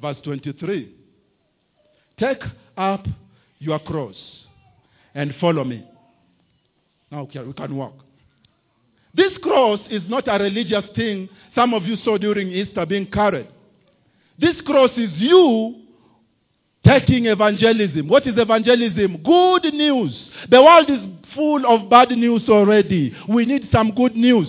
verse 0.00 0.16
23, 0.24 0.94
Take 2.18 2.42
up 2.76 3.06
your 3.58 3.78
cross 3.78 4.16
and 5.14 5.34
follow 5.40 5.64
me. 5.64 5.84
Now 7.10 7.28
we 7.32 7.52
can 7.52 7.76
walk. 7.76 7.94
This 9.14 9.32
cross 9.42 9.80
is 9.90 10.02
not 10.08 10.26
a 10.26 10.42
religious 10.42 10.84
thing 10.96 11.28
some 11.54 11.72
of 11.72 11.84
you 11.84 11.96
saw 12.04 12.18
during 12.18 12.50
Easter 12.50 12.84
being 12.84 13.06
carried. 13.06 13.48
This 14.38 14.60
cross 14.66 14.90
is 14.96 15.10
you 15.16 15.76
taking 16.84 17.26
evangelism. 17.26 18.08
What 18.08 18.26
is 18.26 18.34
evangelism? 18.36 19.22
Good 19.22 19.72
news. 19.72 20.12
The 20.50 20.60
world 20.62 20.90
is 20.90 20.98
full 21.34 21.64
of 21.66 21.88
bad 21.88 22.10
news 22.10 22.42
already. 22.48 23.14
We 23.28 23.46
need 23.46 23.68
some 23.72 23.92
good 23.94 24.16
news. 24.16 24.48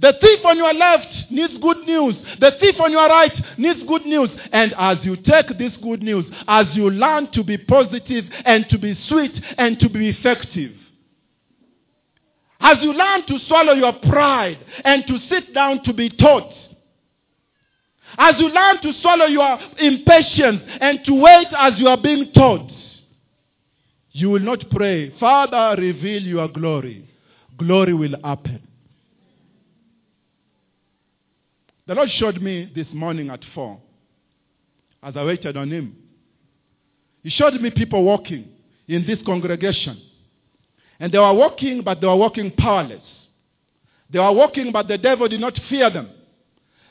The 0.00 0.14
thief 0.18 0.40
on 0.44 0.56
your 0.56 0.72
left 0.72 1.30
needs 1.30 1.52
good 1.60 1.86
news. 1.86 2.14
The 2.40 2.52
thief 2.58 2.76
on 2.80 2.90
your 2.90 3.06
right 3.06 3.32
needs 3.58 3.80
good 3.86 4.06
news. 4.06 4.30
And 4.50 4.74
as 4.78 4.98
you 5.02 5.16
take 5.16 5.58
this 5.58 5.72
good 5.82 6.02
news, 6.02 6.24
as 6.48 6.66
you 6.72 6.90
learn 6.90 7.30
to 7.32 7.44
be 7.44 7.58
positive 7.58 8.24
and 8.44 8.66
to 8.70 8.78
be 8.78 8.98
sweet 9.08 9.32
and 9.58 9.78
to 9.80 9.90
be 9.90 10.08
effective, 10.08 10.72
as 12.60 12.78
you 12.80 12.92
learn 12.92 13.26
to 13.26 13.38
swallow 13.46 13.74
your 13.74 13.92
pride 13.92 14.58
and 14.84 15.06
to 15.06 15.18
sit 15.28 15.52
down 15.52 15.82
to 15.84 15.92
be 15.92 16.08
taught, 16.08 16.52
as 18.18 18.34
you 18.38 18.48
learn 18.48 18.80
to 18.82 18.92
swallow 19.00 19.26
your 19.26 19.58
impatience 19.78 20.62
and 20.80 21.00
to 21.04 21.14
wait 21.14 21.46
as 21.56 21.74
you 21.76 21.88
are 21.88 22.00
being 22.00 22.32
taught, 22.32 22.70
you 24.12 24.30
will 24.30 24.40
not 24.40 24.64
pray, 24.70 25.14
Father, 25.18 25.80
reveal 25.80 26.22
your 26.22 26.48
glory. 26.48 27.08
Glory 27.58 27.94
will 27.94 28.14
happen. 28.24 28.66
The 31.90 31.96
Lord 31.96 32.08
showed 32.20 32.40
me 32.40 32.70
this 32.72 32.86
morning 32.92 33.30
at 33.30 33.40
4 33.52 33.76
as 35.02 35.16
I 35.16 35.24
waited 35.24 35.56
on 35.56 35.72
Him. 35.72 35.96
He 37.24 37.30
showed 37.30 37.54
me 37.54 37.72
people 37.72 38.04
walking 38.04 38.46
in 38.86 39.04
this 39.04 39.18
congregation. 39.26 40.00
And 41.00 41.10
they 41.10 41.18
were 41.18 41.34
walking, 41.34 41.82
but 41.82 42.00
they 42.00 42.06
were 42.06 42.14
walking 42.14 42.52
powerless. 42.52 43.02
They 44.08 44.20
were 44.20 44.30
walking, 44.30 44.70
but 44.70 44.86
the 44.86 44.98
devil 44.98 45.26
did 45.26 45.40
not 45.40 45.58
fear 45.68 45.90
them. 45.90 46.10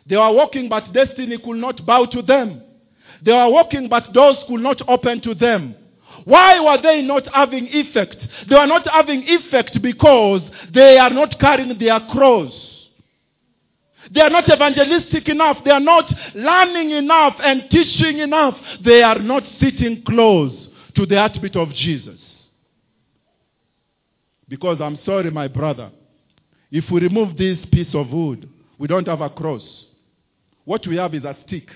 They 0.06 0.18
were 0.18 0.34
walking, 0.34 0.68
but 0.68 0.92
destiny 0.92 1.38
could 1.38 1.56
not 1.56 1.86
bow 1.86 2.04
to 2.08 2.22
them. 2.22 2.62
They 3.24 3.32
were 3.32 3.52
walking, 3.52 3.88
but 3.88 4.12
doors 4.12 4.36
could 4.50 4.60
not 4.60 4.82
open 4.86 5.22
to 5.22 5.34
them. 5.34 5.76
Why 6.26 6.60
were 6.60 6.82
they 6.82 7.04
not 7.04 7.24
having 7.34 7.70
effect? 7.72 8.18
They 8.50 8.56
were 8.56 8.68
not 8.68 8.86
having 8.86 9.24
effect 9.26 9.82
because 9.82 10.42
they 10.74 10.98
are 10.98 11.10
not 11.10 11.40
carrying 11.40 11.80
their 11.80 12.02
cross. 12.12 12.52
They 14.14 14.22
are 14.22 14.30
not 14.30 14.52
evangelistic 14.52 15.28
enough. 15.30 15.58
They 15.64 15.72
are 15.72 15.80
not 15.80 16.12
learning 16.34 16.92
enough 16.92 17.36
and 17.40 17.64
teaching 17.70 18.20
enough. 18.20 18.56
They 18.84 19.04
are 19.04 19.20
not 19.20 19.44
sitting 19.60 20.04
close 20.04 20.54
to 20.96 21.06
the 21.06 21.16
heartbeat 21.16 21.56
of 21.56 21.70
Jesus. 21.74 22.20
Because 24.48 24.80
I'm 24.82 24.98
sorry, 25.06 25.30
my 25.30 25.48
brother, 25.48 25.92
if 26.72 26.86
we 26.92 27.02
remove 27.02 27.38
this 27.38 27.60
piece 27.72 27.94
of 27.94 28.10
wood, 28.10 28.50
we 28.80 28.88
don't 28.88 29.08
have 29.08 29.22
a 29.22 29.30
cross. 29.30 29.62
What 30.66 30.86
we 30.88 30.98
have 30.98 31.14
is 31.14 31.24
a 31.24 31.38
stick. 31.46 31.68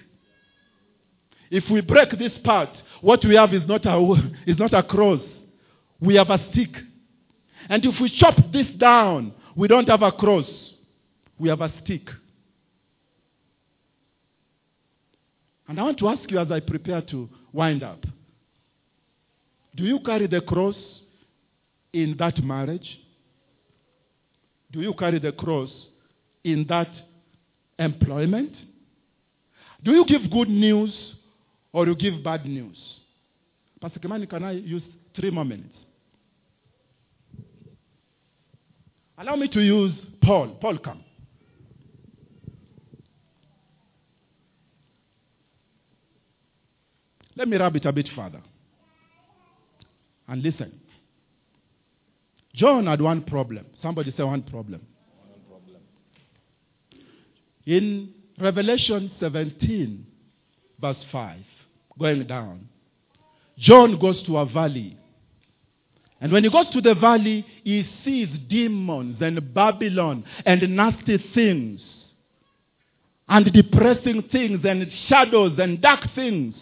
If 1.52 1.66
we 1.70 1.82
break 1.82 2.18
this 2.18 2.32
part, 2.44 2.70
what 3.02 3.24
we 3.24 3.36
have 3.36 3.54
is 3.54 3.62
not 3.68 3.86
a, 3.86 4.32
is 4.48 4.58
not 4.58 4.74
a 4.74 4.82
cross. 4.82 5.22
We 6.00 6.16
have 6.16 6.32
a 6.32 6.44
stick. 6.52 6.72
And 7.70 7.86
if 7.86 7.96
we 8.02 8.12
chop 8.20 8.36
this 8.52 8.68
down, 8.80 9.34
we 9.56 9.68
don't 9.68 9.88
have 9.88 10.02
a 10.02 10.12
cross. 10.12 10.48
We 11.38 11.50
have 11.50 11.62
a 11.62 11.72
stick. 11.84 12.10
And 15.68 15.80
I 15.80 15.84
want 15.84 15.98
to 16.00 16.10
ask 16.10 16.30
you 16.30 16.40
as 16.40 16.52
I 16.52 16.60
prepare 16.60 17.02
to 17.02 17.30
wind 17.54 17.84
up 17.84 18.06
do 19.76 19.86
you 19.86 20.00
carry 20.06 20.28
the 20.28 20.42
cross 20.42 20.76
in 21.92 22.16
that 22.20 22.38
marriage? 22.44 23.00
Do 24.72 24.82
you 24.82 24.94
carry 24.94 25.20
the 25.20 25.32
cross 25.32 25.70
in 26.44 26.66
that 26.70 26.90
employment? 27.80 28.54
Do 29.84 29.92
you 29.92 30.06
give 30.06 30.30
good 30.32 30.50
news 30.50 30.94
or 31.72 31.88
you 31.88 31.96
give 31.96 32.24
bad 32.24 32.46
news? 32.46 32.78
Pastor 33.82 34.00
Kimani, 34.00 34.30
can 34.30 34.44
I 34.44 34.52
use 34.52 34.84
three 35.16 35.32
more 35.32 35.46
minutes? 35.46 35.78
Allow 39.18 39.36
me 39.36 39.48
to 39.50 39.60
use 39.60 39.94
Paul. 40.22 40.58
Paul, 40.62 40.78
come. 40.78 41.04
Let 47.36 47.48
me 47.48 47.58
rub 47.58 47.76
it 47.76 47.86
a 47.86 47.92
bit 47.92 48.10
further. 48.16 48.42
And 50.28 50.42
listen. 50.42 50.80
John 52.56 52.86
had 52.86 53.02
one 53.02 53.24
problem. 53.24 53.66
Somebody 53.82 54.14
say 54.16 54.24
one 54.24 54.44
problem. 54.44 54.82
One 55.28 55.62
problem. 55.62 55.82
In 57.66 58.14
Revelation 58.40 59.12
17, 59.20 60.06
verse 60.80 60.98
5, 61.12 61.40
going 61.98 62.28
down, 62.28 62.68
John 63.58 64.00
goes 64.00 64.24
to 64.26 64.38
a 64.38 64.46
valley. 64.46 64.98
And 66.22 66.32
when 66.32 66.44
he 66.44 66.50
goes 66.50 66.68
to 66.74 66.82
the 66.82 66.96
valley, 66.96 67.46
he 67.64 67.88
sees 68.06 68.30
demons 68.48 69.18
and 69.20 69.54
Babylon 69.54 70.24
and 70.46 70.76
nasty 70.76 71.24
things 71.34 71.82
and 73.28 73.52
depressing 73.52 74.24
things 74.32 74.62
and 74.64 74.90
shadows 75.08 75.58
and 75.60 75.82
dark 75.82 76.02
things. 76.16 76.56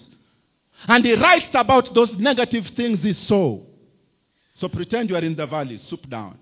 And 0.87 1.05
he 1.05 1.13
writes 1.13 1.47
about 1.53 1.93
those 1.93 2.09
negative 2.17 2.65
things 2.75 2.99
he 3.01 3.13
saw. 3.27 3.59
So 4.59 4.67
pretend 4.67 5.09
you 5.09 5.15
are 5.15 5.23
in 5.23 5.35
the 5.35 5.47
valley, 5.47 5.81
soup 5.89 6.09
down. 6.09 6.37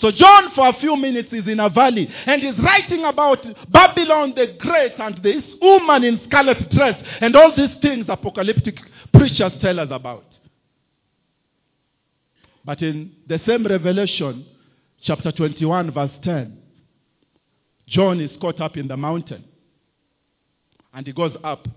So 0.00 0.10
John, 0.10 0.50
for 0.54 0.68
a 0.68 0.72
few 0.80 0.96
minutes, 0.96 1.28
is 1.32 1.46
in 1.46 1.60
a 1.60 1.68
valley 1.68 2.08
and 2.26 2.42
he's 2.42 2.58
writing 2.58 3.04
about 3.04 3.38
Babylon 3.70 4.34
the 4.34 4.56
Great 4.58 4.92
and 4.98 5.22
this 5.22 5.44
woman 5.62 6.02
in 6.02 6.20
scarlet 6.26 6.68
dress 6.70 7.00
and 7.20 7.34
all 7.36 7.52
these 7.56 7.70
things 7.80 8.06
apocalyptic 8.08 8.76
preachers 9.12 9.52
tell 9.60 9.78
us 9.78 9.88
about. 9.90 10.24
But 12.64 12.82
in 12.82 13.12
the 13.28 13.40
same 13.46 13.66
Revelation, 13.66 14.46
chapter 15.02 15.30
21, 15.30 15.92
verse 15.92 16.10
10, 16.24 16.58
John 17.86 18.20
is 18.20 18.30
caught 18.40 18.60
up 18.60 18.76
in 18.76 18.88
the 18.88 18.96
mountain 18.96 19.44
and 20.92 21.06
he 21.06 21.12
goes 21.12 21.36
up. 21.44 21.68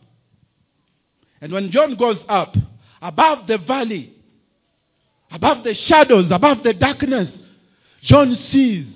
And 1.42 1.52
when 1.52 1.72
John 1.72 1.96
goes 1.96 2.18
up, 2.28 2.56
above 3.02 3.48
the 3.48 3.58
valley, 3.58 4.14
above 5.32 5.64
the 5.64 5.76
shadows, 5.88 6.26
above 6.32 6.64
the 6.64 6.74
darkness, 6.74 7.30
John 8.04 8.38
sees 8.52 8.88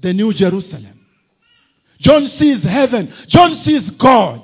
the 0.00 0.12
New 0.12 0.32
Jerusalem. 0.34 1.00
John 2.00 2.30
sees 2.38 2.62
heaven. 2.62 3.12
John 3.28 3.62
sees 3.64 3.88
God. 3.98 4.42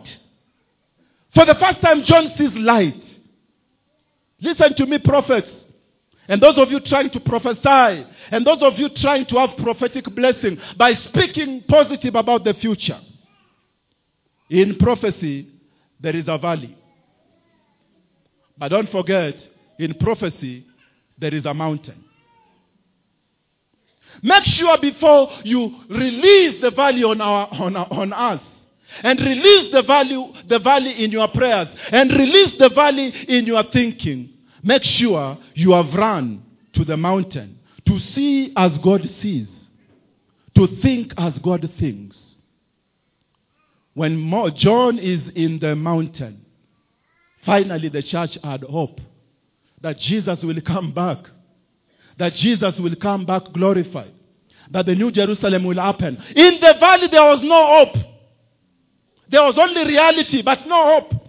For 1.35 1.45
the 1.45 1.55
first 1.55 1.81
time, 1.81 2.03
John 2.07 2.33
sees 2.39 2.51
light. 2.55 3.03
Listen 4.41 4.75
to 4.77 4.87
me, 4.87 4.99
prophets. 4.99 5.49
And 6.29 6.41
those 6.41 6.55
of 6.57 6.71
you 6.71 6.81
trying 6.81 7.11
to 7.11 7.21
prophesy, 7.21 8.07
and 8.31 8.47
those 8.47 8.59
of 8.63 8.79
you 8.79 8.89
trying 9.01 9.27
to 9.27 9.37
have 9.37 9.51
prophetic 9.59 10.05
blessing 10.15 10.57
by 10.79 10.95
speaking 11.09 11.65
positive 11.69 12.15
about 12.15 12.45
the 12.45 12.55
future. 12.55 13.01
In 14.49 14.77
prophecy, 14.79 15.49
there 16.01 16.17
is 16.17 16.25
a 16.29 16.39
valley. 16.39 16.77
But 18.59 18.69
don't 18.69 18.91
forget, 18.91 19.35
in 19.79 19.95
prophecy, 19.95 20.67
there 21.19 21.35
is 21.35 21.45
a 21.45 21.55
mountain. 21.55 22.05
Make 24.23 24.45
sure 24.45 24.79
before 24.81 25.31
you 25.43 25.75
release 25.89 26.61
the 26.61 26.71
value 26.71 27.07
on, 27.07 27.21
our, 27.21 27.49
on, 27.53 27.77
on 27.77 28.13
us, 28.13 28.41
and 29.03 29.19
release 29.19 29.73
the 29.73 29.83
value, 29.83 30.33
the 30.49 30.59
valley 30.59 31.03
in 31.03 31.11
your 31.11 31.29
prayers, 31.29 31.69
and 31.91 32.11
release 32.11 32.53
the 32.59 32.69
value 32.75 33.11
in 33.29 33.47
your 33.47 33.65
thinking, 33.73 34.31
make 34.63 34.83
sure 34.99 35.39
you 35.55 35.73
have 35.73 35.93
run 35.95 36.43
to 36.75 36.85
the 36.85 36.97
mountain 36.97 37.59
to 37.87 37.99
see 38.15 38.53
as 38.57 38.71
God 38.83 39.01
sees, 39.23 39.49
to 40.57 40.69
think 40.83 41.13
as 41.17 41.33
God 41.43 41.69
thinks. 41.81 42.17
When 43.95 44.31
John 44.59 44.99
is 44.99 45.21
in 45.35 45.59
the 45.61 45.75
mountain, 45.75 46.42
finally 47.45 47.89
the 47.89 48.03
church 48.03 48.39
had 48.43 48.63
hope 48.63 49.01
that 49.81 49.99
Jesus 49.99 50.39
will 50.43 50.61
come 50.61 50.93
back 50.93 51.19
that 52.19 52.35
Jesus 52.35 52.75
will 52.79 52.95
come 52.97 53.27
back 53.27 53.43
glorified, 53.53 54.13
that 54.71 54.87
the 54.87 54.95
New 54.95 55.11
Jerusalem 55.11 55.65
will 55.65 55.81
happen. 55.81 56.23
In 56.37 56.59
the 56.61 56.75
valley, 56.79 57.09
there 57.11 57.23
was 57.23 57.41
no 57.43 57.67
hope. 57.67 58.05
There 59.31 59.43
was 59.43 59.57
only 59.59 59.87
reality, 59.87 60.43
but 60.43 60.61
no 60.67 61.01
hope. 61.01 61.21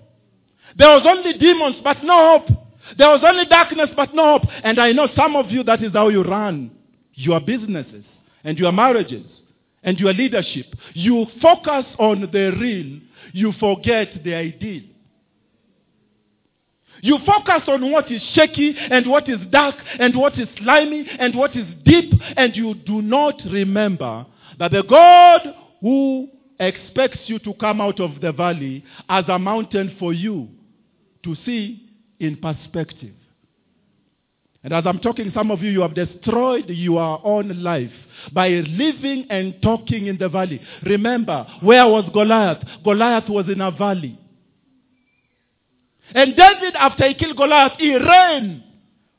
There 0.77 0.89
was 0.89 1.03
only 1.05 1.37
demons, 1.37 1.77
but 1.83 2.03
no 2.03 2.39
hope. 2.39 2.57
There 2.97 3.07
was 3.07 3.21
only 3.25 3.45
darkness, 3.45 3.89
but 3.95 4.13
no 4.13 4.37
hope. 4.37 4.49
And 4.63 4.79
I 4.79 4.91
know 4.91 5.07
some 5.15 5.35
of 5.35 5.49
you, 5.51 5.63
that 5.63 5.81
is 5.81 5.93
how 5.93 6.09
you 6.09 6.23
run 6.23 6.71
your 7.13 7.39
businesses 7.39 8.03
and 8.43 8.57
your 8.57 8.71
marriages 8.71 9.25
and 9.83 9.97
your 9.99 10.13
leadership. 10.13 10.65
You 10.93 11.27
focus 11.41 11.85
on 11.97 12.29
the 12.31 12.51
real, 12.59 12.99
you 13.31 13.53
forget 13.59 14.23
the 14.23 14.33
ideal. 14.33 14.83
You 17.03 17.19
focus 17.25 17.63
on 17.67 17.91
what 17.91 18.09
is 18.09 18.21
shaky 18.33 18.73
and 18.77 19.05
what 19.07 19.27
is 19.27 19.39
dark 19.51 19.75
and 19.99 20.15
what 20.15 20.39
is 20.39 20.47
slimy 20.57 21.05
and 21.19 21.35
what 21.35 21.53
is 21.53 21.65
deep, 21.83 22.13
and 22.37 22.55
you 22.55 22.75
do 22.75 23.01
not 23.01 23.41
remember 23.51 24.25
that 24.57 24.71
the 24.71 24.83
God 24.83 25.41
who 25.81 26.29
expects 26.61 27.19
you 27.25 27.39
to 27.39 27.53
come 27.55 27.81
out 27.81 27.99
of 27.99 28.21
the 28.21 28.31
valley 28.31 28.85
as 29.09 29.25
a 29.27 29.37
mountain 29.37 29.97
for 29.99 30.13
you 30.13 30.47
to 31.23 31.35
see 31.45 31.89
in 32.21 32.37
perspective. 32.37 33.15
And 34.63 34.71
as 34.71 34.85
I'm 34.87 34.99
talking, 34.99 35.29
some 35.35 35.51
of 35.51 35.61
you, 35.61 35.71
you 35.71 35.81
have 35.81 35.93
destroyed 35.93 36.69
your 36.69 37.19
own 37.25 37.61
life 37.61 37.91
by 38.31 38.47
living 38.47 39.25
and 39.29 39.61
talking 39.61 40.07
in 40.07 40.17
the 40.17 40.29
valley. 40.29 40.61
Remember, 40.85 41.45
where 41.59 41.85
was 41.85 42.09
Goliath? 42.13 42.63
Goliath 42.81 43.27
was 43.27 43.49
in 43.49 43.59
a 43.59 43.71
valley. 43.71 44.17
And 46.13 46.35
David, 46.35 46.75
after 46.75 47.07
he 47.07 47.13
killed 47.15 47.37
Goliath, 47.37 47.73
he 47.79 47.95
ran 47.95 48.63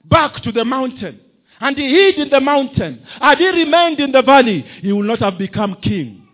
back 0.04 0.42
to 0.42 0.52
the 0.52 0.64
mountain. 0.64 1.20
And 1.60 1.76
he 1.76 1.88
hid 1.88 2.16
in 2.16 2.30
the 2.30 2.40
mountain. 2.40 3.04
Had 3.20 3.38
he 3.38 3.48
remained 3.48 4.00
in 4.00 4.12
the 4.12 4.22
valley, 4.22 4.64
he 4.80 4.92
would 4.92 5.06
not 5.06 5.20
have 5.20 5.38
become 5.38 5.76
king. 5.82 6.26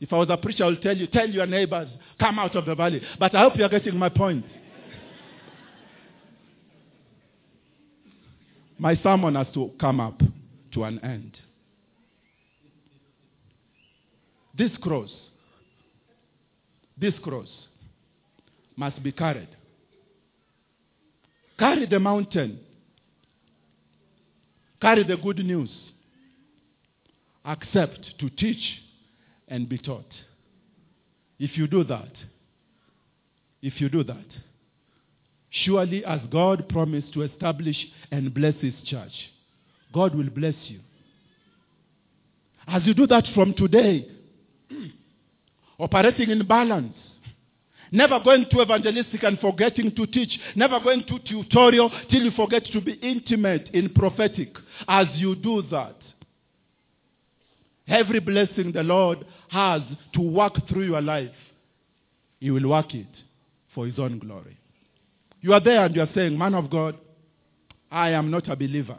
If 0.00 0.12
I 0.12 0.16
was 0.16 0.28
a 0.30 0.36
preacher, 0.36 0.64
I 0.64 0.68
would 0.68 0.82
tell 0.82 0.96
you, 0.96 1.06
tell 1.06 1.28
your 1.28 1.46
neighbors, 1.46 1.88
come 2.18 2.38
out 2.38 2.56
of 2.56 2.66
the 2.66 2.74
valley. 2.74 3.00
But 3.18 3.34
I 3.34 3.42
hope 3.42 3.56
you 3.56 3.64
are 3.64 3.68
getting 3.68 3.96
my 3.96 4.08
point. 4.08 4.44
my 8.82 8.96
sermon 8.96 9.36
has 9.36 9.46
to 9.54 9.70
come 9.80 10.00
up 10.00 10.20
to 10.74 10.82
an 10.82 10.98
end. 11.04 11.38
This 14.58 14.72
cross, 14.80 15.10
this 16.98 17.14
cross 17.22 17.46
must 18.76 19.02
be 19.02 19.12
carried. 19.12 19.48
Carry 21.58 21.86
the 21.86 22.00
mountain. 22.00 22.60
Carry 24.80 25.04
the 25.04 25.16
good 25.16 25.38
news. 25.38 25.70
Accept 27.44 28.00
to 28.18 28.30
teach 28.30 28.62
and 29.48 29.68
be 29.68 29.78
taught. 29.78 30.10
If 31.38 31.56
you 31.56 31.66
do 31.66 31.84
that, 31.84 32.12
if 33.62 33.80
you 33.80 33.88
do 33.88 34.04
that, 34.04 34.26
surely 35.50 36.04
as 36.04 36.20
God 36.30 36.68
promised 36.68 37.12
to 37.14 37.22
establish 37.22 37.76
and 38.10 38.32
bless 38.32 38.54
His 38.60 38.74
church, 38.86 39.12
God 39.92 40.14
will 40.14 40.30
bless 40.30 40.54
you. 40.66 40.80
As 42.66 42.82
you 42.86 42.94
do 42.94 43.06
that 43.08 43.24
from 43.34 43.54
today, 43.54 44.08
operating 45.78 46.30
in 46.30 46.46
balance, 46.46 46.96
never 47.92 48.18
going 48.20 48.46
to 48.50 48.62
evangelistic 48.62 49.22
and 49.22 49.38
forgetting 49.38 49.94
to 49.94 50.06
teach, 50.06 50.40
never 50.56 50.80
going 50.80 51.04
to 51.04 51.18
tutorial 51.20 51.90
till 52.10 52.22
you 52.22 52.30
forget 52.32 52.64
to 52.72 52.80
be 52.80 52.92
intimate 52.94 53.68
in 53.72 53.90
prophetic. 53.90 54.56
As 54.88 55.06
you 55.14 55.36
do 55.36 55.62
that, 55.70 55.96
every 57.86 58.20
blessing 58.20 58.72
the 58.72 58.82
Lord 58.82 59.24
has 59.50 59.82
to 60.14 60.20
work 60.20 60.54
through 60.68 60.86
your 60.86 61.02
life, 61.02 61.30
He 62.40 62.50
will 62.50 62.68
work 62.68 62.94
it 62.94 63.06
for 63.74 63.86
His 63.86 63.98
own 63.98 64.18
glory. 64.18 64.56
You 65.40 65.52
are 65.52 65.60
there 65.60 65.84
and 65.84 65.94
you 65.94 66.02
are 66.02 66.10
saying, 66.14 66.36
Man 66.36 66.54
of 66.54 66.70
God, 66.70 66.96
I 67.90 68.10
am 68.10 68.30
not 68.30 68.48
a 68.48 68.56
believer. 68.56 68.98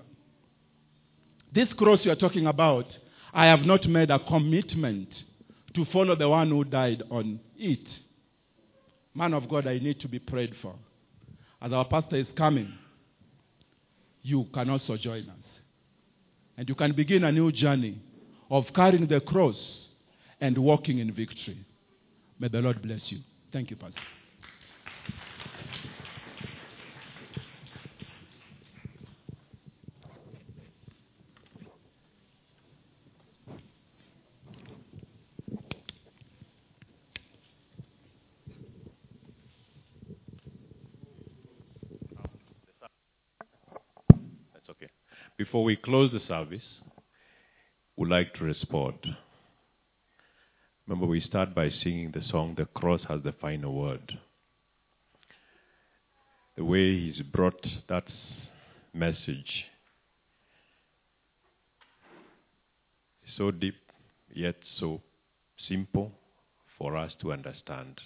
This 1.54 1.68
cross 1.78 2.00
you 2.04 2.12
are 2.12 2.16
talking 2.16 2.48
about, 2.48 2.86
I 3.34 3.46
have 3.46 3.62
not 3.62 3.86
made 3.86 4.12
a 4.12 4.20
commitment 4.20 5.10
to 5.76 5.86
follow 5.92 6.16
the 6.16 6.30
one 6.30 6.50
who 6.50 6.64
died 6.64 7.02
on 7.10 7.40
it. 7.58 7.80
Man 9.16 9.34
of 9.34 9.48
God, 9.48 9.68
I 9.68 9.78
need 9.78 10.00
to 10.02 10.08
be 10.08 10.20
prayed 10.20 10.54
for. 10.62 10.76
As 11.62 11.72
our 11.72 11.86
pastor 11.86 12.16
is 12.16 12.28
coming, 12.36 12.74
you 14.24 14.48
can 14.54 14.70
also 14.70 14.98
join 14.98 15.30
us. 15.30 15.38
And 16.58 16.68
you 16.68 16.76
can 16.76 16.94
begin 16.94 17.24
a 17.24 17.32
new 17.32 17.52
journey 17.52 18.02
of 18.50 18.66
carrying 18.76 19.08
the 19.08 19.20
cross 19.22 19.56
and 20.42 20.58
walking 20.58 21.00
in 21.00 21.14
victory. 21.14 21.66
May 22.40 22.48
the 22.48 22.60
Lord 22.60 22.82
bless 22.82 23.02
you. 23.10 23.20
Thank 23.52 23.70
you, 23.70 23.78
Pastor. 23.78 24.00
That's 44.54 44.70
okay. 44.70 44.90
Before 45.54 45.66
we 45.66 45.76
close 45.76 46.12
the 46.12 46.20
service, 46.28 46.64
we'd 47.96 48.10
like 48.10 48.34
to 48.34 48.44
respond. 48.44 48.96
Remember, 50.88 51.06
we 51.06 51.22
start 51.22 51.54
by 51.54 51.70
singing 51.70 52.10
the 52.12 52.24
song, 52.28 52.56
The 52.58 52.66
Cross 52.66 53.02
Has 53.08 53.22
the 53.22 53.34
Final 53.34 53.72
Word. 53.72 54.18
The 56.58 56.66
way 56.66 57.00
He's 57.00 57.22
brought 57.22 57.68
that 57.88 58.06
message 58.96 59.66
so 63.38 63.52
deep, 63.52 63.76
yet 64.34 64.56
so 64.80 65.02
simple 65.70 66.14
for 66.80 66.98
us 66.98 67.12
to 67.22 67.32
understand. 67.32 68.02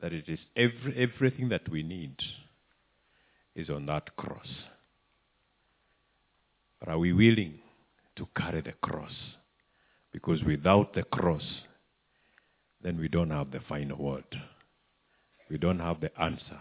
That 0.00 0.12
it 0.12 0.24
is 0.26 0.40
every, 0.56 0.96
everything 0.96 1.50
that 1.50 1.68
we 1.68 1.84
need 1.84 2.16
is 3.54 3.70
on 3.70 3.86
that 3.86 4.16
cross. 4.16 4.48
But 6.82 6.94
are 6.94 6.98
we 6.98 7.12
willing 7.12 7.60
to 8.16 8.26
carry 8.36 8.60
the 8.60 8.72
cross? 8.82 9.12
Because 10.12 10.42
without 10.42 10.94
the 10.94 11.04
cross, 11.04 11.44
then 12.82 12.98
we 12.98 13.06
don't 13.06 13.30
have 13.30 13.52
the 13.52 13.60
final 13.68 13.96
word. 13.96 14.24
We 15.48 15.58
don't 15.58 15.78
have 15.78 16.00
the 16.00 16.10
answer 16.20 16.60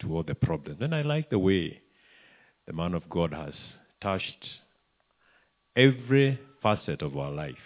to 0.00 0.14
all 0.14 0.22
the 0.22 0.36
problems. 0.36 0.78
And 0.80 0.94
I 0.94 1.02
like 1.02 1.28
the 1.30 1.40
way 1.40 1.80
the 2.68 2.72
man 2.72 2.94
of 2.94 3.10
God 3.10 3.32
has 3.32 3.52
touched 4.00 4.46
every 5.74 6.38
facet 6.62 7.02
of 7.02 7.16
our 7.16 7.32
life 7.32 7.56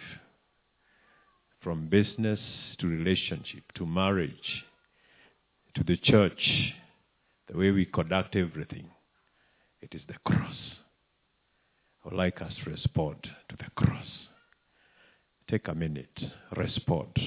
from 1.60 1.88
business 1.88 2.40
to 2.78 2.86
relationship 2.86 3.64
to 3.74 3.84
marriage 3.84 4.64
to 5.74 5.84
the 5.84 5.98
church, 5.98 6.72
the 7.50 7.58
way 7.58 7.70
we 7.70 7.84
conduct 7.84 8.34
everything. 8.34 8.86
It 9.82 9.90
is 9.92 10.00
the 10.08 10.14
cross. 10.24 10.56
Would 12.04 12.14
like 12.14 12.42
us 12.42 12.52
to 12.64 12.70
respond 12.70 13.16
to 13.48 13.56
the 13.56 13.70
cross. 13.76 14.06
Take 15.48 15.68
a 15.68 15.74
minute, 15.74 16.18
respond. 16.56 17.18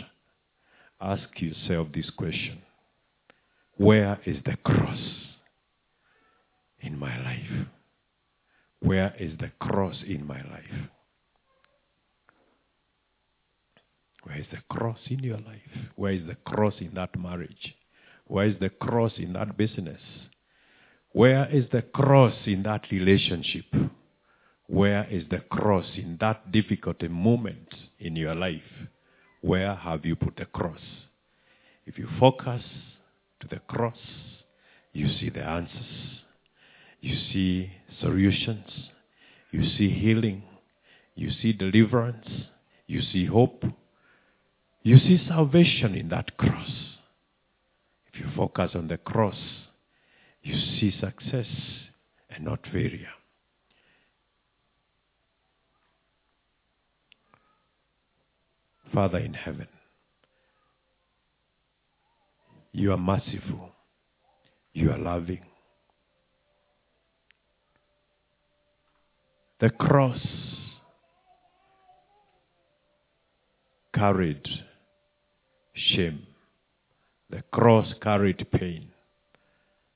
Ask 1.00 1.24
yourself 1.38 1.90
this 1.94 2.10
question 2.18 2.62
Where 3.78 4.20
is 4.26 4.38
the 4.46 4.58
cross 4.64 5.00
in 6.82 6.98
my 6.98 7.18
life? 7.24 7.68
Where 8.82 9.14
is 9.20 9.38
the 9.40 9.52
cross 9.60 9.96
in 10.06 10.26
my 10.26 10.42
life? 10.42 10.90
Where 14.24 14.38
is 14.40 14.46
the 14.52 14.62
cross 14.70 14.98
in 15.08 15.20
your 15.20 15.38
life? 15.38 15.62
Where 15.96 16.12
is 16.12 16.26
the 16.28 16.36
cross 16.36 16.74
in 16.80 16.94
that 16.96 17.18
marriage? 17.18 17.76
Where 18.28 18.48
is 18.48 18.56
the 18.60 18.70
cross 18.70 19.14
in 19.18 19.34
that 19.34 19.56
business? 19.56 20.02
Where 21.12 21.48
is 21.50 21.66
the 21.72 21.84
cross 21.84 22.34
in 22.46 22.64
that 22.64 22.82
relationship? 22.92 23.66
Where 24.68 25.06
is 25.10 25.24
the 25.30 25.40
cross 25.40 25.86
in 25.96 26.18
that 26.22 26.52
difficult 26.52 27.02
moment 27.04 27.74
in 28.00 28.16
your 28.16 28.36
life? 28.36 28.62
Where 29.42 29.76
have 29.76 30.06
you 30.06 30.16
put 30.16 30.38
the 30.38 30.46
cross? 30.46 30.80
If 31.86 32.00
you 32.00 32.08
focus 32.20 32.64
to 33.42 33.48
the 33.48 33.60
cross, 33.60 33.98
you 34.92 35.08
see 35.08 35.30
the 35.30 35.44
answers. 35.44 36.22
You 37.00 37.16
see 37.32 37.72
solutions. 38.02 38.66
You 39.52 39.70
see 39.78 39.90
healing. 39.90 40.44
You 41.14 41.30
see 41.30 41.54
deliverance. 41.54 42.28
You 42.88 43.02
see 43.02 43.26
hope. 43.26 43.64
You 44.82 44.98
see 44.98 45.24
salvation 45.28 45.94
in 45.94 46.10
that 46.10 46.38
cross. 46.38 46.72
If 48.12 48.20
you 48.20 48.28
focus 48.36 48.72
on 48.74 48.88
the 48.88 48.98
cross, 48.98 49.38
you 50.42 50.56
see 50.56 50.92
success 51.00 51.48
and 52.30 52.46
not 52.46 52.60
failure. 52.72 53.14
Father 58.96 59.18
in 59.18 59.34
heaven, 59.34 59.68
you 62.72 62.94
are 62.94 62.98
merciful. 62.98 63.72
You 64.72 64.90
are 64.92 64.98
loving. 64.98 65.42
The 69.60 69.70
cross 69.70 70.26
carried 73.94 74.48
shame. 75.74 76.26
The 77.30 77.44
cross 77.52 77.94
carried 78.02 78.48
pain. 78.50 78.92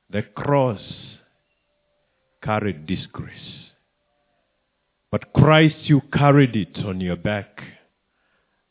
The 0.09 0.23
cross 0.23 0.81
carried 2.43 2.85
disgrace. 2.85 3.69
But 5.09 5.31
Christ, 5.31 5.77
you 5.83 6.01
carried 6.11 6.57
it 6.57 6.79
on 6.85 6.99
your 6.99 7.15
back. 7.15 7.61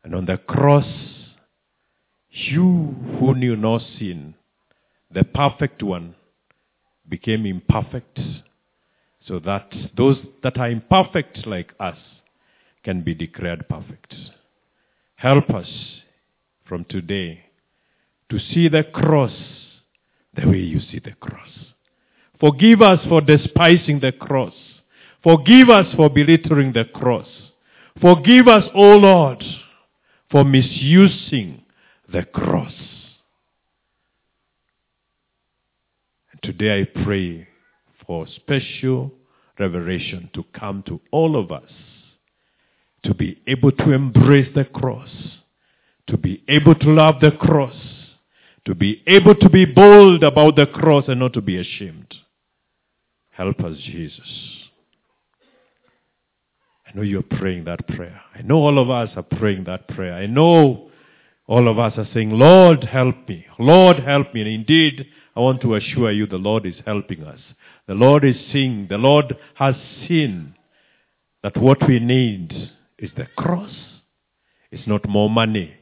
And 0.04 0.14
on 0.14 0.26
the 0.26 0.38
cross, 0.38 0.86
you 2.30 2.94
who 3.18 3.34
knew 3.34 3.56
no 3.56 3.78
sin, 3.78 4.34
the 5.10 5.24
perfect 5.24 5.82
one, 5.82 6.14
became 7.08 7.46
imperfect 7.46 8.20
so 9.26 9.38
that 9.40 9.70
those 9.96 10.16
that 10.42 10.58
are 10.58 10.70
imperfect 10.70 11.46
like 11.46 11.72
us 11.80 11.98
can 12.84 13.02
be 13.02 13.14
declared 13.14 13.68
perfect. 13.68 14.14
Help 15.16 15.50
us 15.50 15.68
from 16.64 16.84
today 16.84 17.44
to 18.30 18.38
see 18.38 18.68
the 18.68 18.84
cross 18.84 19.32
the 20.34 20.48
way 20.48 20.58
you 20.58 20.80
see 20.80 21.00
the 21.00 21.12
cross. 21.12 21.48
Forgive 22.40 22.82
us 22.82 23.00
for 23.08 23.20
despising 23.20 24.00
the 24.00 24.12
cross. 24.12 24.54
Forgive 25.22 25.68
us 25.68 25.86
for 25.96 26.08
belittling 26.08 26.72
the 26.72 26.84
cross. 26.84 27.26
Forgive 28.00 28.46
us, 28.46 28.64
O 28.74 28.96
Lord, 28.96 29.42
for 30.30 30.44
misusing 30.44 31.62
the 32.10 32.22
cross. 32.22 32.74
And 36.32 36.42
today 36.42 36.80
I 36.80 37.04
pray 37.04 37.48
for 38.06 38.26
special 38.26 39.12
revelation 39.58 40.30
to 40.34 40.44
come 40.58 40.82
to 40.86 41.00
all 41.10 41.36
of 41.36 41.50
us 41.50 41.70
to 43.04 43.14
be 43.14 43.40
able 43.46 43.72
to 43.72 43.92
embrace 43.92 44.48
the 44.54 44.64
cross, 44.64 45.10
to 46.08 46.16
be 46.16 46.42
able 46.48 46.74
to 46.74 46.90
love 46.90 47.16
the 47.20 47.30
cross, 47.30 47.76
to 48.64 48.74
be 48.74 49.02
able 49.06 49.34
to 49.34 49.48
be 49.48 49.64
bold 49.64 50.22
about 50.22 50.56
the 50.56 50.66
cross 50.66 51.04
and 51.08 51.20
not 51.20 51.32
to 51.32 51.40
be 51.40 51.56
ashamed. 51.56 52.14
Help 53.30 53.60
us, 53.60 53.76
Jesus. 53.78 54.57
I 56.88 56.96
know 56.96 57.02
you're 57.02 57.22
praying 57.22 57.64
that 57.64 57.86
prayer. 57.86 58.20
I 58.34 58.40
know 58.42 58.56
all 58.56 58.78
of 58.78 58.88
us 58.88 59.10
are 59.14 59.22
praying 59.22 59.64
that 59.64 59.88
prayer. 59.88 60.14
I 60.14 60.26
know 60.26 60.90
all 61.46 61.68
of 61.68 61.78
us 61.78 61.92
are 61.98 62.08
saying, 62.14 62.30
Lord, 62.30 62.84
help 62.84 63.28
me. 63.28 63.44
Lord, 63.58 63.98
help 64.00 64.32
me. 64.32 64.40
And 64.40 64.50
indeed, 64.50 65.06
I 65.36 65.40
want 65.40 65.60
to 65.62 65.74
assure 65.74 66.10
you 66.12 66.26
the 66.26 66.36
Lord 66.36 66.64
is 66.64 66.76
helping 66.86 67.24
us. 67.24 67.40
The 67.86 67.94
Lord 67.94 68.24
is 68.24 68.36
seeing, 68.52 68.86
the 68.88 68.96
Lord 68.96 69.36
has 69.54 69.74
seen 70.06 70.54
that 71.42 71.58
what 71.58 71.86
we 71.86 72.00
need 72.00 72.70
is 72.98 73.10
the 73.16 73.26
cross. 73.36 73.74
It's 74.70 74.86
not 74.86 75.06
more 75.06 75.28
money. 75.28 75.74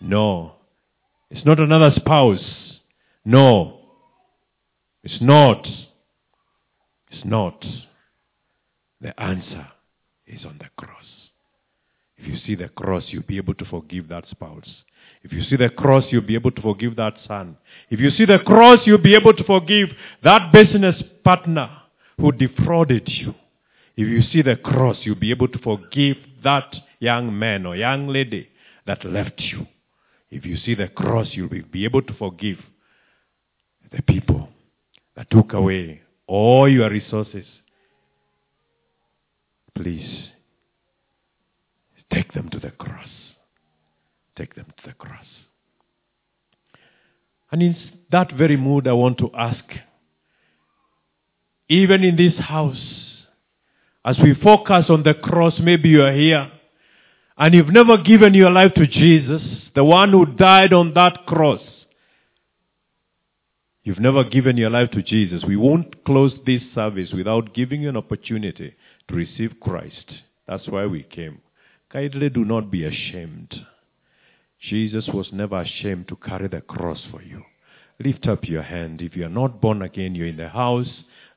No. 0.00 0.56
It's 1.30 1.44
not 1.46 1.58
another 1.58 1.92
spouse. 1.96 2.44
No. 3.24 3.80
It's 5.02 5.22
not. 5.22 5.66
It's 7.10 7.24
not. 7.24 7.64
The 9.00 9.18
answer 9.20 9.68
is 10.26 10.44
on 10.44 10.58
the 10.58 10.68
cross. 10.76 11.04
If 12.16 12.26
you 12.26 12.36
see 12.46 12.54
the 12.54 12.68
cross, 12.68 13.04
you'll 13.08 13.22
be 13.22 13.36
able 13.36 13.54
to 13.54 13.64
forgive 13.64 14.08
that 14.08 14.24
spouse. 14.30 14.68
If 15.22 15.32
you 15.32 15.42
see 15.42 15.56
the 15.56 15.70
cross, 15.70 16.04
you'll 16.10 16.22
be 16.22 16.34
able 16.34 16.50
to 16.52 16.62
forgive 16.62 16.96
that 16.96 17.14
son. 17.26 17.56
If 17.90 17.98
you 18.00 18.10
see 18.10 18.24
the 18.24 18.38
cross, 18.38 18.80
you'll 18.84 18.98
be 18.98 19.14
able 19.14 19.32
to 19.34 19.44
forgive 19.44 19.88
that 20.22 20.52
business 20.52 21.02
partner 21.24 21.70
who 22.18 22.30
defrauded 22.32 23.08
you. 23.08 23.34
If 23.96 24.08
you 24.08 24.22
see 24.22 24.42
the 24.42 24.56
cross, 24.56 24.96
you'll 25.02 25.14
be 25.14 25.30
able 25.30 25.48
to 25.48 25.58
forgive 25.58 26.16
that 26.42 26.74
young 26.98 27.36
man 27.38 27.66
or 27.66 27.76
young 27.76 28.08
lady 28.08 28.48
that 28.86 29.04
left 29.04 29.40
you. 29.40 29.66
If 30.30 30.44
you 30.44 30.56
see 30.56 30.74
the 30.74 30.88
cross, 30.88 31.28
you'll 31.32 31.48
be 31.48 31.84
able 31.84 32.02
to 32.02 32.14
forgive 32.14 32.58
the 33.92 34.02
people 34.02 34.48
that 35.16 35.30
took 35.30 35.52
away 35.52 36.02
all 36.26 36.68
your 36.68 36.90
resources. 36.90 37.46
Please, 39.74 40.28
take 42.12 42.32
them 42.32 42.48
to 42.50 42.58
the 42.58 42.70
cross. 42.70 43.08
Take 44.36 44.54
them 44.54 44.66
to 44.66 44.88
the 44.88 44.94
cross. 44.94 45.26
And 47.50 47.62
in 47.62 47.76
that 48.10 48.32
very 48.32 48.56
mood, 48.56 48.88
I 48.88 48.92
want 48.92 49.18
to 49.18 49.30
ask, 49.36 49.64
even 51.68 52.02
in 52.04 52.16
this 52.16 52.34
house, 52.38 52.80
as 54.04 54.18
we 54.22 54.34
focus 54.34 54.86
on 54.88 55.02
the 55.02 55.14
cross, 55.14 55.54
maybe 55.60 55.88
you 55.88 56.02
are 56.02 56.12
here 56.12 56.50
and 57.36 57.54
you've 57.54 57.68
never 57.68 57.96
given 57.98 58.34
your 58.34 58.50
life 58.50 58.74
to 58.74 58.86
Jesus, 58.86 59.42
the 59.74 59.84
one 59.84 60.10
who 60.10 60.26
died 60.26 60.72
on 60.72 60.94
that 60.94 61.26
cross. 61.26 61.60
You've 63.82 63.98
never 63.98 64.24
given 64.24 64.56
your 64.56 64.70
life 64.70 64.90
to 64.92 65.02
Jesus. 65.02 65.44
We 65.46 65.56
won't 65.56 66.04
close 66.04 66.32
this 66.46 66.62
service 66.74 67.10
without 67.12 67.54
giving 67.54 67.82
you 67.82 67.88
an 67.88 67.96
opportunity 67.96 68.74
to 69.08 69.14
receive 69.14 69.60
Christ. 69.60 70.10
That's 70.46 70.68
why 70.68 70.86
we 70.86 71.02
came. 71.02 71.40
Kindly 71.90 72.28
do 72.28 72.44
not 72.44 72.70
be 72.70 72.84
ashamed. 72.84 73.54
Jesus 74.60 75.08
was 75.12 75.28
never 75.32 75.60
ashamed 75.60 76.08
to 76.08 76.16
carry 76.16 76.48
the 76.48 76.60
cross 76.60 77.02
for 77.10 77.22
you. 77.22 77.42
Lift 78.00 78.26
up 78.26 78.44
your 78.44 78.62
hand. 78.62 79.00
If 79.00 79.14
you 79.14 79.26
are 79.26 79.30
not 79.30 79.60
born 79.60 79.82
again, 79.82 80.14
you're 80.14 80.26
in 80.26 80.36
the 80.36 80.48
house, 80.48 80.88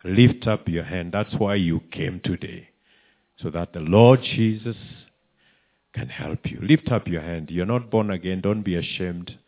lift 0.04 0.48
up 0.48 0.68
your 0.68 0.84
hand. 0.84 1.12
That's 1.12 1.34
why 1.38 1.56
you 1.56 1.82
came 1.92 2.22
today. 2.24 2.70
So 3.42 3.50
that 3.52 3.74
the 3.74 3.82
Lord 3.82 4.22
Jesus 4.22 4.78
can 5.94 6.10
help 6.10 6.40
you. 6.46 6.60
Lift 6.62 6.92
up 6.92 7.08
your 7.08 7.22
hand. 7.22 7.50
You're 7.52 7.66
not 7.66 7.92
born 7.92 8.10
again. 8.10 8.42
Don't 8.42 8.64
be 8.64 8.76
ashamed. 8.76 9.38